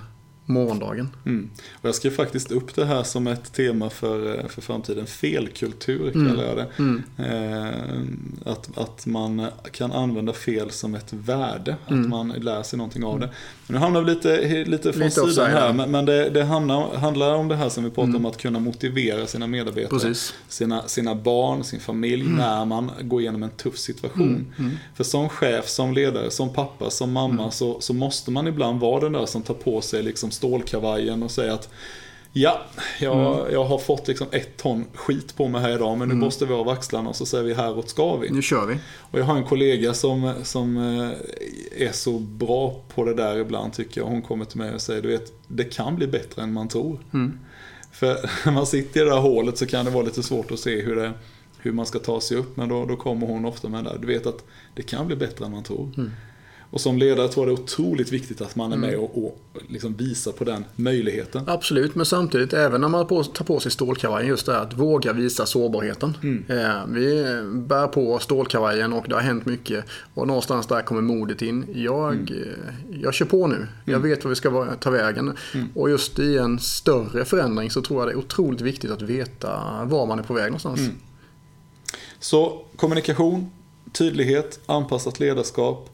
morgondagen. 0.46 1.08
Mm. 1.26 1.50
Och 1.72 1.88
jag 1.88 1.94
skrev 1.94 2.10
faktiskt 2.10 2.50
upp 2.50 2.74
det 2.74 2.84
här 2.84 3.02
som 3.02 3.26
ett 3.26 3.52
tema 3.52 3.90
för, 3.90 4.38
eh, 4.38 4.46
för 4.46 4.62
framtiden. 4.62 5.06
Felkultur 5.06 6.12
kallar 6.12 6.44
jag 6.44 6.56
det. 6.56 6.66
Mm. 6.78 7.02
Eh, 7.18 8.52
att, 8.52 8.78
att 8.78 9.06
man 9.06 9.46
kan 9.72 9.92
använda 9.92 10.32
fel 10.32 10.70
som 10.70 10.94
ett 10.94 11.12
värde. 11.12 11.76
Mm. 11.88 12.02
Att 12.04 12.08
man 12.10 12.28
lär 12.28 12.62
sig 12.62 12.76
någonting 12.76 13.04
av 13.04 13.20
det. 13.20 13.28
Men 13.66 13.74
nu 13.74 13.78
hamnar 13.78 14.00
vi 14.02 14.14
lite, 14.14 14.64
lite 14.64 14.92
från 14.92 15.02
Lite 15.02 15.26
sidan 15.26 15.50
här. 15.50 15.72
Men, 15.72 15.90
men 15.90 16.04
det, 16.04 16.30
det 16.30 16.44
handlar, 16.44 16.96
handlar 16.96 17.34
om 17.34 17.48
det 17.48 17.56
här 17.56 17.68
som 17.68 17.84
vi 17.84 17.90
pratade 17.90 18.06
Mm. 18.06 18.24
om. 18.24 18.30
Att 18.30 18.38
kunna 18.38 18.58
motivera 18.58 19.26
sina 19.26 19.46
medarbetare. 19.46 19.88
Precis. 20.00 20.34
Sina, 20.48 20.82
sina 20.88 21.14
barn, 21.14 21.64
sin 21.64 21.80
familj. 21.80 22.24
När 22.28 22.64
man 22.64 22.90
går 23.00 23.20
igenom 23.20 23.42
en 23.42 23.50
tuff 23.50 23.78
situation. 23.78 24.52
Mm. 24.58 24.76
För 24.94 25.04
som 25.04 25.28
chef, 25.28 25.68
som 25.68 25.92
ledare, 25.94 26.30
som 26.30 26.52
pappa, 26.52 26.90
som 26.90 27.12
mamma. 27.12 27.50
Så, 27.50 27.80
så 27.80 27.94
måste 27.94 28.30
man 28.30 28.46
ibland 28.46 28.80
vara 28.80 29.00
den 29.00 29.12
där 29.12 29.26
som 29.26 29.42
tar 29.42 29.54
på 29.54 29.80
sig 29.80 30.02
liksom 30.02 30.30
stålkavajen 30.36 31.22
och 31.22 31.30
säger 31.30 31.52
att 31.52 31.68
Ja, 32.38 32.60
jag, 33.00 33.52
jag 33.52 33.64
har 33.64 33.78
fått 33.78 34.08
liksom 34.08 34.26
ett 34.32 34.56
ton 34.56 34.84
skit 34.94 35.36
på 35.36 35.48
mig 35.48 35.60
här 35.60 35.74
idag 35.74 35.98
men 35.98 36.08
nu 36.08 36.14
måste 36.14 36.46
vi 36.46 36.54
av 36.54 36.68
axlarna 36.68 37.08
och 37.08 37.16
så 37.16 37.26
säger 37.26 37.44
vi 37.44 37.54
häråt 37.54 37.88
ska 37.88 38.16
vi. 38.16 38.30
Nu 38.30 38.42
kör 38.42 38.66
vi. 38.66 38.78
Och 38.98 39.18
jag 39.18 39.24
har 39.24 39.36
en 39.36 39.44
kollega 39.44 39.94
som, 39.94 40.32
som 40.42 40.76
eh, 40.76 41.86
är 41.86 41.92
så 41.92 42.18
bra 42.18 42.80
på 42.94 43.04
det 43.04 43.14
där 43.14 43.38
ibland 43.38 43.72
tycker 43.72 44.00
jag. 44.00 44.08
Hon 44.08 44.22
kommer 44.22 44.44
till 44.44 44.58
mig 44.58 44.74
och 44.74 44.80
säger 44.80 45.02
du 45.02 45.08
vet, 45.08 45.32
det 45.48 45.64
kan 45.64 45.96
bli 45.96 46.06
bättre 46.06 46.42
än 46.42 46.52
man 46.52 46.68
tror. 46.68 46.98
Mm. 47.14 47.38
För 47.92 48.30
när 48.44 48.52
man 48.52 48.66
sitter 48.66 49.00
i 49.00 49.04
det 49.04 49.10
där 49.10 49.20
hålet 49.20 49.58
så 49.58 49.66
kan 49.66 49.84
det 49.84 49.90
vara 49.90 50.04
lite 50.04 50.22
svårt 50.22 50.50
att 50.50 50.58
se 50.58 50.80
hur, 50.82 50.96
det, 50.96 51.12
hur 51.58 51.72
man 51.72 51.86
ska 51.86 51.98
ta 51.98 52.20
sig 52.20 52.36
upp. 52.36 52.56
Men 52.56 52.68
då, 52.68 52.84
då 52.84 52.96
kommer 52.96 53.26
hon 53.26 53.44
ofta 53.44 53.68
med 53.68 53.84
det 53.84 53.90
där. 53.90 53.98
Du 53.98 54.06
vet 54.06 54.26
att 54.26 54.44
det 54.74 54.82
kan 54.82 55.06
bli 55.06 55.16
bättre 55.16 55.44
än 55.44 55.50
man 55.50 55.62
tror. 55.62 55.90
Mm. 56.66 56.74
Och 56.74 56.80
som 56.80 56.98
ledare 56.98 57.28
tror 57.28 57.48
jag 57.48 57.56
det 57.56 57.60
är 57.60 57.62
otroligt 57.62 58.12
viktigt 58.12 58.40
att 58.40 58.56
man 58.56 58.72
är 58.72 58.76
med 58.76 58.96
och, 58.96 59.24
och 59.24 59.38
liksom 59.68 59.94
visar 59.94 60.32
på 60.32 60.44
den 60.44 60.64
möjligheten. 60.76 61.44
Absolut, 61.46 61.94
men 61.94 62.06
samtidigt 62.06 62.52
även 62.52 62.80
när 62.80 62.88
man 62.88 63.06
tar 63.06 63.44
på 63.44 63.60
sig 63.60 63.72
stålkavajen 63.72 64.28
just 64.28 64.46
det 64.46 64.52
här 64.52 64.60
att 64.60 64.74
våga 64.74 65.12
visa 65.12 65.46
sårbarheten. 65.46 66.16
Mm. 66.22 66.44
Eh, 66.48 66.86
vi 66.88 67.24
bär 67.52 67.86
på 67.86 68.18
stålkavajen 68.18 68.92
och 68.92 69.04
det 69.08 69.14
har 69.14 69.22
hänt 69.22 69.46
mycket 69.46 69.84
och 70.14 70.26
någonstans 70.26 70.66
där 70.66 70.82
kommer 70.82 71.00
modet 71.02 71.42
in. 71.42 71.66
Jag, 71.74 72.12
Mm. 72.14 72.26
eh, 72.28 73.00
jag 73.02 73.14
kör 73.14 73.26
på 73.26 73.46
nu. 73.46 73.66
Jag 73.84 73.98
vet 74.00 74.24
vad 74.24 74.28
vi 74.30 74.36
ska 74.36 74.74
ta 74.80 74.90
vägen. 74.90 75.36
Mm. 75.54 75.68
Och 75.74 75.90
just 75.90 76.18
i 76.18 76.38
en 76.38 76.58
större 76.58 77.24
förändring 77.24 77.70
så 77.70 77.82
tror 77.82 78.00
jag 78.00 78.08
det 78.08 78.12
är 78.12 78.18
otroligt 78.18 78.60
viktigt 78.60 78.90
att 78.90 79.02
veta 79.02 79.84
var 79.84 80.06
man 80.06 80.18
är 80.18 80.22
på 80.22 80.34
väg 80.34 80.44
någonstans. 80.46 80.80
Mm. 80.80 80.92
Så 82.18 82.62
kommunikation, 82.76 83.50
tydlighet, 83.92 84.60
anpassat 84.66 85.20
ledarskap, 85.20 85.90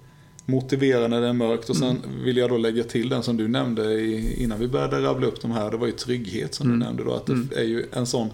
motivera 0.46 1.08
när 1.08 1.20
det 1.20 1.26
är 1.28 1.32
mörkt 1.32 1.70
och 1.70 1.76
sen 1.76 1.96
vill 2.24 2.36
jag 2.36 2.50
då 2.50 2.56
lägga 2.56 2.84
till 2.84 3.08
den 3.08 3.22
som 3.22 3.36
du 3.36 3.48
nämnde 3.48 3.92
i, 3.92 4.42
innan 4.42 4.58
vi 4.58 4.68
började 4.68 5.00
rabbla 5.02 5.26
upp 5.26 5.42
de 5.42 5.50
här. 5.50 5.70
Det 5.70 5.76
var 5.76 5.86
ju 5.86 5.92
trygghet 5.92 6.54
som 6.54 6.68
du 6.68 6.76
nämnde 6.76 7.04
då. 7.04 7.14
Att 7.14 7.26
det 7.26 7.56
är 7.60 7.64
ju 7.64 7.86
en 7.92 8.06
sån 8.06 8.28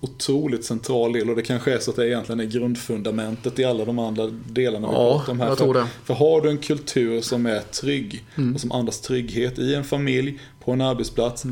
otroligt 0.00 0.64
central 0.64 1.12
del 1.12 1.30
och 1.30 1.36
det 1.36 1.42
kanske 1.42 1.72
är 1.74 1.78
så 1.78 1.90
att 1.90 1.96
det 1.96 2.08
egentligen 2.08 2.40
är 2.40 2.44
grundfundamentet 2.44 3.58
i 3.58 3.64
alla 3.64 3.84
de 3.84 3.98
andra 3.98 4.26
delarna 4.46 4.88
vi 4.88 4.94
Ja, 4.94 5.12
pratar 5.18 5.32
om 5.32 5.40
här. 5.40 5.46
jag 5.48 5.58
för, 5.58 5.64
tror 5.64 5.74
det. 5.74 5.86
för 6.04 6.14
har 6.14 6.40
du 6.40 6.50
en 6.50 6.58
kultur 6.58 7.20
som 7.20 7.46
är 7.46 7.60
trygg 7.60 8.24
och 8.54 8.60
som 8.60 8.72
andas 8.72 9.00
trygghet 9.00 9.58
i 9.58 9.74
en 9.74 9.84
familj, 9.84 10.38
på 10.64 10.72
en 10.72 10.80
arbetsplats. 10.80 11.44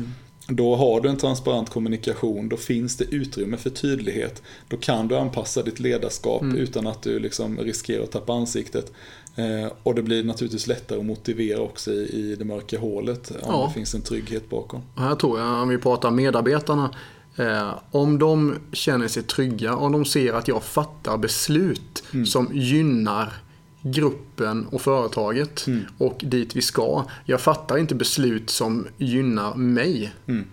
Då 0.55 0.75
har 0.75 1.01
du 1.01 1.09
en 1.09 1.17
transparent 1.17 1.69
kommunikation, 1.69 2.49
då 2.49 2.57
finns 2.57 2.97
det 2.97 3.03
utrymme 3.05 3.57
för 3.57 3.69
tydlighet. 3.69 4.41
Då 4.67 4.77
kan 4.77 5.07
du 5.07 5.17
anpassa 5.17 5.63
ditt 5.63 5.79
ledarskap 5.79 6.43
utan 6.43 6.87
att 6.87 7.01
du 7.01 7.19
liksom 7.19 7.57
riskerar 7.57 8.03
att 8.03 8.11
tappa 8.11 8.33
ansiktet. 8.33 8.91
Eh, 9.35 9.71
och 9.83 9.95
det 9.95 10.01
blir 10.03 10.23
naturligtvis 10.23 10.67
lättare 10.67 10.99
att 10.99 11.05
motivera 11.05 11.61
också 11.61 11.91
i, 11.91 11.95
i 12.31 12.35
det 12.35 12.45
mörka 12.45 12.79
hålet 12.79 13.31
om 13.31 13.37
Ja. 13.41 13.65
det 13.67 13.73
finns 13.73 13.93
en 13.93 14.01
trygghet 14.01 14.49
bakom. 14.49 14.81
Här 14.95 15.15
tror 15.15 15.39
jag, 15.39 15.61
om 15.61 15.69
vi 15.69 15.77
pratar 15.77 16.11
medarbetarna, 16.11 16.95
eh, 17.35 17.69
om 17.91 18.19
de 18.19 18.55
känner 18.73 19.07
sig 19.07 19.23
trygga, 19.23 19.75
om 19.75 19.91
de 19.91 20.05
ser 20.05 20.33
att 20.33 20.47
jag 20.47 20.63
fattar 20.63 21.17
beslut 21.17 22.03
som 22.25 22.49
gynnar 22.53 23.33
gruppen 23.81 24.67
och 24.67 24.81
företaget 24.81 25.65
och 25.97 26.21
dit 26.23 26.55
vi 26.55 26.61
ska. 26.61 27.05
Jag 27.25 27.41
fattar 27.41 27.77
inte 27.77 27.95
beslut 27.95 28.49
som 28.49 28.87
gynnar 28.97 29.55
mig. 29.55 30.13
Mm. 30.27 30.45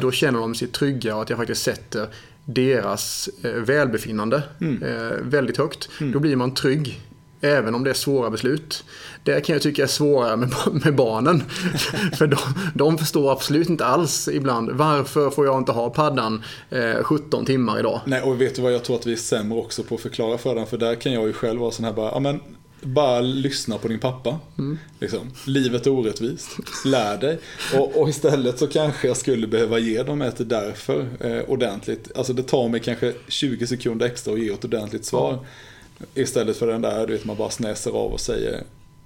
Då 0.00 0.10
känner 0.10 0.40
de 0.40 0.54
sig 0.54 0.68
trygga 0.68 1.16
och 1.16 1.22
att 1.22 1.30
jag 1.30 1.38
faktiskt 1.38 1.62
sätter 1.62 2.08
deras 2.44 3.28
eh, 3.42 3.50
välbefinnande 3.50 4.42
eh, 4.60 5.18
väldigt 5.22 5.56
högt. 5.56 5.88
Då 6.12 6.18
blir 6.18 6.36
man 6.36 6.54
trygg. 6.54 7.00
Även 7.40 7.74
om 7.74 7.84
det 7.84 7.90
är 7.90 7.94
svåra 7.94 8.30
beslut. 8.30 8.84
Det 9.22 9.40
kan 9.40 9.52
jag 9.52 9.62
tycka 9.62 9.82
är 9.82 9.86
svårare 9.86 10.36
med, 10.36 10.50
med 10.84 10.94
barnen. 10.94 11.40
För 12.18 12.26
de, 12.26 12.38
de 12.74 12.98
förstår 12.98 13.32
absolut 13.32 13.68
inte 13.68 13.84
alls 13.84 14.28
ibland. 14.28 14.70
Varför 14.70 15.30
får 15.30 15.46
jag 15.46 15.58
inte 15.58 15.72
ha 15.72 15.90
paddan 15.90 16.42
eh, 16.70 17.02
17 17.02 17.46
timmar 17.46 17.78
idag? 17.78 18.00
Nej, 18.06 18.22
och 18.22 18.40
vet 18.40 18.54
du 18.54 18.62
vad, 18.62 18.72
jag 18.72 18.84
tror 18.84 18.96
att 18.96 19.06
vi 19.06 19.12
är 19.12 19.16
sämre 19.16 19.58
också 19.58 19.82
på 19.82 19.94
att 19.94 20.00
förklara 20.00 20.38
för 20.38 20.54
den. 20.54 20.66
För 20.66 20.78
där 20.78 20.94
kan 20.94 21.12
jag 21.12 21.26
ju 21.26 21.32
själv 21.32 21.60
vara 21.60 21.70
sån 21.70 21.84
här 21.84 21.92
bara, 21.92 22.10
ja 22.10 22.20
men 22.20 22.40
bara 22.84 23.20
lyssna 23.20 23.78
på 23.78 23.88
din 23.88 23.98
pappa. 23.98 24.40
Liksom. 25.00 25.30
Livet 25.46 25.86
är 25.86 25.90
orättvist. 25.90 26.48
Lär 26.84 27.18
dig. 27.18 27.38
Och, 27.74 28.00
och 28.00 28.08
istället 28.08 28.58
så 28.58 28.66
kanske 28.66 29.08
jag 29.08 29.16
skulle 29.16 29.46
behöva 29.46 29.78
ge 29.78 30.02
dem 30.02 30.22
ett 30.22 30.48
därför 30.48 31.06
eh, 31.20 31.50
ordentligt. 31.50 32.16
Alltså 32.16 32.32
det 32.32 32.42
tar 32.42 32.68
mig 32.68 32.80
kanske 32.80 33.14
20 33.28 33.66
sekunder 33.66 34.06
extra 34.06 34.32
att 34.32 34.40
ge 34.40 34.48
ett 34.48 34.64
ordentligt 34.64 35.04
svar. 35.04 35.46
Istället 36.14 36.56
för 36.56 36.66
den 36.66 36.82
där, 36.82 37.06
du 37.06 37.12
vet, 37.12 37.24
man 37.24 37.36
bara 37.36 37.50
snäser 37.50 37.90
av 37.90 38.12
och 38.12 38.20
säger 38.20 38.62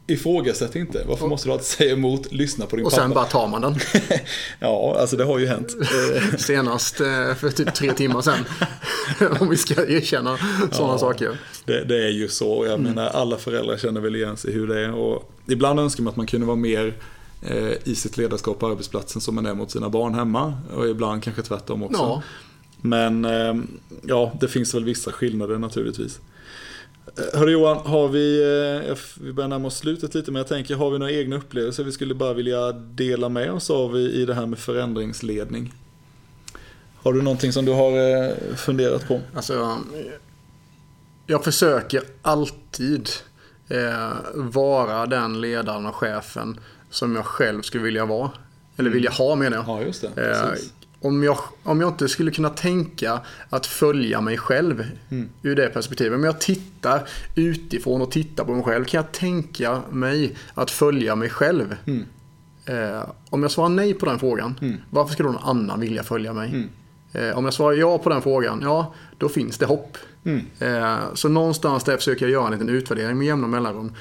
Ifrågasätt 0.09 0.77
inte. 0.77 1.05
Varför 1.09 1.27
måste 1.27 1.49
du 1.49 1.53
alltid 1.53 1.67
säga 1.67 1.93
emot? 1.93 2.33
Lyssna 2.33 2.67
på 2.67 2.77
din 2.77 2.85
Och 2.85 2.91
pappa. 2.91 3.03
sen 3.03 3.11
bara 3.15 3.25
tar 3.25 3.49
man 3.49 3.63
den. 3.63 3.75
Ja, 4.61 4.97
alltså 5.01 5.17
det 5.17 5.25
har 5.25 5.39
ju 5.39 5.47
hänt. 5.47 5.77
Eh, 5.81 6.37
Senast 6.39 7.01
eh, 7.01 7.35
för 7.35 7.51
typ 7.51 7.75
tre 7.75 7.93
timmar 7.93 8.21
sedan. 8.21 8.45
Om 9.41 9.49
vi 9.49 9.57
ska 9.57 9.75
erkänna 9.87 10.37
sådana 10.73 10.93
Ja. 10.95 10.99
saker. 10.99 11.39
Det, 11.65 11.85
det 11.85 12.05
är 12.05 12.11
ju 12.11 12.29
så. 12.29 12.67
Jag 12.67 12.81
menar, 12.81 13.07
alla 13.07 13.37
föräldrar 13.37 13.77
känner 13.77 14.01
väl 14.01 14.17
igen 14.17 14.37
sig 14.37 14.53
hur 14.53 14.67
det 14.67 14.81
är. 14.81 14.95
Och 14.95 15.33
ibland 15.49 15.81
önskar 15.81 16.03
man 16.03 16.11
att 16.11 16.17
man 16.17 16.27
kunde 16.27 16.47
vara 16.47 16.57
mer 16.57 16.95
eh, 17.43 17.73
i 17.85 17.95
sitt 17.95 18.17
ledarskap 18.17 18.59
på 18.59 18.67
arbetsplatsen 18.67 19.21
som 19.21 19.35
man 19.35 19.47
är 19.47 19.55
mot 19.55 19.71
sina 19.71 19.89
barn 19.89 20.15
hemma. 20.15 20.55
Och 20.75 20.89
ibland 20.89 21.23
kanske 21.23 21.43
tvärtom 21.43 21.83
också. 21.83 21.99
Ja. 22.03 22.23
Men 22.81 23.25
eh, 23.25 23.55
ja, 24.03 24.33
det 24.41 24.49
finns 24.49 24.75
väl 24.75 24.85
vissa 24.85 25.13
skillnader 25.13 25.59
naturligtvis. 25.59 26.21
Eh, 27.17 27.39
Hörru 27.39 27.51
Johan, 27.51 27.77
har 27.77 28.09
vi, 28.09 28.43
eh, 28.89 28.97
vi 29.21 29.33
börjar 29.33 29.49
närma 29.49 29.69
oss 29.69 29.79
slutet 29.79 30.15
lite, 30.15 30.31
men 30.31 30.41
jag 30.41 30.49
tänker, 30.49 30.75
har 30.75 30.91
vi 30.91 30.99
några 30.99 31.13
egna 31.13 31.37
upplevelser 31.37 31.85
vi 31.85 31.93
skulle 31.93 32.15
bara 32.15 32.33
vilja 32.33 32.73
dela 32.73 33.29
med 33.29 33.53
oss 33.53 33.71
av 33.71 33.97
i, 33.97 34.25
det 34.25 34.35
här 34.35 34.47
med 34.47 34.59
förändringsledning? 34.59 35.75
Har 37.03 37.13
du 37.13 37.23
någonting 37.23 37.53
som 37.53 37.65
du 37.65 37.73
har 37.73 38.23
eh, 38.23 38.35
funderat 38.57 39.09
på? 39.09 39.21
Alltså, 39.35 39.79
jag 41.27 41.45
försöker 41.45 42.03
alltid 42.23 43.09
eh, 43.69 44.13
vara 44.35 45.07
den 45.07 45.41
ledaren 45.41 45.87
och 45.87 45.95
chefen 45.95 46.61
som 46.91 47.17
jag 47.17 47.27
själv 47.27 47.63
skulle 47.63 47.85
vilja 47.85 48.07
vara. 48.07 48.31
Eller 48.77 48.91
vilja 48.91 49.11
ha 49.11 49.35
menar 49.35 49.57
jag. 49.57 49.65
Ja, 49.69 49.83
just 49.83 50.03
det. 50.03 50.31
Eh. 50.31 50.55
Om, 51.01 51.23
jag, 51.23 51.39
om 51.63 51.81
jag 51.81 51.89
inte 51.91 52.09
skulle 52.09 52.31
kunna 52.31 52.49
tänka 52.51 53.21
att 53.51 53.67
följa 53.67 54.21
mig 54.21 54.39
själv 54.39 54.85
Mm. 55.11 55.29
ur 55.43 55.57
det 55.57 55.69
perspektivet. 55.69 56.17
Om 56.19 56.25
jag 56.25 56.41
tittar 56.41 57.09
utifrån 57.35 58.03
och 58.03 58.11
tittar 58.11 58.45
på 58.45 58.53
mig 58.55 58.63
själv. 58.65 58.85
Kan 58.85 58.99
jag 58.99 59.13
tänka 59.13 59.83
mig 59.91 60.37
att 60.55 60.71
följa 60.71 61.15
mig 61.17 61.31
själv? 61.31 61.77
Mm. 61.87 62.05
Eh, 62.65 63.03
om 63.31 63.43
jag 63.43 63.51
svarar 63.51 63.69
nej 63.69 63.95
på 63.95 64.07
den 64.07 64.19
frågan, 64.19 64.81
varför 64.91 65.13
skulle 65.13 65.29
någon 65.29 65.45
annan 65.45 65.81
vilja 65.81 66.03
följa 66.03 66.33
mig? 66.33 66.49
Mm. 66.49 66.69
Eh, 67.13 67.39
om 67.39 67.45
jag 67.45 67.55
svarar 67.55 67.77
ja 67.77 67.99
på 67.99 68.09
den 68.11 68.23
frågan, 68.23 68.61
ja, 68.63 68.95
då 69.19 69.29
finns 69.29 69.59
det 69.59 69.67
hopp. 69.67 69.99
Mm. 70.25 70.47
Eh, 70.59 70.99
så 71.15 71.29
någonstans 71.29 71.85
där 71.85 71.97
försöker 71.97 72.25
jag 72.25 72.33
göra 72.33 72.47
en 72.47 72.53
liten 72.53 72.69
utvärdering 72.69 73.19
med 73.19 73.27
jämna 73.27 73.47
mellanrum. 73.47 73.93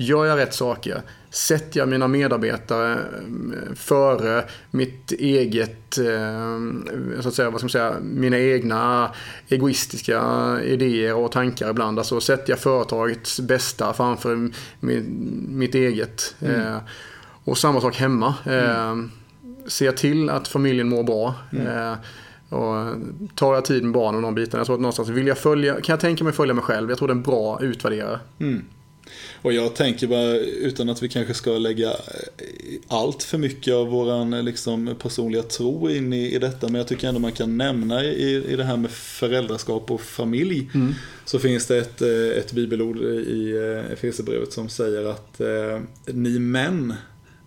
Gör 0.00 0.24
jag 0.26 0.38
rätt 0.38 0.54
saker? 0.54 1.02
Sätter 1.30 1.80
jag 1.80 1.88
mina 1.88 2.08
medarbetare 2.08 2.92
eh, 2.92 3.74
före 3.74 4.44
mitt 4.70 5.12
eget, 5.12 5.98
eh, 5.98 7.20
så 7.20 7.28
att 7.28 7.34
säga, 7.34 7.50
vad 7.50 7.60
ska 7.60 7.64
man 7.64 7.70
säga, 7.70 7.94
mina 8.02 8.38
egna 8.38 9.10
egoistiska 9.48 10.22
idéer 10.64 11.14
och 11.14 11.32
tankar 11.32 11.70
ibland. 11.70 11.98
Alltså 11.98 12.20
sätter 12.20 12.50
jag 12.52 12.58
företagets 12.58 13.40
bästa 13.40 13.92
framför 13.92 14.36
mi- 14.80 15.04
mitt 15.48 15.74
eget. 15.74 16.34
Mm. 16.40 16.60
Eh, 16.60 16.76
Och 17.44 17.58
samma 17.58 17.80
sak 17.80 17.96
hemma. 17.96 18.34
Mm. 18.46 19.10
Se 19.66 19.92
till 19.92 20.30
att 20.30 20.48
familjen 20.48 20.88
mår 20.88 21.02
bra. 21.02 21.34
Mm. 21.52 21.96
Och 22.48 22.94
tar 23.34 23.54
jag 23.54 23.64
tid 23.64 23.82
med 23.84 23.92
barnen 23.92 24.16
och 24.16 24.22
de 24.22 24.34
bitarna. 24.34 24.60
Jag 24.60 24.66
tror 24.66 24.76
att 24.76 24.80
någonstans 24.80 25.08
vill 25.08 25.26
jag 25.26 25.38
följa, 25.38 25.74
kan 25.74 25.92
jag 25.92 26.00
tänka 26.00 26.24
mig 26.24 26.32
följa 26.32 26.54
mig 26.54 26.64
själv. 26.64 26.88
Jag 26.88 26.98
tror 26.98 27.08
det 27.08 27.12
är 27.12 27.16
en 27.16 27.22
bra 27.22 27.58
utvärderare. 27.62 28.18
Mm. 28.38 28.64
Och 29.42 29.52
jag 29.52 29.74
tänker 29.74 30.06
bara, 30.06 30.36
utan 30.36 30.88
att 30.88 31.02
vi 31.02 31.08
kanske 31.08 31.34
ska 31.34 31.58
lägga 31.58 31.92
allt 32.88 33.22
för 33.22 33.38
mycket 33.38 33.74
av 33.74 33.88
våran 33.88 34.44
liksom, 34.44 34.94
personliga 35.02 35.42
tro 35.42 35.90
in 35.90 36.12
i, 36.12 36.34
i 36.34 36.38
detta. 36.38 36.66
Men 36.68 36.74
jag 36.74 36.88
tycker 36.88 37.08
ändå 37.08 37.20
man 37.20 37.32
kan 37.32 37.56
nämna 37.56 38.04
i, 38.04 38.44
i 38.52 38.56
det 38.56 38.64
här 38.64 38.76
med 38.76 38.90
föräldraskap 38.90 39.90
och 39.90 40.00
familj. 40.00 40.70
Mm. 40.74 40.94
Så 41.24 41.38
finns 41.38 41.66
det 41.66 41.78
ett, 41.78 42.02
ett 42.36 42.52
bibelord 42.52 42.96
i 42.96 43.56
Efesierbrevet 43.92 44.52
som 44.52 44.68
säger 44.68 45.04
att 45.04 45.40
eh, 45.40 45.80
ni 46.06 46.38
män 46.38 46.94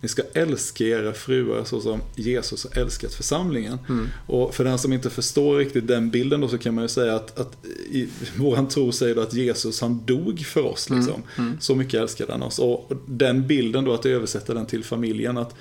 ni 0.04 0.10
ska 0.10 0.22
älska 0.34 0.84
era 0.84 1.14
fruar 1.14 1.64
så 1.64 1.82
som 1.82 2.01
Jesus 2.16 2.64
har 2.64 2.82
älskat 2.82 3.14
församlingen. 3.14 3.80
Mm. 3.89 4.10
Och 4.28 4.56
för 4.56 4.64
den 4.64 4.78
som 4.78 4.93
inte 4.93 5.10
förstår 5.10 5.58
riktigt 5.58 5.88
den 5.88 6.10
bilden 6.10 6.41
då 6.41 6.47
så 6.47 6.58
kan 6.58 6.76
man 6.76 6.84
ju 6.84 6.88
säga 6.88 7.16
att, 7.16 7.39
att 7.39 7.66
i 7.89 8.08
våran 8.38 8.68
tro 8.68 8.91
säger 8.91 9.16
då 9.16 9.22
att 9.22 9.34
Jesus 9.34 9.82
han 9.82 10.06
dog 10.06 10.39
för 10.39 10.64
oss. 10.66 10.89
Mm. 10.89 11.01
Liksom. 11.01 11.24
Mm. 11.36 11.47
Mm. 11.47 11.62
Så 11.62 11.76
mycket 11.76 12.01
älskade 12.01 12.32
han 12.32 12.43
oss. 12.43 12.60
Och 12.60 12.91
den 13.06 13.47
bilden 13.47 13.86
då, 13.86 13.93
att 13.93 14.06
översätta 14.06 14.54
den 14.54 14.66
till 14.66 14.84
familjen. 14.84 15.38
Att 15.38 15.56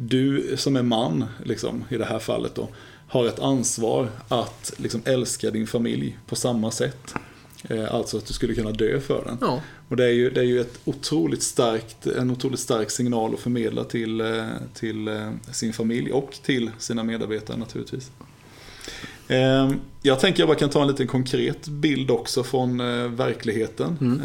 du 0.00 0.54
som 0.56 0.76
är 0.76 0.82
man, 0.82 1.24
liksom, 1.44 1.84
i 1.88 1.96
det 1.96 2.04
här 2.04 2.18
fallet 2.18 2.54
då, 2.54 2.68
har 3.08 3.26
ett 3.26 3.38
ansvar 3.38 4.08
att 4.28 4.72
liksom, 4.76 5.02
älska 5.04 5.50
din 5.50 5.66
familj 5.66 6.18
på 6.26 6.36
samma 6.36 6.70
sätt. 6.70 7.14
Eh, 7.68 7.94
alltså 7.94 8.16
att 8.16 8.26
du 8.26 8.32
skulle 8.32 8.54
kunna 8.54 8.70
dö 8.70 9.00
för 9.00 9.24
den. 9.24 9.38
Ja. 9.40 9.62
Och 9.88 9.96
det 9.96 10.04
är 10.04 10.12
ju, 10.12 10.30
det 10.30 10.40
är 10.40 10.44
ju 10.44 10.60
ett 10.60 10.80
otroligt 10.84 11.42
starkt, 11.42 12.06
en 12.06 12.30
otroligt 12.30 12.60
stark 12.60 12.90
signal 12.90 13.34
att 13.34 13.40
förmedla 13.40 13.84
till, 13.84 14.20
eh, 14.20 14.44
till 14.74 15.08
eh, 15.08 15.30
sin 15.52 15.72
familj 15.72 16.12
och 16.12 16.38
till 16.42 16.70
sina 16.78 17.04
medarbetare 17.04 17.56
naturligtvis. 17.56 18.10
Jag 20.02 20.20
tänker 20.20 20.34
att 20.34 20.38
jag 20.38 20.48
bara 20.48 20.58
kan 20.58 20.70
ta 20.70 20.82
en 20.82 20.88
liten 20.88 21.06
konkret 21.06 21.68
bild 21.68 22.10
också 22.10 22.44
från 22.44 22.78
verkligheten. 23.16 23.96
Mm. 24.00 24.20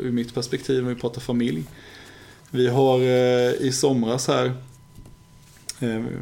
Ur 0.00 0.12
mitt 0.12 0.34
perspektiv 0.34 0.82
när 0.82 0.94
vi 0.94 1.00
pratar 1.00 1.20
familj. 1.20 1.64
Vi 2.50 2.68
har 2.68 3.00
i 3.62 3.72
somras 3.72 4.28
här 4.28 4.52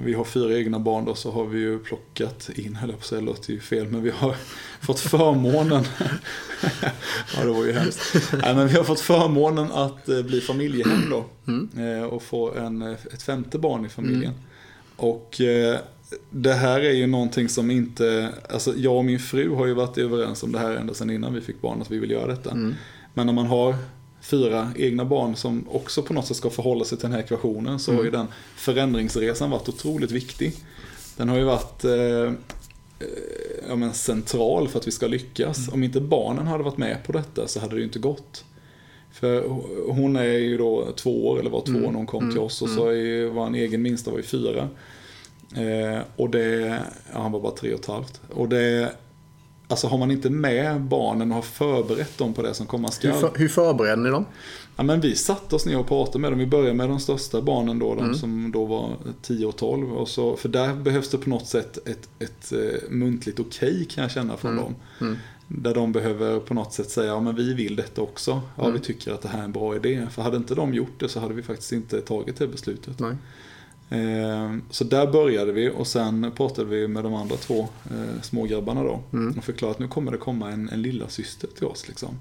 vi 0.05 0.15
har 0.15 0.25
fyra 0.25 0.59
egna 0.59 0.79
barn 0.79 1.05
då 1.05 1.15
så 1.15 1.31
har 1.31 1.45
vi 1.45 1.59
ju 1.59 1.79
plockat 1.79 2.51
in, 2.55 2.75
höll 2.75 2.91
jag 2.91 2.99
på 2.99 3.03
att 3.03 3.09
säga, 3.09 3.21
låter 3.21 3.53
ju 3.53 3.61
fel, 3.61 3.89
men 3.89 4.03
vi 4.03 4.11
har 4.11 4.37
fått 4.81 5.01
förmånen, 5.01 5.85
ja 7.37 7.45
det 7.45 7.51
var 7.51 7.65
ju 7.65 7.73
hemskt, 7.73 8.33
Nej, 8.43 8.55
men 8.55 8.69
vi 8.69 8.77
har 8.77 8.85
fått 8.85 9.01
förmånen 9.01 9.73
att 9.73 10.09
eh, 10.09 10.23
bli 10.23 10.41
familjehem 10.41 11.11
då 11.11 11.25
mm. 11.47 11.69
Eh, 11.79 12.05
och 12.05 12.23
få 12.23 12.55
en, 12.55 12.83
ett 12.83 13.23
femte 13.23 13.59
barn 13.59 13.87
i 13.87 13.89
familjen. 13.89 14.33
Mm. 14.33 14.41
Och 14.97 15.41
det 16.31 16.53
här 16.53 16.81
är 16.81 16.93
ju 16.93 17.07
någonting 17.07 17.49
som 17.49 17.71
inte, 17.71 18.33
alltså 18.51 18.75
jag 18.77 18.97
och 18.97 19.05
min 19.05 19.19
fru 19.19 19.55
har 19.55 19.67
ju 19.67 19.75
varit 19.75 19.99
överens 19.99 20.43
om 20.43 20.53
det 20.53 20.59
här 20.59 20.77
ända 20.77 20.95
sedan 20.95 21.11
innan 21.11 21.35
vi 21.35 21.41
fick 21.41 21.61
barn, 21.61 21.83
att 21.83 21.91
vi 21.91 21.99
vill 21.99 22.11
göra 22.11 22.27
detta. 22.27 22.51
Mm. 22.51 22.75
Men 23.15 23.27
när 23.27 23.33
man 23.33 23.47
har 23.47 23.75
fyra 24.25 24.73
egna 24.77 25.05
barn 25.05 25.37
som 25.37 25.69
också 25.71 26.03
på 26.03 26.13
något 26.13 26.27
sätt 26.27 26.37
ska 26.37 26.51
förhålla 26.51 26.85
sig 26.85 26.99
till 26.99 27.09
den 27.09 27.13
här 27.13 27.21
ekvationen 27.21 27.79
så 27.79 27.91
mm. 27.91 27.99
har 27.99 28.05
ju 28.05 28.11
den 28.11 28.27
förändringsresan 28.57 29.51
varit 29.51 29.69
otroligt 29.69 30.11
viktig. 30.11 30.55
Den 31.17 31.29
har 31.29 31.37
ju 31.37 31.45
varit 31.45 31.85
eh, 31.85 31.93
eh, 31.93 32.33
ja, 33.69 33.77
men 33.77 33.93
central 33.93 34.69
för 34.69 34.79
att 34.79 34.87
vi 34.87 34.93
ska 34.93 35.07
lyckas. 35.07 35.59
Mm. 35.59 35.75
Om 35.75 35.85
inte 35.85 36.01
barnen 36.01 36.47
hade 36.47 36.65
varit 36.65 36.79
med 36.79 37.05
på 37.07 37.13
detta 37.13 37.49
så 37.49 37.61
hade 37.61 37.75
det 37.75 37.79
ju 37.79 37.85
inte 37.85 37.99
gått. 37.99 38.45
För 39.13 39.49
hon 39.89 40.17
är 40.17 40.25
ju 40.25 40.59
då 40.59 40.93
två 40.97 41.27
år, 41.29 41.41
eller 41.41 41.51
var 41.51 41.61
två 41.61 41.71
mm. 41.71 41.83
när 41.83 41.93
hon 41.93 42.07
kom 42.07 42.21
till 42.21 42.31
mm. 42.31 42.45
oss 42.45 42.63
och 42.63 42.69
så 42.69 42.89
mm. 42.89 43.07
är, 43.07 43.27
var 43.27 43.47
en 43.47 43.55
egen 43.55 43.83
minsta 43.83 44.11
var 44.11 44.19
ju 44.19 44.25
fyra. 44.25 44.69
Eh, 45.57 46.01
och 46.17 46.31
det, 46.31 46.81
ja, 47.13 47.21
han 47.21 47.33
var 47.33 47.41
bara 47.41 47.53
tre 47.53 47.75
och 47.75 47.81
ett 47.81 47.87
halvt. 47.87 48.21
Och 48.31 48.49
det 48.49 48.93
Alltså 49.69 49.87
har 49.87 49.99
man 49.99 50.11
inte 50.11 50.31
med 50.31 50.81
barnen 50.81 51.31
och 51.31 51.35
har 51.35 51.43
förberett 51.43 52.19
dem 52.19 52.35
på 52.35 52.43
det 52.43 52.55
som 52.55 52.67
komma 52.67 52.91
skall. 52.91 53.11
Hur, 53.11 53.21
för, 53.21 53.33
hur 53.39 53.49
förbereder 53.49 53.97
ni 53.97 54.11
dem? 54.11 54.27
Ja, 54.77 54.83
men 54.83 55.01
vi 55.01 55.17
satte 55.17 55.57
oss 55.57 55.67
ner 55.67 55.79
och 55.79 55.89
pratade 55.89 56.19
med 56.19 56.33
dem. 56.33 56.39
Vi 56.39 56.47
började 56.47 56.75
med 56.75 56.89
de 56.89 57.01
största 57.01 57.43
barnen 57.43 57.79
då, 57.79 57.95
de 57.95 58.05
mm. 58.05 58.15
som 58.15 58.53
då 58.53 58.65
var 58.65 58.97
10 59.23 59.47
och 59.47 59.57
12. 59.57 59.93
Och 59.93 60.09
så, 60.09 60.37
för 60.37 60.49
där 60.49 60.75
behövs 60.75 61.11
det 61.11 61.19
på 61.19 61.31
något 61.31 61.47
sätt 61.47 61.77
ett, 61.77 61.89
ett, 61.89 62.09
ett 62.19 62.53
eh, 62.53 62.91
muntligt 62.91 63.41
okej 63.41 63.73
okay, 63.73 63.85
kan 63.85 64.03
jag 64.03 64.11
känna 64.11 64.37
från 64.37 64.53
mm. 64.53 64.65
dem. 64.65 64.75
Mm. 65.01 65.17
Där 65.49 65.75
de 65.75 65.93
behöver 65.93 66.41
på 66.41 66.55
något 66.55 66.73
sätt 66.73 66.91
säga, 66.91 67.07
ja 67.07 67.21
men 67.21 67.35
vi 67.35 67.55
vill 67.55 67.77
detta 67.77 68.03
också. 68.03 68.31
Ja, 68.31 68.63
vi 68.63 68.69
mm. 68.69 68.83
tycker 68.83 69.13
att 69.13 69.23
det 69.23 69.29
här 69.29 69.39
är 69.39 69.45
en 69.45 69.53
bra 69.53 69.77
idé. 69.77 70.07
För 70.11 70.23
hade 70.23 70.37
inte 70.37 70.55
de 70.55 70.75
gjort 70.75 71.01
det 71.01 71.09
så 71.09 71.21
hade 71.21 71.35
vi 71.35 71.43
faktiskt 71.43 71.73
inte 71.73 72.01
tagit 72.01 72.37
det 72.37 72.47
beslutet. 72.47 73.01
Nej. 73.01 73.17
Eh, 73.91 74.57
så 74.71 74.85
där 74.85 75.07
började 75.07 75.53
vi 75.53 75.71
och 75.71 75.87
sen 75.87 76.33
pratade 76.37 76.69
vi 76.69 76.89
med 76.89 77.05
de 77.05 77.15
andra 77.15 77.37
två 77.37 77.69
eh, 77.91 78.23
smågrabbarna 78.23 78.83
då. 78.83 79.01
Mm. 79.13 79.39
Och 79.39 79.45
förklarade 79.45 79.75
att 79.75 79.81
nu 79.81 79.89
kommer 79.89 80.13
det 80.13 80.19
komma 80.19 80.51
en, 80.51 80.69
en 80.69 80.83
lilla 80.83 81.09
syster 81.09 81.49
till 81.49 81.67
oss. 81.67 81.89
Liksom. 81.89 82.19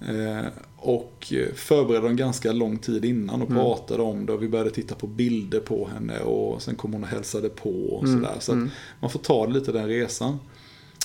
Eh, 0.00 0.46
och 0.76 1.32
förberedde 1.54 2.06
dem 2.06 2.16
ganska 2.16 2.52
lång 2.52 2.78
tid 2.78 3.04
innan 3.04 3.42
och 3.42 3.50
mm. 3.50 3.62
pratade 3.62 4.02
om 4.02 4.26
det. 4.26 4.32
Och 4.32 4.42
vi 4.42 4.48
började 4.48 4.70
titta 4.70 4.94
på 4.94 5.06
bilder 5.06 5.60
på 5.60 5.88
henne 5.94 6.18
och 6.18 6.62
sen 6.62 6.74
kom 6.74 6.92
hon 6.92 7.02
och 7.02 7.08
hälsade 7.08 7.48
på 7.48 7.70
och 7.70 8.04
mm. 8.04 8.22
sådär. 8.22 8.36
Så 8.40 8.52
mm. 8.52 8.70
man 9.00 9.10
får 9.10 9.20
ta 9.20 9.46
lite 9.46 9.72
den 9.72 9.86
resan. 9.86 10.38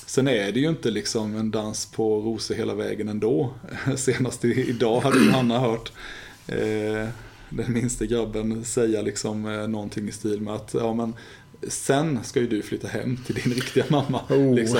Sen 0.06 0.28
är 0.28 0.52
det 0.52 0.60
ju 0.60 0.70
inte 0.70 0.92
liksom 0.92 1.36
en 1.36 1.52
dans 1.52 1.86
på 1.86 2.22
rosor 2.22 2.56
hela 2.56 2.76
vägen 2.76 3.10
ändå. 3.10 3.54
Senast 3.98 4.46
idag 4.46 5.02
hade 5.02 5.26
Johanna 5.26 5.60
hört 5.60 5.92
eh, 6.48 7.08
den 7.50 7.74
minsta 7.74 8.06
grabben 8.06 8.66
säga 8.66 9.02
liksom 9.02 9.46
eh, 9.46 9.68
någonting 9.68 10.08
i 10.08 10.12
stil 10.12 10.42
med 10.42 10.54
att 10.54 10.74
ja, 10.74 10.94
men, 10.94 11.14
Sen 11.68 12.20
ska 12.24 12.40
ju 12.40 12.48
du 12.48 12.62
flytta 12.62 12.88
hem 12.88 13.18
till 13.26 13.36
din 13.36 13.54
riktiga 13.54 13.86
mamma. 13.90 14.22
Oh. 14.30 14.56
Liksom. 14.56 14.80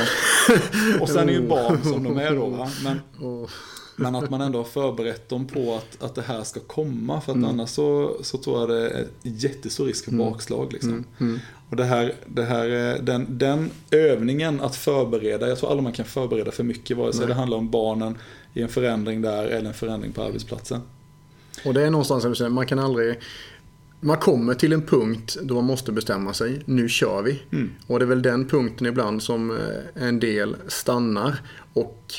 Och 1.00 1.10
sen 1.10 1.30
är 1.30 1.34
ju 1.34 1.48
barn 1.48 1.84
som 1.84 2.04
de 2.04 2.18
är 2.18 2.36
då. 2.36 2.46
Va? 2.46 2.70
Men, 2.84 3.02
oh. 3.28 3.50
men 3.96 4.16
att 4.16 4.30
man 4.30 4.42
ändå 4.42 4.60
har 4.60 4.64
förberett 4.64 5.30
dem 5.30 5.48
på 5.48 5.76
att, 5.76 6.04
att 6.04 6.16
det 6.16 6.22
här 6.22 6.44
ska 6.44 6.60
komma. 6.60 7.22
För 7.22 7.32
att 7.32 7.38
mm. 7.38 7.50
annars 7.50 7.70
så, 7.70 8.18
så 8.22 8.38
tror 8.38 8.60
jag 8.60 8.70
det 8.70 8.90
är 8.90 9.08
jättestor 9.22 9.86
risk 9.86 10.06
för 10.06 10.12
mm. 10.12 10.32
bakslag. 10.32 10.74
Liksom. 10.74 10.92
Mm. 10.92 11.06
Mm. 11.20 11.40
Och 11.70 11.76
det 11.76 11.84
här, 11.84 12.14
det 12.26 12.44
här, 12.44 12.96
eh, 12.96 13.04
den, 13.04 13.38
den 13.38 13.72
övningen 13.92 14.62
att 14.62 14.76
förbereda, 14.76 15.48
jag 15.48 15.58
tror 15.58 15.70
aldrig 15.70 15.84
man 15.84 15.94
kan 15.94 16.06
förbereda 16.06 16.52
för 16.52 16.64
mycket. 16.64 16.98
Vare 16.98 17.14
sig 17.14 17.20
Nej. 17.20 17.28
det 17.28 17.34
handlar 17.34 17.58
om 17.58 17.70
barnen 17.70 18.18
i 18.54 18.62
en 18.62 18.70
förändring 18.70 19.22
där 19.22 19.46
eller 19.46 19.68
en 19.68 19.74
förändring 19.74 20.12
på 20.12 20.22
arbetsplatsen. 20.22 20.82
Och 21.66 21.74
det 21.74 21.82
är 21.82 21.90
någonstans, 21.90 22.42
man 22.50 22.66
kan 22.66 22.80
aldrig... 22.80 23.20
Man 24.02 24.18
kommer 24.18 24.54
till 24.54 24.74
en 24.74 24.82
punkt 24.82 25.38
då 25.42 25.56
man 25.56 25.64
måste 25.64 25.92
bestämma 25.92 26.34
sig. 26.34 26.62
Nu 26.66 26.90
kör 26.90 27.22
vi. 27.22 27.42
Mm. 27.52 27.70
Och 27.88 28.00
det 28.00 28.06
är 28.06 28.08
väl 28.08 28.22
den 28.22 28.48
punkten 28.48 28.88
ibland 28.88 29.24
som 29.24 29.52
eh, 29.52 30.08
en 30.08 30.20
del 30.20 30.56
stannar. 30.68 31.42
Och 31.74 32.14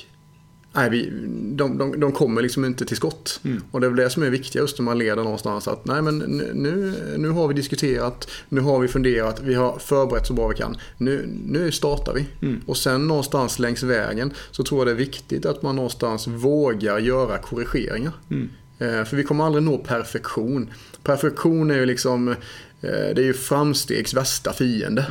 nej, 0.73 0.91
vi, 0.91 1.11
de, 1.57 1.79
de, 1.79 2.01
de 2.01 2.13
kommer 2.13 2.43
liksom 2.43 2.65
inte 2.65 2.85
till 2.85 2.97
skott. 2.97 3.41
Mm. 3.45 3.63
Och 3.71 3.81
det 3.81 3.87
är 3.87 3.89
väl 3.89 4.05
det 4.05 4.11
som 4.11 4.23
är 4.23 4.31
viktigast 4.31 4.79
när 4.79 4.85
man 4.85 4.99
leder 4.99 5.25
någonstans. 5.25 5.69
Att 5.69 5.85
nej 5.85 6.03
men 6.03 6.19
nu, 6.55 6.95
nu 7.19 7.29
har 7.29 7.49
vi 7.49 7.55
diskuterat, 7.55 8.31
nu 8.49 8.61
har 8.61 8.79
vi 8.79 8.89
funderat, 8.89 9.41
vi 9.43 9.55
har 9.55 9.79
förberett 9.79 10.27
så 10.27 10.33
bra 10.33 10.49
vi 10.49 10.55
kan. 10.55 10.77
Nu, 10.97 11.29
nu 11.47 11.73
startar 11.73 12.15
vi. 12.15 12.27
Mm. 12.47 12.61
Och 12.67 12.77
sen 12.77 13.09
någonstans 13.09 13.59
längs 13.59 13.83
vägen 13.83 14.33
så 14.51 14.65
tror 14.65 14.81
jag 14.81 14.87
det 14.87 14.91
är 14.91 15.07
viktigt 15.07 15.47
att 15.47 15.63
man 15.63 15.77
någonstans 15.77 16.27
vågar 16.27 16.99
göra 16.99 17.39
korrigeringar. 17.39 18.13
Mm. 18.31 18.51
Eh, 18.81 19.05
för 19.05 19.17
vi 19.17 19.23
kommer 19.23 19.45
aldrig 19.45 19.63
nå 19.65 19.79
perfektion. 19.79 20.71
Perfektion 21.03 21.71
är 21.71 21.75
ju 21.75 21.87
liksom 21.87 22.29
eh, 22.29 22.37
det 22.81 23.19
är 23.19 23.25
ju 23.25 23.35
framstegs 23.35 24.15
värsta 24.15 24.53
fiende. 24.53 25.07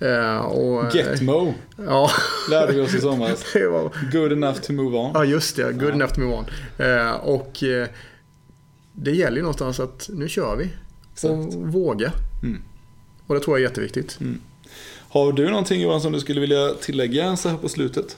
Mm. 0.00 0.40
Och, 0.40 0.94
Getmo 0.94 1.54
ja. 1.76 2.10
lärde 2.50 2.72
vi 2.72 2.80
oss 2.80 2.94
i 2.94 3.00
somras. 3.00 3.44
Good 4.12 4.32
enough 4.32 4.60
to 4.60 4.72
move 4.72 4.96
on. 4.96 5.10
Ja, 5.14 5.24
just 5.24 5.56
det. 5.56 5.72
Good 5.72 5.88
ja. 5.88 5.92
enough 5.92 6.14
to 6.14 6.20
move 6.20 6.34
on. 6.34 6.44
Och 7.22 7.64
det 8.92 9.10
gäller 9.10 9.36
ju 9.36 9.42
någonstans 9.42 9.80
att 9.80 10.10
nu 10.12 10.28
kör 10.28 10.56
vi. 10.56 10.70
Exakt. 11.12 11.32
Och 11.32 11.54
våga. 11.54 12.12
Mm. 12.42 12.62
Och 13.26 13.34
det 13.34 13.40
tror 13.40 13.58
jag 13.58 13.64
är 13.64 13.68
jätteviktigt. 13.68 14.20
Mm. 14.20 14.40
Har 15.08 15.32
du 15.32 15.48
någonting 15.48 15.80
Johan 15.80 16.00
som 16.00 16.12
du 16.12 16.20
skulle 16.20 16.40
vilja 16.40 16.74
tillägga 16.80 17.36
så 17.36 17.48
här 17.48 17.56
på 17.56 17.68
slutet? 17.68 18.16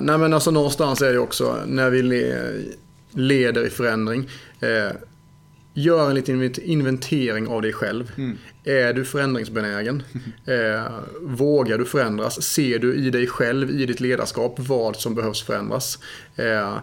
nej 0.00 0.18
men 0.18 0.34
alltså 0.34 0.50
någonstans 0.50 1.02
är 1.02 1.12
det 1.12 1.18
också 1.18 1.58
när 1.66 1.90
vi 1.90 2.02
leder 3.12 3.66
i 3.66 3.70
förändring. 3.70 4.28
Eh, 4.60 4.96
gör 5.74 6.08
en 6.08 6.14
liten 6.14 6.54
inventering 6.62 7.48
av 7.48 7.62
dig 7.62 7.72
själv. 7.72 8.12
Mm. 8.16 8.38
Är 8.64 8.92
du 8.92 9.04
förändringsbenägen? 9.04 10.02
Eh, 10.46 10.92
vågar 11.20 11.78
du 11.78 11.84
förändras? 11.84 12.42
Ser 12.42 12.78
du 12.78 12.94
i 12.94 13.10
dig 13.10 13.26
själv, 13.26 13.70
i 13.80 13.86
ditt 13.86 14.00
ledarskap, 14.00 14.54
vad 14.58 14.96
som 14.96 15.14
behövs 15.14 15.42
förändras? 15.42 15.98
Eh, 16.36 16.78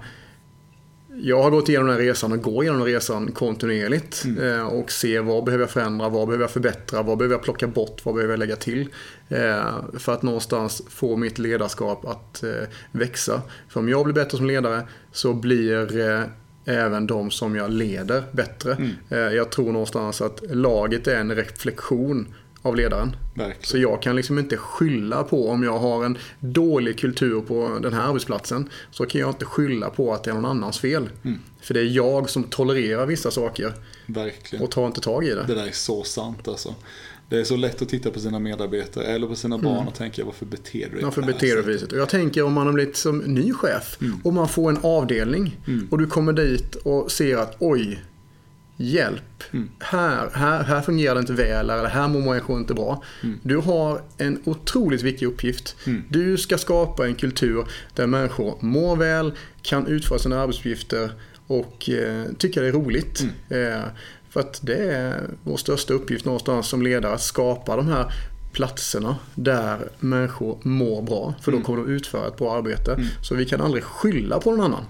jag 1.22 1.44
har 1.44 1.52
gått 1.52 1.70
igenom 1.70 1.88
den 1.88 1.96
här 1.96 2.04
resan 2.04 2.32
och 2.32 2.42
går 2.42 2.64
igenom 2.64 2.80
den 2.80 2.88
resan 2.88 3.32
kontinuerligt. 3.32 4.24
Mm. 4.26 4.60
Eh, 4.60 4.68
och 4.68 4.92
ser 4.92 5.22
vad 5.22 5.44
behöver 5.44 5.64
jag 5.64 5.72
förändra, 5.72 6.10
vad 6.10 6.28
behöver 6.28 6.44
jag 6.44 6.52
förbättra, 6.52 7.02
vad 7.02 7.18
behöver 7.18 7.36
jag 7.36 7.44
plocka 7.44 7.68
bort, 7.68 8.06
vad 8.06 8.16
behöver 8.16 8.34
jag 8.34 8.40
lägga 8.40 8.56
till. 8.56 8.90
Eh, 9.30 9.66
för 9.98 10.14
att 10.14 10.22
någonstans 10.22 10.82
få 10.90 11.16
mitt 11.16 11.40
ledarskap 11.40 12.06
att 12.06 12.44
eh, 12.44 12.50
växa. 12.92 13.42
För 13.70 13.80
om 13.80 13.90
jag 13.90 14.04
blir 14.06 14.14
bättre 14.14 14.38
som 14.38 14.48
ledare 14.48 14.82
så 15.12 15.34
blir 15.34 16.28
även 16.66 17.08
de 17.08 17.32
som 17.32 17.56
jag 17.56 17.72
leder 17.72 18.24
bättre. 18.32 18.74
Mm. 18.74 19.36
Jag 19.36 19.50
tror 19.50 19.72
någonstans 19.72 20.22
att 20.22 20.44
laget 20.50 21.08
är 21.08 21.16
en 21.16 21.36
reflektion 21.36 22.34
av 22.68 22.76
ledaren. 22.76 23.16
Verkligen. 23.36 23.64
Så 23.64 23.78
jag 23.78 24.02
kan 24.02 24.16
liksom 24.16 24.40
inte 24.40 24.58
skylla 24.58 25.24
på 25.24 25.50
om 25.50 25.64
jag 25.64 25.80
har 25.80 26.06
en 26.06 26.18
dålig 26.40 27.00
kultur 27.00 27.42
på 27.42 27.80
den 27.82 27.94
här 27.94 28.02
arbetsplatsen. 28.10 28.70
Så 28.92 29.06
kan 29.06 29.22
jag 29.22 29.30
inte 29.30 29.46
skylla 29.46 29.90
på 29.90 30.14
att 30.14 30.24
det 30.24 30.30
är 30.32 30.36
någon 30.36 30.46
annans 30.46 30.80
fel. 30.80 31.10
Mm. 31.24 31.40
För 31.62 31.74
det 31.74 31.80
är 31.80 31.86
jag 31.86 32.30
som 32.30 32.44
tolererar 32.44 33.06
vissa 33.06 33.32
saker 33.32 33.74
Verkligen. 34.06 34.64
och 34.66 34.72
tar 34.72 34.88
inte 34.88 35.02
tag 35.02 35.26
i 35.26 35.30
det. 35.30 35.44
Det 35.48 35.56
där 35.56 35.68
är 35.68 35.72
så 35.72 36.04
sant 36.04 36.48
alltså. 36.48 36.76
Det 37.30 37.40
är 37.40 37.44
så 37.44 37.56
lätt 37.56 37.82
att 37.82 37.90
titta 37.90 38.10
på 38.12 38.20
sina 38.20 38.40
medarbetare 38.40 39.04
eller 39.06 39.28
på 39.28 39.36
sina 39.36 39.58
barn 39.58 39.76
Mm. 39.76 39.88
och 39.88 39.94
tänka 39.96 40.26
varför 40.26 40.46
beter 40.46 40.88
du 40.90 40.96
dig 40.96 41.04
Varför 41.04 41.22
beter 41.22 41.56
du 41.56 41.62
dig? 41.62 41.84
Och 41.92 41.98
jag 41.98 42.10
tänker 42.10 42.44
om 42.44 42.54
man 42.54 42.66
har 42.68 42.74
blivit 42.74 42.98
som 42.98 43.18
ny 43.18 43.54
chef 43.54 43.98
Mm. 44.02 44.20
och 44.24 44.34
man 44.34 44.48
får 44.50 44.70
en 44.70 44.78
avdelning 44.84 45.58
och 45.92 45.98
du 45.98 46.08
kommer 46.08 46.34
dit 46.34 46.76
och 46.76 47.12
ser 47.12 47.38
att 47.38 47.56
oj, 47.60 48.00
hjälp. 48.78 49.44
Mm. 49.52 49.70
Här, 49.80 50.30
här, 50.34 50.64
här 50.64 50.82
fungerar 50.82 51.16
det 51.16 51.20
inte 51.20 51.34
väl 51.34 51.70
eller 51.70 51.86
här 51.86 52.08
mår 52.08 52.20
människor 52.20 52.60
inte 52.60 52.74
bra. 52.74 53.04
Du 53.44 53.58
har 53.58 54.02
en 54.18 54.42
otroligt 54.46 55.02
viktig 55.02 55.26
uppgift. 55.26 55.76
Mm. 55.86 56.04
Du 56.10 56.38
ska 56.38 56.58
skapa 56.58 57.08
en 57.08 57.16
kultur 57.16 57.66
där 57.96 58.08
människor 58.08 58.58
mår 58.60 58.96
väl, 58.96 59.34
kan 59.62 59.88
utföra 59.88 60.20
sina 60.20 60.42
arbetsuppgifter 60.42 61.12
och 61.48 61.90
eh, 61.90 62.26
tycker 62.38 62.62
det 62.62 62.68
är 62.68 62.72
roligt. 62.72 63.26
Mm. 63.50 63.74
Eh, 63.74 63.84
för 64.30 64.40
att 64.40 64.60
det 64.64 64.92
är 64.92 65.30
vår 65.44 65.58
största 65.58 65.94
uppgift 65.94 66.26
någonstans 66.26 66.68
som 66.68 66.82
ledare 66.82 67.14
att 67.14 67.22
skapa 67.22 67.76
de 67.76 67.88
här 67.88 68.14
platserna 68.52 69.16
där 69.36 69.90
människor 70.00 70.58
mår 70.62 71.02
bra. 71.02 71.34
För 71.42 71.52
då 71.52 71.62
kommer 71.62 71.84
de 71.84 71.92
utföra 71.92 72.28
ett 72.28 72.38
bra 72.38 72.58
arbete. 72.58 73.00
Så 73.24 73.36
vi 73.36 73.46
kan 73.46 73.62
aldrig 73.62 73.84
skylla 73.84 74.40
på 74.40 74.52
någon 74.52 74.62
annan. 74.62 74.84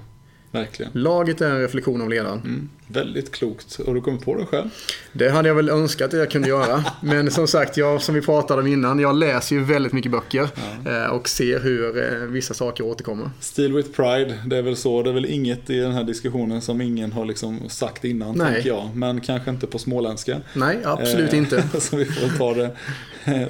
Verkligen. 0.52 0.92
Laget 0.94 1.42
är 1.42 1.50
en 1.50 1.60
reflektion 1.62 2.02
av 2.02 2.10
ledaren. 2.10 2.70
Mm. 2.90 3.04
Väldigt 3.04 3.32
klokt. 3.32 3.80
Och 3.80 3.94
du 3.94 4.02
kommer 4.02 4.18
på 4.18 4.36
det 4.36 4.46
själv? 4.46 4.70
Det 5.14 5.30
hade 5.30 5.48
jag 5.48 5.56
väl 5.56 5.70
önskat 5.70 6.14
att 6.14 6.20
jag 6.20 6.32
kunde 6.32 6.48
göra. 6.48 6.84
Men 7.02 7.32
som 7.32 7.48
sagt, 7.48 7.78
jag, 7.78 8.02
som 8.02 8.16
vi 8.16 8.22
pratade 8.22 8.62
om 8.62 8.68
innan, 8.68 9.00
jag 9.00 9.16
läser 9.16 9.56
ju 9.56 9.64
väldigt 9.64 9.94
mycket 9.94 10.12
böcker. 10.12 10.50
eh, 10.86 11.06
Och 11.12 11.30
ser 11.30 11.60
hur 11.60 11.98
eh, 12.14 12.20
vissa 12.28 12.54
saker 12.54 12.84
återkommer. 12.84 13.30
Steel 13.40 13.74
with 13.74 13.90
pride, 13.92 14.40
det 14.46 14.58
är 14.58 14.62
väl 14.62 14.76
så. 14.76 15.04
Det 15.04 15.10
är 15.10 15.14
väl 15.14 15.26
inget 15.26 15.70
i 15.70 15.78
den 15.80 15.92
här 15.92 16.04
diskussionen 16.04 16.62
som 16.62 16.82
ingen 16.82 17.12
har 17.12 17.26
liksom 17.26 17.70
sagt 17.70 18.06
innan, 18.06 18.36
Nej. 18.38 18.54
tänker 18.54 18.70
jag. 18.70 18.90
Men 18.96 19.22
kanske 19.22 19.50
inte 19.50 19.68
på 19.68 19.80
småländska. 19.80 20.38
Nej, 20.54 20.78
absolut 20.84 21.34
Eh, 21.34 21.38
inte. 21.40 21.64
så 21.80 21.96
vi 21.96 22.06
får 22.06 22.38
ta 22.38 22.54
det, 22.54 22.72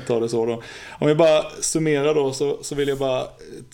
ta 0.07 0.19
det 0.19 0.29
så 0.29 0.45
då. 0.45 0.63
Om 0.99 1.07
vi 1.07 1.15
bara 1.15 1.43
summerar 1.61 2.15
då 2.15 2.33
så, 2.33 2.57
så 2.61 2.75
vill 2.75 2.87
jag 2.87 2.97
bara 2.97 3.23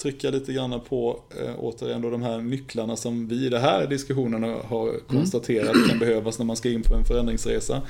trycka 0.01 0.29
lite 0.29 0.53
grann 0.53 0.79
på 0.89 1.19
eh, 1.41 1.51
återigen 1.57 2.01
då 2.01 2.09
de 2.09 2.21
här 2.21 2.37
nycklarna 2.37 2.95
som 2.95 3.27
vi 3.27 3.45
i 3.45 3.49
den 3.49 3.61
här 3.61 3.87
diskussionen 3.87 4.43
har 4.43 4.91
konstaterat 5.07 5.52
kan 5.89 5.99
behövas 5.99 6.39
när 6.39 6.45
man 6.45 6.55
ska 6.55 6.69
in 6.69 6.83
på 6.83 6.95
en 6.95 7.05
förändringsresa. 7.05 7.81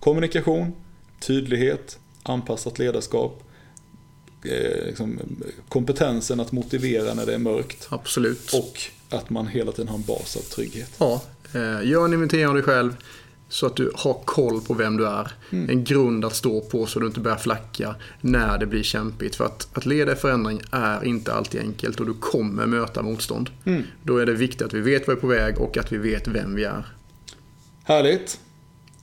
Kommunikation, 0.00 0.72
tydlighet, 1.20 1.98
anpassat 2.22 2.78
ledarskap, 2.78 3.42
eh, 4.44 4.86
liksom, 4.86 5.18
kompetensen 5.68 6.40
att 6.40 6.52
motivera 6.52 7.14
när 7.14 7.26
det 7.26 7.34
är 7.34 7.38
mörkt 7.38 7.88
Absolut. 7.90 8.54
och 8.54 8.80
att 9.16 9.30
man 9.30 9.46
hela 9.46 9.72
tiden 9.72 9.88
har 9.88 9.96
en 9.96 10.04
bas 10.04 10.36
av 10.36 10.40
trygghet. 10.40 10.90
Ja, 10.98 11.22
eh, 11.54 11.88
gör 11.88 12.04
en 12.04 12.12
inventering 12.12 12.46
av 12.46 12.54
dig 12.54 12.62
själv 12.62 12.96
så 13.48 13.66
att 13.66 13.76
du 13.76 13.92
har 13.94 14.14
koll 14.24 14.60
på 14.60 14.74
vem 14.74 14.96
du 14.96 15.06
är. 15.06 15.32
En 15.50 15.84
grund 15.84 16.24
att 16.24 16.34
stå 16.34 16.60
på 16.60 16.86
så 16.86 17.00
du 17.00 17.06
inte 17.06 17.20
börjar 17.20 17.36
flacka 17.36 17.94
när 18.20 18.58
det 18.58 18.66
blir 18.66 18.82
kämpigt. 18.82 19.36
För 19.36 19.44
att, 19.44 19.68
att 19.72 19.86
leda 19.86 20.16
förändring 20.16 20.60
är 20.70 21.04
inte 21.04 21.32
alltid 21.32 21.60
enkelt 21.60 22.00
och 22.00 22.06
du 22.06 22.14
kommer 22.14 22.66
möta 22.66 23.02
motstånd. 23.02 23.50
Då 24.02 24.18
är 24.18 24.26
det 24.26 24.32
viktigt 24.32 24.62
att 24.62 24.72
vi 24.72 24.80
vet 24.80 25.06
vad 25.06 25.16
vi 25.16 25.18
är 25.18 25.20
på 25.20 25.26
väg 25.26 25.58
och 25.58 25.76
att 25.76 25.92
vi 25.92 25.96
vet 25.96 26.28
vem 26.28 26.54
vi 26.54 26.64
är. 26.64 26.86
Härligt! 27.84 28.40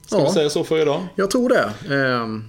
Ska 0.06 0.18
Ja. 0.18 0.24
vi 0.24 0.30
säga 0.30 0.50
så 0.50 0.64
för 0.64 0.78
idag? 0.82 1.06
Jag 1.16 1.30
tror 1.30 1.48
det. 1.48 1.94
Ehm, 1.94 2.44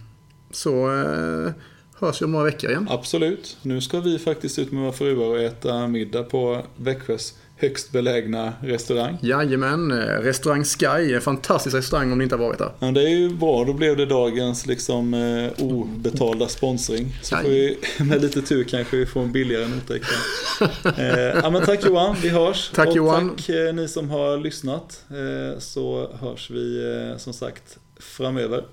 Så 0.54 0.92
eh, 1.02 1.52
hörs 2.00 2.22
vi 2.22 2.26
om 2.26 2.32
några 2.32 2.46
veckor 2.46 2.70
igen. 2.70 2.88
Absolut. 2.92 3.58
Nu 3.62 3.82
ska 3.82 4.00
vi 4.00 4.20
faktiskt 4.20 4.60
ut 4.60 4.72
med 4.72 4.82
våra 4.84 4.92
fruar 4.92 5.26
och 5.28 5.40
äta 5.40 5.88
middag 5.88 6.24
på 6.24 6.62
Växjös 6.78 7.34
högst 7.62 7.92
belägna 7.92 8.54
restaurang. 8.62 9.18
Jajamän, 9.22 9.92
eh, 9.92 9.98
restaurang 9.98 10.64
Sky, 10.64 11.14
en 11.14 11.22
fantastisk 11.22 11.76
restaurang 11.76 12.12
om 12.12 12.18
ni 12.18 12.24
inte 12.24 12.36
har 12.36 12.46
varit 12.46 12.60
där. 12.60 12.72
Ja, 12.80 12.92
det 12.92 13.02
är 13.02 13.10
ju 13.10 13.30
bra, 13.30 13.64
då 13.64 13.74
blev 13.74 13.98
det 13.98 14.06
dagens 14.06 14.66
liksom 14.66 15.14
eh, 15.14 15.64
obetalda 15.66 16.48
sponsring. 16.48 17.16
Så 17.22 17.36
Aj. 17.36 17.44
får 17.44 17.50
vi 17.50 17.78
med 18.04 18.22
lite 18.22 18.42
tur 18.42 18.64
kanske 18.64 18.98
vi 18.98 19.06
får 19.06 19.22
en 19.22 19.32
billigare 19.32 19.68
nota 19.68 19.96
eh, 20.98 21.40
ja, 21.44 21.50
men 21.50 21.66
tack 21.66 21.86
Johan, 21.86 22.16
vi 22.22 22.30
hörs. 22.30 22.72
Tack, 22.76 22.88
och 22.88 22.96
Johan. 22.96 23.30
tack 23.36 23.50
eh, 23.50 23.74
ni 23.74 23.88
som 23.88 24.10
har 24.10 24.38
lyssnat. 24.38 25.04
Eh, 25.10 25.60
så 25.60 26.10
hörs 26.22 26.50
vi 26.52 26.96
eh, 27.12 27.18
som 27.18 27.34
sagt 27.34 27.78
framöver. 28.00 28.64